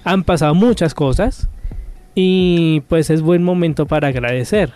han 0.05 0.25
pasado 0.25 0.55
muchas 0.55 0.95
cosas 0.95 1.51
y 2.15 2.81
pues 2.89 3.11
es 3.11 3.21
buen 3.21 3.43
momento 3.43 3.87
para 3.87 4.09
agradecer 4.09 4.73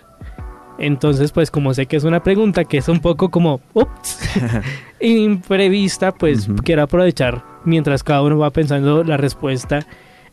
entonces 0.79 1.33
pues 1.33 1.51
como 1.51 1.75
sé 1.75 1.87
que 1.87 1.97
es 1.97 2.05
una 2.05 2.23
pregunta 2.23 2.65
que 2.65 2.79
es 2.79 2.89
un 2.89 3.01
poco 3.01 3.31
como 3.31 3.61
ups, 3.75 4.19
imprevista 5.01 6.13
pues 6.13 6.49
quiero 6.65 6.83
aprovechar 6.83 7.45
mientras 7.65 8.03
cada 8.03 8.23
uno 8.23 8.39
va 8.39 8.51
pensando 8.51 9.05
la 9.05 9.17
respuesta 9.17 9.87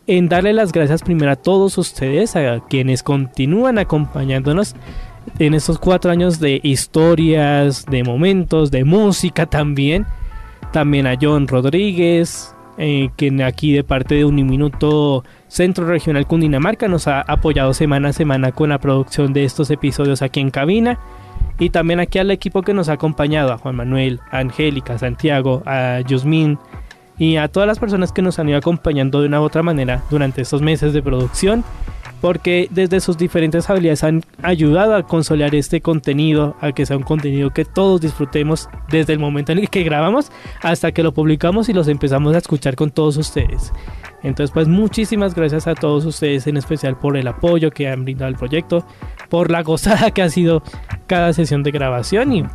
en 0.08 0.28
darle 0.28 0.54
las 0.54 0.72
gracias 0.72 1.02
primero 1.02 1.32
a 1.32 1.36
todos 1.36 1.78
ustedes 1.78 2.36
a 2.36 2.62
quienes 2.70 3.04
continúan 3.04 3.78
acompañándonos 3.78 4.76
en 5.40 5.54
estos 5.54 5.80
cuatro 5.80 6.12
años 6.12 6.40
de 6.40 6.60
historias, 6.64 7.86
de 7.86 8.04
momentos, 8.04 8.72
de 8.72 8.84
música 8.84 9.46
también. 9.46 10.06
También 10.72 11.08
a 11.08 11.16
John 11.20 11.48
Rodríguez, 11.48 12.56
eh, 12.78 13.10
quien 13.16 13.42
aquí 13.42 13.74
de 13.74 13.84
parte 13.84 14.16
de 14.16 14.26
Uniminuto 14.26 15.24
Centro 15.48 15.86
Regional 15.86 16.26
Cundinamarca 16.28 16.88
nos 16.88 17.08
ha 17.08 17.22
apoyado 17.22 17.74
semana 17.74 18.10
a 18.10 18.14
semana 18.14 18.52
con 18.52 18.70
la 18.70 18.80
producción 18.80 19.34
de 19.34 19.44
estos 19.44 19.70
episodios 19.70 20.22
aquí 20.22 20.40
en 20.40 20.52
cabina. 20.52 21.00
Y 21.60 21.70
también 21.70 22.00
aquí 22.00 22.18
al 22.18 22.32
equipo 22.32 22.64
que 22.64 22.74
nos 22.74 22.90
ha 22.90 22.94
acompañado, 22.94 23.54
a 23.54 23.58
Juan 23.58 23.76
Manuel, 23.76 24.20
a 24.32 24.40
Angélica, 24.40 24.94
a 24.94 25.00
Santiago, 25.00 25.62
a 25.66 26.02
Yusmin 26.02 26.58
y 27.18 27.38
a 27.38 27.48
todas 27.48 27.68
las 27.68 27.80
personas 27.80 28.12
que 28.12 28.24
nos 28.24 28.40
han 28.40 28.50
ido 28.50 28.58
acompañando 28.58 29.22
de 29.22 29.28
una 29.28 29.40
u 29.40 29.44
otra 29.44 29.62
manera 29.62 30.04
durante 30.10 30.42
estos 30.42 30.62
meses 30.62 30.94
de 30.94 31.04
producción 31.04 31.64
porque 32.24 32.70
desde 32.72 33.02
sus 33.02 33.18
diferentes 33.18 33.70
habilidades 33.70 34.02
han 34.06 34.24
ayudado 34.42 34.96
a 34.96 35.04
consolidar 35.04 35.54
este 35.56 35.82
contenido, 35.82 36.56
a 36.62 36.72
que 36.72 36.86
sea 36.86 36.96
un 36.96 37.04
contenido 37.04 37.50
que 37.50 37.66
todos 37.66 38.00
disfrutemos 38.00 38.70
desde 38.90 39.12
el 39.12 39.20
momento 39.20 39.52
en 39.52 39.60
el 39.60 39.70
que 39.70 39.84
grabamos 39.84 40.32
hasta 40.62 40.94
que 40.94 41.04
lo 41.04 41.14
publicamos 41.14 41.68
y 41.68 41.74
los 41.74 41.90
empezamos 41.90 42.34
a 42.34 42.38
escuchar 42.38 42.78
con 42.78 42.92
todos 42.92 43.18
ustedes. 43.18 43.74
Entonces, 44.24 44.52
pues 44.54 44.70
muchísimas 44.70 45.36
gracias 45.36 45.68
a 45.68 45.76
todos 45.76 46.06
ustedes, 46.06 46.48
en 46.48 46.56
especial 46.56 46.98
por 46.98 47.18
el 47.18 47.28
apoyo 47.28 47.72
que 47.72 47.90
han 47.90 48.06
brindado 48.06 48.30
al 48.30 48.38
proyecto, 48.38 48.88
por 49.28 49.52
la 49.52 49.62
gozada 49.64 50.12
que 50.12 50.22
ha 50.22 50.30
sido 50.30 50.64
cada 51.08 51.34
sesión 51.34 51.62
de 51.62 51.72
grabación 51.72 52.32
y 52.32 52.46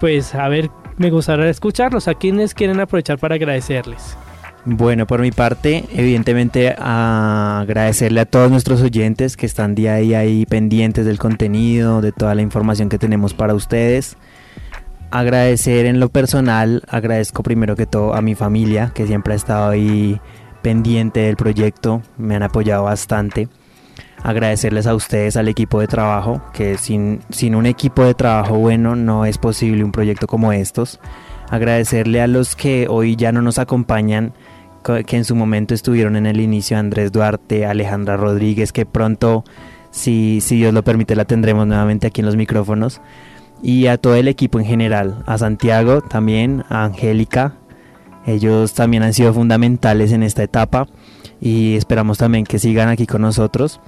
pues 0.00 0.34
a 0.34 0.48
ver, 0.48 0.68
me 0.98 1.08
gustaría 1.08 1.48
escucharlos. 1.48 2.08
¿A 2.08 2.14
quienes 2.14 2.52
quieren 2.52 2.78
aprovechar 2.78 3.16
para 3.18 3.36
agradecerles? 3.36 4.18
Bueno, 4.64 5.08
por 5.08 5.20
mi 5.20 5.32
parte, 5.32 5.84
evidentemente 5.92 6.74
a 6.78 7.60
agradecerle 7.62 8.20
a 8.20 8.26
todos 8.26 8.48
nuestros 8.50 8.80
oyentes 8.80 9.36
que 9.36 9.44
están 9.46 9.74
día 9.74 9.94
a 9.94 9.96
día 9.96 10.18
ahí 10.20 10.46
pendientes 10.46 11.04
del 11.04 11.18
contenido, 11.18 12.00
de 12.00 12.12
toda 12.12 12.36
la 12.36 12.42
información 12.42 12.88
que 12.88 12.98
tenemos 12.98 13.34
para 13.34 13.54
ustedes. 13.54 14.16
Agradecer 15.10 15.86
en 15.86 15.98
lo 15.98 16.10
personal, 16.10 16.84
agradezco 16.88 17.42
primero 17.42 17.74
que 17.74 17.86
todo 17.86 18.14
a 18.14 18.22
mi 18.22 18.36
familia 18.36 18.92
que 18.94 19.06
siempre 19.06 19.32
ha 19.32 19.36
estado 19.36 19.70
ahí 19.70 20.20
pendiente 20.62 21.20
del 21.20 21.36
proyecto, 21.36 22.02
me 22.16 22.36
han 22.36 22.44
apoyado 22.44 22.84
bastante. 22.84 23.48
Agradecerles 24.22 24.86
a 24.86 24.94
ustedes, 24.94 25.36
al 25.36 25.48
equipo 25.48 25.80
de 25.80 25.88
trabajo, 25.88 26.40
que 26.52 26.78
sin, 26.78 27.18
sin 27.30 27.56
un 27.56 27.66
equipo 27.66 28.04
de 28.04 28.14
trabajo 28.14 28.56
bueno 28.58 28.94
no 28.94 29.26
es 29.26 29.38
posible 29.38 29.82
un 29.82 29.90
proyecto 29.90 30.28
como 30.28 30.52
estos. 30.52 31.00
Agradecerle 31.50 32.22
a 32.22 32.28
los 32.28 32.54
que 32.54 32.86
hoy 32.88 33.16
ya 33.16 33.32
no 33.32 33.42
nos 33.42 33.58
acompañan, 33.58 34.28
co- 34.28 34.32
que 34.82 35.16
en 35.16 35.24
su 35.24 35.34
momento 35.34 35.74
estuvieron 35.74 36.16
en 36.16 36.26
el 36.26 36.40
inicio, 36.40 36.78
Andrés 36.78 37.12
Duarte, 37.12 37.66
Alejandra 37.66 38.16
Rodríguez, 38.16 38.72
que 38.72 38.86
pronto, 38.86 39.44
si, 39.90 40.40
si 40.40 40.56
Dios 40.56 40.74
lo 40.74 40.82
permite, 40.82 41.16
la 41.16 41.24
tendremos 41.24 41.66
nuevamente 41.66 42.06
aquí 42.06 42.20
en 42.20 42.26
los 42.26 42.36
micrófonos. 42.36 43.00
Y 43.62 43.86
a 43.86 43.96
todo 43.96 44.16
el 44.16 44.28
equipo 44.28 44.58
en 44.58 44.66
general, 44.66 45.22
a 45.26 45.38
Santiago 45.38 46.00
también, 46.02 46.64
a 46.68 46.84
Angélica, 46.84 47.54
ellos 48.26 48.74
también 48.74 49.02
han 49.02 49.14
sido 49.14 49.32
fundamentales 49.32 50.12
en 50.12 50.22
esta 50.22 50.42
etapa 50.42 50.86
y 51.40 51.74
esperamos 51.74 52.18
también 52.18 52.44
que 52.44 52.58
sigan 52.58 52.88
aquí 52.88 53.06
con 53.06 53.22
nosotros. 53.22 53.80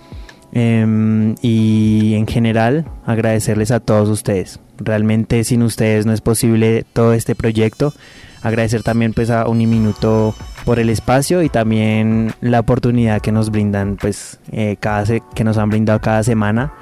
Em, 0.57 1.35
y 1.43 2.15
en 2.15 2.29
general 2.29 2.87
agradecerles 3.05 3.73
a 3.73 3.81
todos 3.81 4.09
ustedes. 4.09 4.61
Realmente 4.79 5.43
sin 5.43 5.63
ustedes 5.63 6.07
no 6.07 6.13
es 6.13 6.21
posible 6.21 6.85
todo 6.93 7.13
este 7.13 7.35
proyecto. 7.35 7.93
Agradecer 8.41 8.85
también 8.85 9.15
pues 9.15 9.31
a 9.31 9.49
Uniminuto 9.49 10.37
por 10.65 10.79
el 10.79 10.91
espacio 10.91 11.43
y 11.43 11.49
también 11.49 12.35
la 12.41 12.61
oportunidad 12.61 13.21
que 13.21 13.33
nos 13.33 13.51
brindan 13.51 13.97
pues 13.97 14.39
eh, 14.53 14.77
cada 14.79 15.05
que 15.35 15.43
nos 15.43 15.59
han 15.59 15.71
brindado 15.71 16.01
cada 16.01 16.23
semana. 16.23 16.73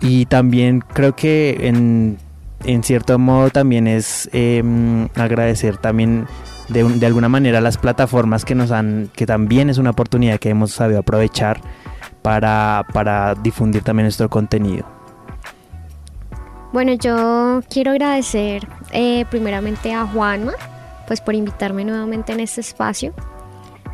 Y 0.00 0.26
también 0.26 0.80
creo 0.80 1.14
que 1.14 1.68
en, 1.68 2.18
en 2.64 2.82
cierto 2.82 3.16
modo 3.20 3.50
también 3.50 3.86
es 3.86 4.28
em, 4.32 5.08
agradecer 5.14 5.76
también 5.76 6.26
de, 6.68 6.82
de 6.82 7.06
alguna 7.06 7.28
manera 7.28 7.60
las 7.60 7.78
plataformas 7.78 8.44
que 8.44 8.56
nos 8.56 8.72
han, 8.72 9.08
que 9.14 9.24
también 9.24 9.70
es 9.70 9.78
una 9.78 9.90
oportunidad 9.90 10.40
que 10.40 10.50
hemos 10.50 10.72
sabido 10.72 10.98
aprovechar 10.98 11.60
para, 12.24 12.84
para 12.94 13.34
difundir 13.34 13.82
también 13.82 14.06
nuestro 14.06 14.30
contenido. 14.30 14.86
Bueno, 16.72 16.94
yo 16.94 17.60
quiero 17.68 17.90
agradecer 17.90 18.66
eh, 18.92 19.26
primeramente 19.28 19.92
a 19.92 20.06
Juanma, 20.06 20.54
pues 21.06 21.20
por 21.20 21.34
invitarme 21.34 21.84
nuevamente 21.84 22.32
en 22.32 22.40
este 22.40 22.62
espacio. 22.62 23.12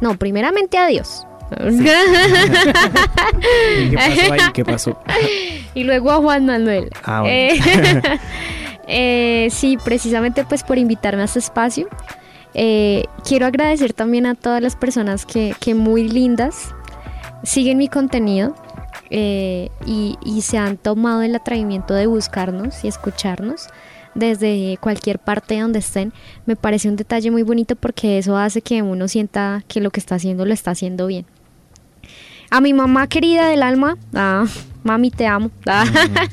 No, 0.00 0.16
primeramente 0.16 0.78
a 0.78 0.86
Dios. 0.86 1.26
¿Qué 1.58 1.92
pasó 3.96 4.32
ahí? 4.32 4.40
¿Qué 4.54 4.64
pasó? 4.64 4.96
y 5.74 5.82
luego 5.82 6.12
a 6.12 6.18
Juan 6.18 6.46
Manuel. 6.46 6.88
Ah, 7.02 7.22
bueno. 7.22 7.34
Eh, 7.34 7.58
eh, 8.86 9.48
sí, 9.50 9.76
precisamente 9.84 10.44
pues 10.44 10.62
por 10.62 10.78
invitarme 10.78 11.22
a 11.22 11.24
este 11.24 11.40
espacio. 11.40 11.88
Eh, 12.54 13.02
quiero 13.24 13.46
agradecer 13.46 13.92
también 13.92 14.26
a 14.26 14.36
todas 14.36 14.62
las 14.62 14.76
personas 14.76 15.26
que, 15.26 15.52
que 15.58 15.74
muy 15.74 16.08
lindas 16.08 16.76
siguen 17.42 17.78
mi 17.78 17.88
contenido 17.88 18.54
eh, 19.10 19.70
y, 19.86 20.16
se 20.42 20.58
han 20.58 20.76
tomado 20.76 21.22
el 21.22 21.34
atrevimiento 21.34 21.94
de 21.94 22.06
buscarnos 22.06 22.84
y 22.84 22.88
escucharnos 22.88 23.68
desde 24.14 24.78
cualquier 24.80 25.18
parte 25.18 25.60
donde 25.60 25.80
estén. 25.80 26.12
Me 26.46 26.56
parece 26.56 26.88
un 26.88 26.96
detalle 26.96 27.30
muy 27.30 27.42
bonito 27.42 27.76
porque 27.76 28.18
eso 28.18 28.36
hace 28.36 28.62
que 28.62 28.82
uno 28.82 29.08
sienta 29.08 29.64
que 29.68 29.80
lo 29.80 29.90
que 29.90 30.00
está 30.00 30.14
haciendo 30.16 30.44
lo 30.44 30.52
está 30.52 30.70
haciendo 30.70 31.06
bien. 31.06 31.26
A 32.50 32.60
mi 32.60 32.72
mamá 32.72 33.06
querida 33.06 33.48
del 33.48 33.62
alma, 33.62 33.96
ah, 34.14 34.44
mami 34.82 35.10
te 35.10 35.26
amo, 35.26 35.50
ah, 35.66 35.84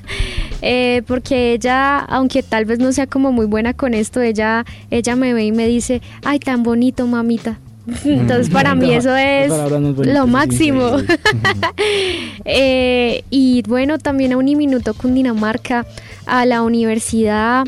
eh, 0.64 1.04
porque 1.06 1.54
ella, 1.54 2.00
aunque 2.00 2.42
tal 2.42 2.66
vez 2.66 2.80
no 2.80 2.92
sea 2.92 3.06
como 3.06 3.32
muy 3.32 3.46
buena 3.46 3.74
con 3.74 3.94
esto, 3.94 4.22
ella, 4.22 4.66
ella 4.90 5.16
me 5.16 5.34
ve 5.34 5.46
y 5.46 5.52
me 5.52 5.68
dice, 5.68 6.02
ay, 6.24 6.40
tan 6.40 6.64
bonito, 6.64 7.06
mamita. 7.06 7.60
Entonces 8.06 8.50
para 8.50 8.76
mí 8.76 8.94
eso 8.94 9.16
es 9.16 9.52
lo 9.96 10.28
máximo. 10.28 10.98
Eh, 12.50 13.24
y 13.30 13.62
bueno, 13.68 14.00
también 14.00 14.32
a 14.34 14.38
Uniminuto 14.38 14.94
Cundinamarca, 14.94 15.86
a 16.26 16.46
la 16.46 16.64
universidad, 16.64 17.66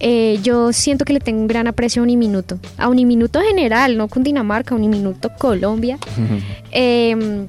eh, 0.00 0.40
yo 0.42 0.72
siento 0.72 1.04
que 1.04 1.12
le 1.12 1.20
tengo 1.20 1.40
un 1.40 1.46
gran 1.46 1.68
aprecio 1.68 2.02
a 2.02 2.04
Uniminuto. 2.04 2.58
A 2.76 2.88
Uniminuto 2.88 3.40
general, 3.40 3.96
no 3.96 4.08
Cundinamarca, 4.08 4.74
Uniminuto 4.74 5.30
Colombia. 5.38 5.98
Em, 6.72 7.46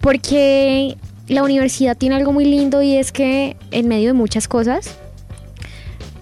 porque 0.00 0.96
la 1.28 1.42
universidad 1.42 1.96
tiene 1.96 2.16
algo 2.16 2.32
muy 2.32 2.44
lindo 2.44 2.82
y 2.82 2.96
es 2.96 3.12
que 3.12 3.56
en 3.70 3.88
medio 3.88 4.08
de 4.08 4.12
muchas 4.12 4.46
cosas, 4.46 4.98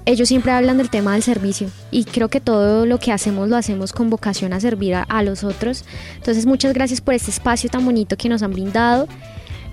ellos 0.07 0.29
siempre 0.29 0.53
hablan 0.53 0.79
del 0.79 0.91
tema 0.91 1.15
del 1.15 1.23
servicio 1.23 1.71
y 1.91 2.05
creo 2.05 2.29
que 2.29 2.41
todo 2.41 2.87
lo 2.87 2.99
que 2.99 3.13
hacemos 3.13 3.49
lo 3.49 3.57
hacemos 3.57 3.93
con 3.93 4.11
vocación 4.11 4.53
a 4.53 4.61
servir 4.61 4.95
a, 4.95 5.23
los 5.23 5.45
otros. 5.45 5.85
Entonces 6.17 6.47
muchas 6.47 6.75
gracias 6.75 7.01
por 7.01 7.15
este 7.15 7.31
espacio 7.31 7.71
tan 7.71 7.85
bonito 7.85 8.17
que 8.17 8.29
nos 8.29 8.43
han 8.43 8.53
brindado 8.53 9.09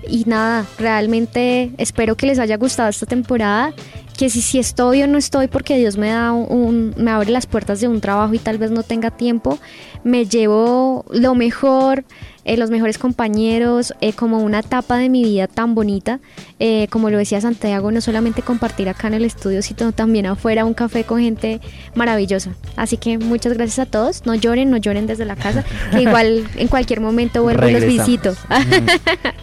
y 0.08 0.24
nada, 0.26 0.66
realmente 0.78 1.70
espero 1.78 2.16
que 2.16 2.26
les 2.26 2.38
haya 2.38 2.56
gustado 2.56 2.88
esta 2.88 3.06
temporada, 3.06 3.72
que 4.18 4.30
si, 4.30 4.42
si 4.42 4.58
estoy 4.58 5.02
o 5.02 5.06
no 5.06 5.18
estoy 5.18 5.46
porque 5.46 5.76
Dios 5.76 5.96
me 5.96 6.08
da 6.08 6.32
un, 6.32 6.94
me 6.96 7.10
abre 7.10 7.30
las 7.30 7.46
puertas 7.46 7.80
de 7.80 7.88
un 7.88 8.00
trabajo 8.00 8.34
y 8.34 8.38
tal 8.38 8.58
vez 8.58 8.70
no 8.70 8.82
tenga 8.82 9.10
tiempo, 9.10 9.58
me 10.02 10.26
llevo 10.26 11.04
lo 11.10 11.34
mejor, 11.34 12.04
eh, 12.44 12.56
los 12.56 12.70
mejores 12.70 12.98
compañeros, 12.98 13.94
eh, 14.00 14.12
como 14.12 14.38
una 14.38 14.60
etapa 14.60 14.96
de 14.98 15.08
mi 15.08 15.22
vida 15.22 15.46
tan 15.46 15.74
bonita, 15.74 16.20
eh, 16.58 16.88
como 16.90 17.10
lo 17.10 17.18
decía 17.18 17.40
Santiago, 17.40 17.92
no 17.92 18.00
solamente 18.00 18.42
compartir 18.42 18.88
acá 18.88 19.08
en 19.08 19.14
el 19.14 19.24
estudio, 19.24 19.62
sino 19.62 19.92
también 19.92 20.26
afuera 20.26 20.64
un 20.64 20.74
café 20.74 21.04
con 21.04 21.20
gente 21.20 21.60
maravillosa. 21.94 22.52
Así 22.76 22.96
que 22.96 23.18
muchas 23.18 23.54
gracias 23.54 23.78
a 23.80 23.90
todos, 23.90 24.26
no 24.26 24.34
lloren, 24.34 24.70
no 24.70 24.76
lloren 24.76 25.06
desde 25.06 25.24
la 25.24 25.36
casa, 25.36 25.64
que 25.92 26.02
igual 26.02 26.44
en 26.56 26.68
cualquier 26.68 27.00
momento 27.00 27.42
vuelvo 27.42 27.68
y 27.68 27.72
los 27.72 27.84
visito. 27.84 28.34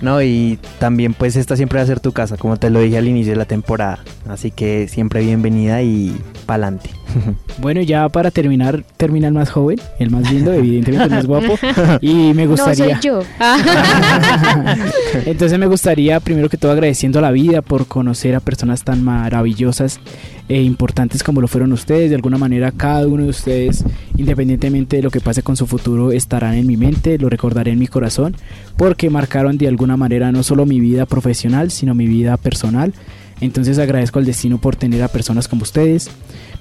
no, 0.02 0.22
y 0.22 0.60
también 0.80 1.14
pues 1.14 1.36
esta 1.36 1.56
siempre 1.56 1.78
va 1.78 1.84
a 1.84 1.88
ser 1.88 2.00
tu 2.00 2.12
casa, 2.12 2.38
como 2.38 2.58
te 2.58 2.70
lo 2.70 2.80
dije 2.82 2.97
al 2.97 3.08
inicio 3.08 3.32
de 3.34 3.38
la 3.38 3.45
temporada, 3.45 4.00
así 4.28 4.52
que 4.52 4.88
siempre 4.88 5.22
bienvenida 5.22 5.82
y 5.82 6.16
pa'lante. 6.45 6.99
Bueno, 7.60 7.82
ya 7.82 8.07
para 8.07 8.32
terminar, 8.32 8.86
termina 8.95 9.28
el 9.28 9.34
más 9.34 9.49
joven, 9.49 9.80
el 9.99 10.10
más 10.10 10.32
lindo, 10.32 10.53
evidentemente 10.53 11.05
el 11.05 11.12
más 11.12 11.26
guapo. 11.26 11.60
Y 11.99 12.34
me 12.34 12.47
gustaría. 12.47 12.95
No, 12.95 13.01
soy 13.01 13.01
yo. 13.01 13.22
Entonces 15.26 15.60
me 15.60 15.66
gustaría, 15.66 16.20
primero 16.22 16.47
que 16.47 16.57
todo, 16.57 16.72
agradeciendo 16.72 17.20
a 17.20 17.22
la 17.22 17.32
vida 17.32 17.62
por 17.62 17.88
conocer 17.88 18.36
a 18.36 18.39
personas 18.39 18.84
tan 18.84 19.03
maravillosas 19.03 19.99
e 20.47 20.62
importantes 20.62 21.22
como 21.22 21.41
lo 21.41 21.47
fueron 21.49 21.74
ustedes. 21.74 22.10
De 22.10 22.16
alguna 22.16 22.38
manera, 22.38 22.72
cada 22.72 23.05
uno 23.07 23.24
de 23.24 23.30
ustedes, 23.30 23.84
independientemente 24.16 24.97
de 24.97 25.03
lo 25.03 25.12
que 25.12 25.20
pase 25.20 25.43
con 25.43 25.57
su 25.57 25.68
futuro, 25.68 26.12
estarán 26.14 26.53
en 26.53 26.66
mi 26.66 26.78
mente, 26.78 27.18
lo 27.18 27.30
recordaré 27.30 27.72
en 27.72 27.80
mi 27.80 27.88
corazón, 27.88 28.38
porque 28.78 29.10
marcaron 29.10 29.57
de 29.57 29.68
alguna 29.68 29.97
manera 29.97 30.32
no 30.32 30.43
solo 30.43 30.66
mi 30.66 30.80
vida 30.80 31.05
profesional, 31.05 31.72
sino 31.72 31.93
mi 31.93 32.07
vida 32.07 32.38
personal. 32.38 32.93
Entonces 33.41 33.80
agradezco 33.80 34.20
al 34.20 34.26
destino 34.26 34.60
por 34.60 34.76
tener 34.76 35.01
a 35.03 35.07
personas 35.07 35.47
como 35.47 35.64
ustedes. 35.64 36.10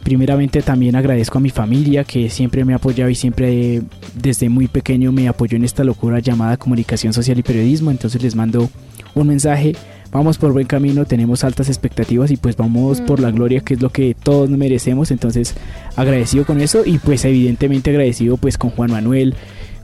Primeramente 0.02 0.62
también 0.62 0.96
agradezco 0.96 1.38
a 1.38 1.40
mi 1.40 1.50
familia 1.50 2.04
que 2.04 2.30
siempre 2.30 2.64
me 2.64 2.72
ha 2.72 2.76
apoyado 2.76 3.10
y 3.10 3.14
siempre 3.14 3.82
desde 4.14 4.48
muy 4.48 4.68
pequeño 4.68 5.12
me 5.12 5.28
apoyó 5.28 5.56
en 5.56 5.64
esta 5.64 5.84
locura 5.84 6.20
llamada 6.20 6.56
comunicación 6.56 7.12
social 7.12 7.38
y 7.38 7.42
periodismo. 7.42 7.90
Entonces 7.90 8.22
les 8.22 8.34
mando 8.34 8.70
un 9.14 9.26
mensaje. 9.26 9.74
Vamos 10.10 10.38
por 10.38 10.52
buen 10.52 10.66
camino, 10.66 11.04
tenemos 11.04 11.44
altas 11.44 11.68
expectativas 11.68 12.30
y 12.30 12.38
pues 12.38 12.56
vamos 12.56 13.00
mm. 13.00 13.04
por 13.04 13.20
la 13.20 13.30
gloria 13.30 13.60
que 13.60 13.74
es 13.74 13.82
lo 13.82 13.90
que 13.90 14.14
todos 14.14 14.48
merecemos. 14.48 15.10
Entonces 15.10 15.54
agradecido 15.96 16.46
con 16.46 16.60
eso 16.60 16.82
y 16.86 16.98
pues 16.98 17.24
evidentemente 17.24 17.90
agradecido 17.90 18.38
pues 18.38 18.56
con 18.56 18.70
Juan 18.70 18.90
Manuel, 18.90 19.34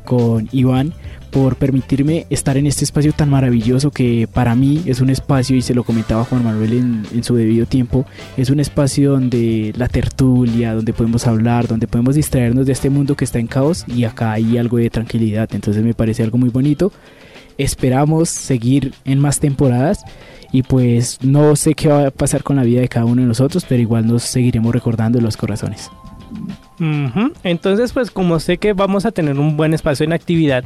con 0.04 0.48
Iván 0.52 0.94
por 1.34 1.56
permitirme 1.56 2.26
estar 2.30 2.56
en 2.56 2.68
este 2.68 2.84
espacio 2.84 3.12
tan 3.12 3.28
maravilloso 3.28 3.90
que 3.90 4.28
para 4.32 4.54
mí 4.54 4.82
es 4.86 5.00
un 5.00 5.10
espacio, 5.10 5.56
y 5.56 5.62
se 5.62 5.74
lo 5.74 5.82
comentaba 5.82 6.24
Juan 6.24 6.44
Manuel 6.44 6.72
en, 6.72 7.02
en, 7.12 7.24
su 7.24 7.34
debido 7.34 7.66
tiempo, 7.66 8.06
es 8.36 8.50
un 8.50 8.60
espacio 8.60 9.10
donde 9.10 9.72
la 9.76 9.88
tertulia, 9.88 10.74
donde 10.74 10.92
podemos 10.92 11.26
hablar, 11.26 11.66
donde 11.66 11.88
podemos 11.88 12.14
distraernos 12.14 12.66
de 12.66 12.72
este 12.72 12.88
mundo 12.88 13.16
que 13.16 13.24
está 13.24 13.40
en 13.40 13.48
caos 13.48 13.84
y 13.88 14.04
acá 14.04 14.30
hay 14.30 14.56
algo 14.58 14.76
de 14.76 14.88
tranquilidad, 14.90 15.48
entonces 15.52 15.82
me 15.82 15.92
parece 15.92 16.22
algo 16.22 16.38
muy 16.38 16.50
bonito. 16.50 16.92
Esperamos 17.58 18.28
seguir 18.28 18.94
en 19.04 19.18
más 19.18 19.40
temporadas 19.40 20.04
y 20.52 20.62
pues 20.62 21.18
no 21.22 21.56
sé 21.56 21.74
qué 21.74 21.88
va 21.88 22.06
a 22.06 22.10
pasar 22.12 22.44
con 22.44 22.54
la 22.54 22.62
vida 22.62 22.80
de 22.80 22.88
cada 22.88 23.06
uno 23.06 23.22
de 23.22 23.28
nosotros, 23.28 23.66
pero 23.68 23.82
igual 23.82 24.06
nos 24.06 24.22
seguiremos 24.22 24.72
recordando 24.72 25.18
en 25.18 25.24
los 25.24 25.36
corazones. 25.36 25.90
Uh 26.78 26.84
-huh. 26.84 27.32
Entonces, 27.42 27.92
pues 27.92 28.10
como 28.12 28.38
sé 28.38 28.58
que 28.58 28.72
vamos 28.72 29.04
a 29.04 29.12
tener 29.12 29.38
un 29.38 29.56
buen 29.56 29.74
espacio 29.74 30.04
en 30.04 30.12
actividad, 30.12 30.64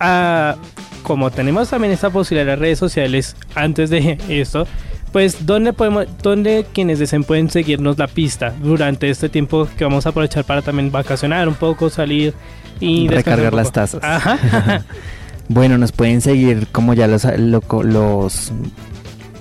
uh, 0.00 0.58
como 1.02 1.30
tenemos 1.30 1.70
también 1.70 1.92
esta 1.92 2.10
posibilidad 2.10 2.46
de 2.46 2.52
las 2.52 2.58
redes 2.58 2.78
sociales 2.78 3.36
antes 3.54 3.90
de 3.90 4.18
esto, 4.28 4.66
pues 5.12 5.44
¿dónde, 5.44 5.72
podemos, 5.72 6.06
dónde 6.22 6.66
quienes 6.72 6.98
deseen 6.98 7.24
pueden 7.24 7.50
seguirnos 7.50 7.98
la 7.98 8.06
pista 8.06 8.54
durante 8.62 9.10
este 9.10 9.28
tiempo 9.28 9.68
que 9.76 9.84
vamos 9.84 10.06
a 10.06 10.10
aprovechar 10.10 10.44
para 10.44 10.62
también 10.62 10.90
vacacionar 10.90 11.48
un 11.48 11.54
poco, 11.54 11.90
salir 11.90 12.34
y 12.80 13.08
recargar 13.08 13.52
las 13.52 13.72
tazas? 13.72 14.02
bueno, 15.48 15.76
nos 15.76 15.92
pueden 15.92 16.20
seguir 16.20 16.66
como 16.72 16.94
ya 16.94 17.06
los, 17.06 17.24
lo, 17.38 17.62
los 17.82 18.52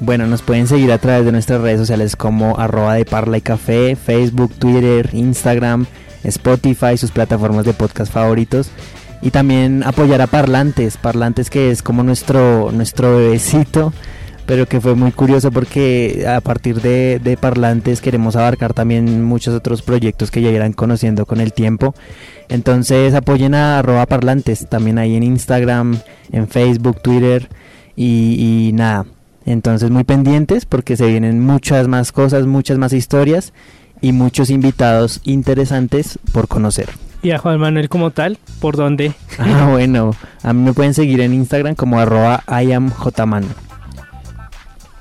bueno, 0.02 0.26
nos 0.26 0.42
pueden 0.42 0.68
seguir 0.68 0.92
a 0.92 0.98
través 0.98 1.26
de 1.26 1.32
nuestras 1.32 1.62
redes 1.62 1.80
sociales 1.80 2.16
como 2.16 2.58
arroba 2.58 2.96
de 2.96 3.06
Parla 3.06 3.38
y 3.38 3.42
Café, 3.42 3.96
Facebook, 3.96 4.52
Twitter, 4.58 5.12
Instagram, 5.14 5.86
Spotify, 6.24 6.98
sus 6.98 7.12
plataformas 7.12 7.66
de 7.66 7.74
podcast 7.74 8.12
favoritos. 8.12 8.72
Y 9.22 9.32
también 9.32 9.84
apoyar 9.84 10.22
a 10.22 10.28
Parlantes, 10.28 10.98
Parlantes 10.98 11.50
que 11.50 11.70
es 11.70 11.84
como 11.84 12.04
nuestro, 12.04 12.72
nuestro 12.72 13.18
bebecito, 13.18 13.94
pero 14.48 14.66
que 14.66 14.82
fue 14.82 14.96
muy 14.96 15.12
curioso 15.12 15.52
porque 15.52 16.26
a 16.28 16.42
partir 16.42 16.82
de, 16.82 17.38
Parlantes 17.40 18.02
queremos 18.02 18.36
abarcar 18.36 18.74
también 18.74 19.24
muchos 19.24 19.54
otros 19.54 19.82
proyectos 19.84 20.32
que 20.32 20.42
ya 20.42 20.50
irán 20.50 20.74
conociendo 20.74 21.26
con 21.26 21.40
el 21.40 21.54
tiempo. 21.54 21.94
Entonces 22.50 23.14
apoyen 23.14 23.54
a 23.54 23.80
arroba 23.80 24.06
Parlantes, 24.08 24.68
también 24.68 24.98
ahí 24.98 25.16
en 25.16 25.24
Instagram, 25.24 26.00
en 26.32 26.48
Facebook, 26.48 27.02
Twitter 27.02 27.48
y 27.96 28.72
nada, 28.74 29.06
entonces 29.46 29.90
muy 29.90 30.04
pendientes 30.04 30.66
porque 30.66 30.96
se 30.96 31.08
vienen 31.08 31.40
muchas 31.40 31.88
más 31.88 32.12
cosas, 32.12 32.46
muchas 32.46 32.78
más 32.78 32.94
historias 32.94 33.54
y 34.02 34.12
muchos 34.12 34.50
invitados 34.50 35.22
interesantes 35.24 36.20
por 36.32 36.48
conocer. 36.48 36.90
¿Y 37.24 37.32
a 37.32 37.38
Juan 37.38 37.60
Manuel 37.60 37.90
como 37.90 38.10
tal? 38.12 38.38
¿Por 38.60 38.76
dónde? 38.76 39.14
Ah, 39.40 39.68
bueno, 39.70 40.14
a 40.44 40.54
mí 40.54 40.64
me 40.64 40.74
pueden 40.74 40.94
seguir 40.94 41.22
en 41.22 41.34
Instagram 41.34 41.74
como 41.76 42.00
arroba 42.00 42.44
iamjman. 42.48 43.46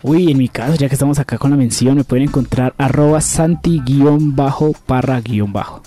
Uy, 0.03 0.31
en 0.31 0.39
mi 0.39 0.49
caso, 0.49 0.77
ya 0.77 0.89
que 0.89 0.95
estamos 0.95 1.19
acá 1.19 1.37
con 1.37 1.51
la 1.51 1.59
mención, 1.59 1.97
me 1.97 2.05
pueden 2.05 2.29
encontrar 2.29 2.73
arroba 2.79 3.21
santi-parra-bajo. 3.21 5.83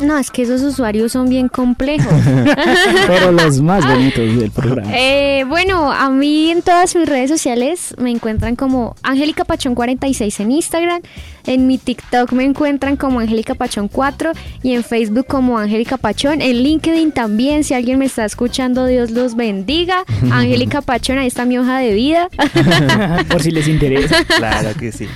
No, 0.00 0.18
es 0.18 0.30
que 0.30 0.42
esos 0.42 0.62
usuarios 0.62 1.12
son 1.12 1.28
bien 1.28 1.48
complejos. 1.48 2.12
Pero 3.06 3.32
los 3.32 3.60
más 3.60 3.86
bonitos 3.86 4.36
del 4.36 4.50
programa. 4.50 4.90
Eh, 4.92 5.44
bueno, 5.48 5.92
a 5.92 6.10
mí 6.10 6.50
en 6.50 6.62
todas 6.62 6.94
mis 6.96 7.08
redes 7.08 7.30
sociales 7.30 7.94
me 7.98 8.10
encuentran 8.10 8.56
como 8.56 8.96
Angélica 9.02 9.44
Pachón 9.44 9.74
46 9.74 10.40
en 10.40 10.52
Instagram. 10.52 11.02
En 11.46 11.66
mi 11.66 11.78
TikTok 11.78 12.32
me 12.32 12.44
encuentran 12.44 12.96
como 12.96 13.20
Angélica 13.20 13.54
Pachón 13.54 13.88
4 13.88 14.32
y 14.62 14.74
en 14.74 14.84
Facebook 14.84 15.26
como 15.26 15.58
Angélica 15.58 15.96
Pachón. 15.96 16.40
En 16.40 16.62
LinkedIn 16.62 17.12
también, 17.12 17.64
si 17.64 17.74
alguien 17.74 17.98
me 17.98 18.06
está 18.06 18.24
escuchando, 18.24 18.86
Dios 18.86 19.10
los 19.10 19.36
bendiga. 19.36 20.04
Angélica 20.32 20.80
Pachón, 20.82 21.18
ahí 21.18 21.28
está 21.28 21.44
mi 21.44 21.58
hoja 21.58 21.78
de 21.78 21.94
vida. 21.94 22.28
Por 23.28 23.42
si 23.42 23.50
les 23.50 23.68
interesa. 23.68 24.24
Claro 24.24 24.70
que 24.78 24.92
sí. 24.92 25.06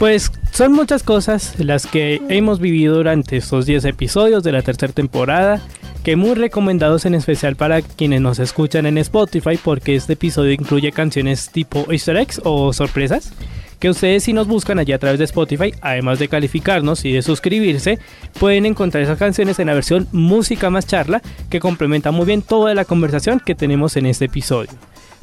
Pues 0.00 0.32
son 0.50 0.72
muchas 0.72 1.02
cosas 1.02 1.56
las 1.58 1.86
que 1.86 2.22
hemos 2.30 2.58
vivido 2.58 2.96
durante 2.96 3.36
estos 3.36 3.66
10 3.66 3.84
episodios 3.84 4.42
de 4.42 4.50
la 4.50 4.62
tercera 4.62 4.94
temporada, 4.94 5.60
que 6.02 6.16
muy 6.16 6.32
recomendados 6.32 7.04
en 7.04 7.14
especial 7.14 7.54
para 7.54 7.82
quienes 7.82 8.22
nos 8.22 8.38
escuchan 8.38 8.86
en 8.86 8.96
Spotify 8.96 9.58
porque 9.62 9.94
este 9.94 10.14
episodio 10.14 10.52
incluye 10.52 10.90
canciones 10.90 11.50
tipo 11.50 11.84
easter 11.92 12.16
eggs 12.16 12.40
o 12.44 12.72
sorpresas 12.72 13.34
que 13.78 13.90
ustedes 13.90 14.24
si 14.24 14.32
nos 14.32 14.46
buscan 14.46 14.78
allí 14.78 14.94
a 14.94 14.98
través 14.98 15.18
de 15.18 15.26
Spotify, 15.26 15.74
además 15.82 16.18
de 16.18 16.28
calificarnos 16.28 17.04
y 17.04 17.12
de 17.12 17.20
suscribirse, 17.20 17.98
pueden 18.38 18.64
encontrar 18.64 19.02
esas 19.02 19.18
canciones 19.18 19.58
en 19.58 19.66
la 19.66 19.74
versión 19.74 20.08
música 20.12 20.70
más 20.70 20.86
charla 20.86 21.20
que 21.50 21.60
complementa 21.60 22.10
muy 22.10 22.24
bien 22.24 22.40
toda 22.40 22.74
la 22.74 22.86
conversación 22.86 23.38
que 23.38 23.54
tenemos 23.54 23.98
en 23.98 24.06
este 24.06 24.24
episodio. 24.24 24.70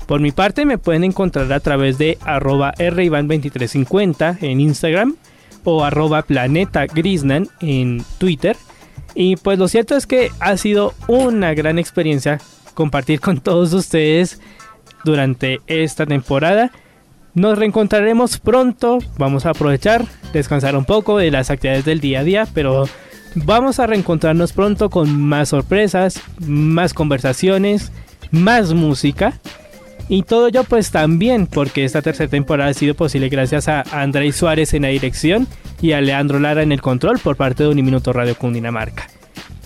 Por 0.07 0.21
mi 0.21 0.31
parte 0.31 0.65
me 0.65 0.77
pueden 0.77 1.03
encontrar 1.03 1.51
a 1.51 1.59
través 1.59 1.97
de 1.97 2.17
arroba 2.21 2.73
rivan2350 2.75 4.37
en 4.41 4.61
Instagram 4.61 5.17
o 5.65 5.83
arroba 5.83 6.21
planeta 6.21 6.85
Grisnan 6.85 7.49
en 7.59 8.03
Twitter. 8.17 8.55
Y 9.15 9.35
pues 9.35 9.59
lo 9.59 9.67
cierto 9.67 9.97
es 9.97 10.07
que 10.07 10.31
ha 10.39 10.55
sido 10.55 10.93
una 11.07 11.53
gran 11.53 11.77
experiencia 11.77 12.39
compartir 12.73 13.19
con 13.19 13.41
todos 13.41 13.73
ustedes 13.73 14.39
durante 15.03 15.59
esta 15.67 16.05
temporada. 16.05 16.71
Nos 17.33 17.57
reencontraremos 17.57 18.39
pronto, 18.39 18.99
vamos 19.17 19.45
a 19.45 19.49
aprovechar, 19.49 20.05
descansar 20.31 20.75
un 20.77 20.85
poco 20.85 21.17
de 21.17 21.31
las 21.31 21.49
actividades 21.49 21.85
del 21.85 21.99
día 21.99 22.21
a 22.21 22.23
día, 22.23 22.47
pero 22.53 22.87
vamos 23.35 23.79
a 23.79 23.87
reencontrarnos 23.87 24.53
pronto 24.53 24.89
con 24.89 25.21
más 25.21 25.49
sorpresas, 25.49 26.21
más 26.39 26.93
conversaciones, 26.93 27.91
más 28.31 28.73
música. 28.73 29.33
Y 30.09 30.23
todo 30.23 30.47
ello 30.47 30.63
pues 30.63 30.91
también 30.91 31.47
porque 31.47 31.83
esta 31.83 32.01
tercera 32.01 32.29
temporada 32.29 32.69
ha 32.69 32.73
sido 32.73 32.95
posible 32.95 33.29
gracias 33.29 33.67
a 33.67 33.81
Andrés 33.91 34.35
Suárez 34.37 34.73
en 34.73 34.83
la 34.83 34.87
dirección 34.87 35.47
y 35.81 35.91
a 35.91 36.01
Leandro 36.01 36.39
Lara 36.39 36.63
en 36.63 36.71
el 36.71 36.81
control 36.81 37.19
por 37.19 37.35
parte 37.35 37.63
de 37.63 37.69
Uniminuto 37.69 38.13
Radio 38.13 38.35
Cundinamarca. 38.35 39.07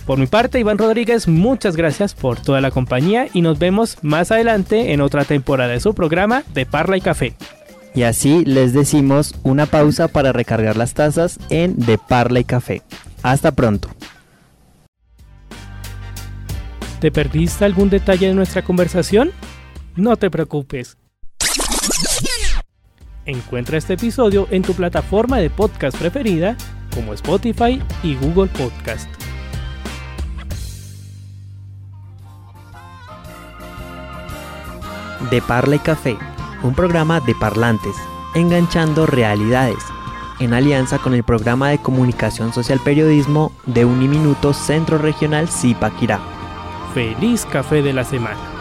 Por 0.05 0.17
mi 0.17 0.25
parte, 0.25 0.59
Iván 0.59 0.79
Rodríguez, 0.79 1.27
muchas 1.27 1.75
gracias 1.75 2.15
por 2.15 2.39
toda 2.39 2.59
la 2.59 2.71
compañía 2.71 3.27
y 3.33 3.41
nos 3.41 3.59
vemos 3.59 3.97
más 4.01 4.31
adelante 4.31 4.93
en 4.93 5.01
otra 5.01 5.25
temporada 5.25 5.71
de 5.71 5.79
su 5.79 5.93
programa 5.93 6.43
de 6.53 6.65
Parla 6.65 6.97
y 6.97 7.01
Café. 7.01 7.35
Y 7.93 8.03
así 8.03 8.43
les 8.45 8.73
decimos 8.73 9.35
una 9.43 9.67
pausa 9.67 10.07
para 10.07 10.31
recargar 10.31 10.75
las 10.75 10.95
tazas 10.95 11.39
en 11.49 11.77
De 11.77 11.97
Parla 11.97 12.39
y 12.39 12.45
Café. 12.45 12.81
Hasta 13.21 13.51
pronto. 13.51 13.89
¿Te 16.99 17.11
perdiste 17.11 17.65
algún 17.65 17.89
detalle 17.89 18.27
de 18.27 18.33
nuestra 18.33 18.63
conversación? 18.63 19.31
No 19.95 20.15
te 20.15 20.29
preocupes. 20.31 20.97
Encuentra 23.25 23.77
este 23.77 23.93
episodio 23.93 24.47
en 24.49 24.61
tu 24.61 24.73
plataforma 24.73 25.37
de 25.37 25.49
podcast 25.49 25.97
preferida 25.97 26.55
como 26.95 27.13
Spotify 27.13 27.81
y 28.01 28.15
Google 28.15 28.49
Podcast. 28.49 29.09
De 35.29 35.41
Parla 35.41 35.75
y 35.75 35.79
Café, 35.79 36.17
un 36.63 36.73
programa 36.73 37.19
de 37.19 37.35
parlantes, 37.35 37.95
enganchando 38.33 39.05
realidades, 39.05 39.83
en 40.39 40.53
alianza 40.53 40.97
con 40.99 41.13
el 41.13 41.23
programa 41.23 41.69
de 41.69 41.77
comunicación 41.79 42.53
social 42.53 42.79
periodismo 42.83 43.51
de 43.65 43.85
Uniminuto 43.85 44.53
Centro 44.53 44.97
Regional 44.97 45.47
Zipaquirá. 45.47 46.19
Feliz 46.93 47.45
café 47.45 47.81
de 47.81 47.93
la 47.93 48.03
semana. 48.03 48.60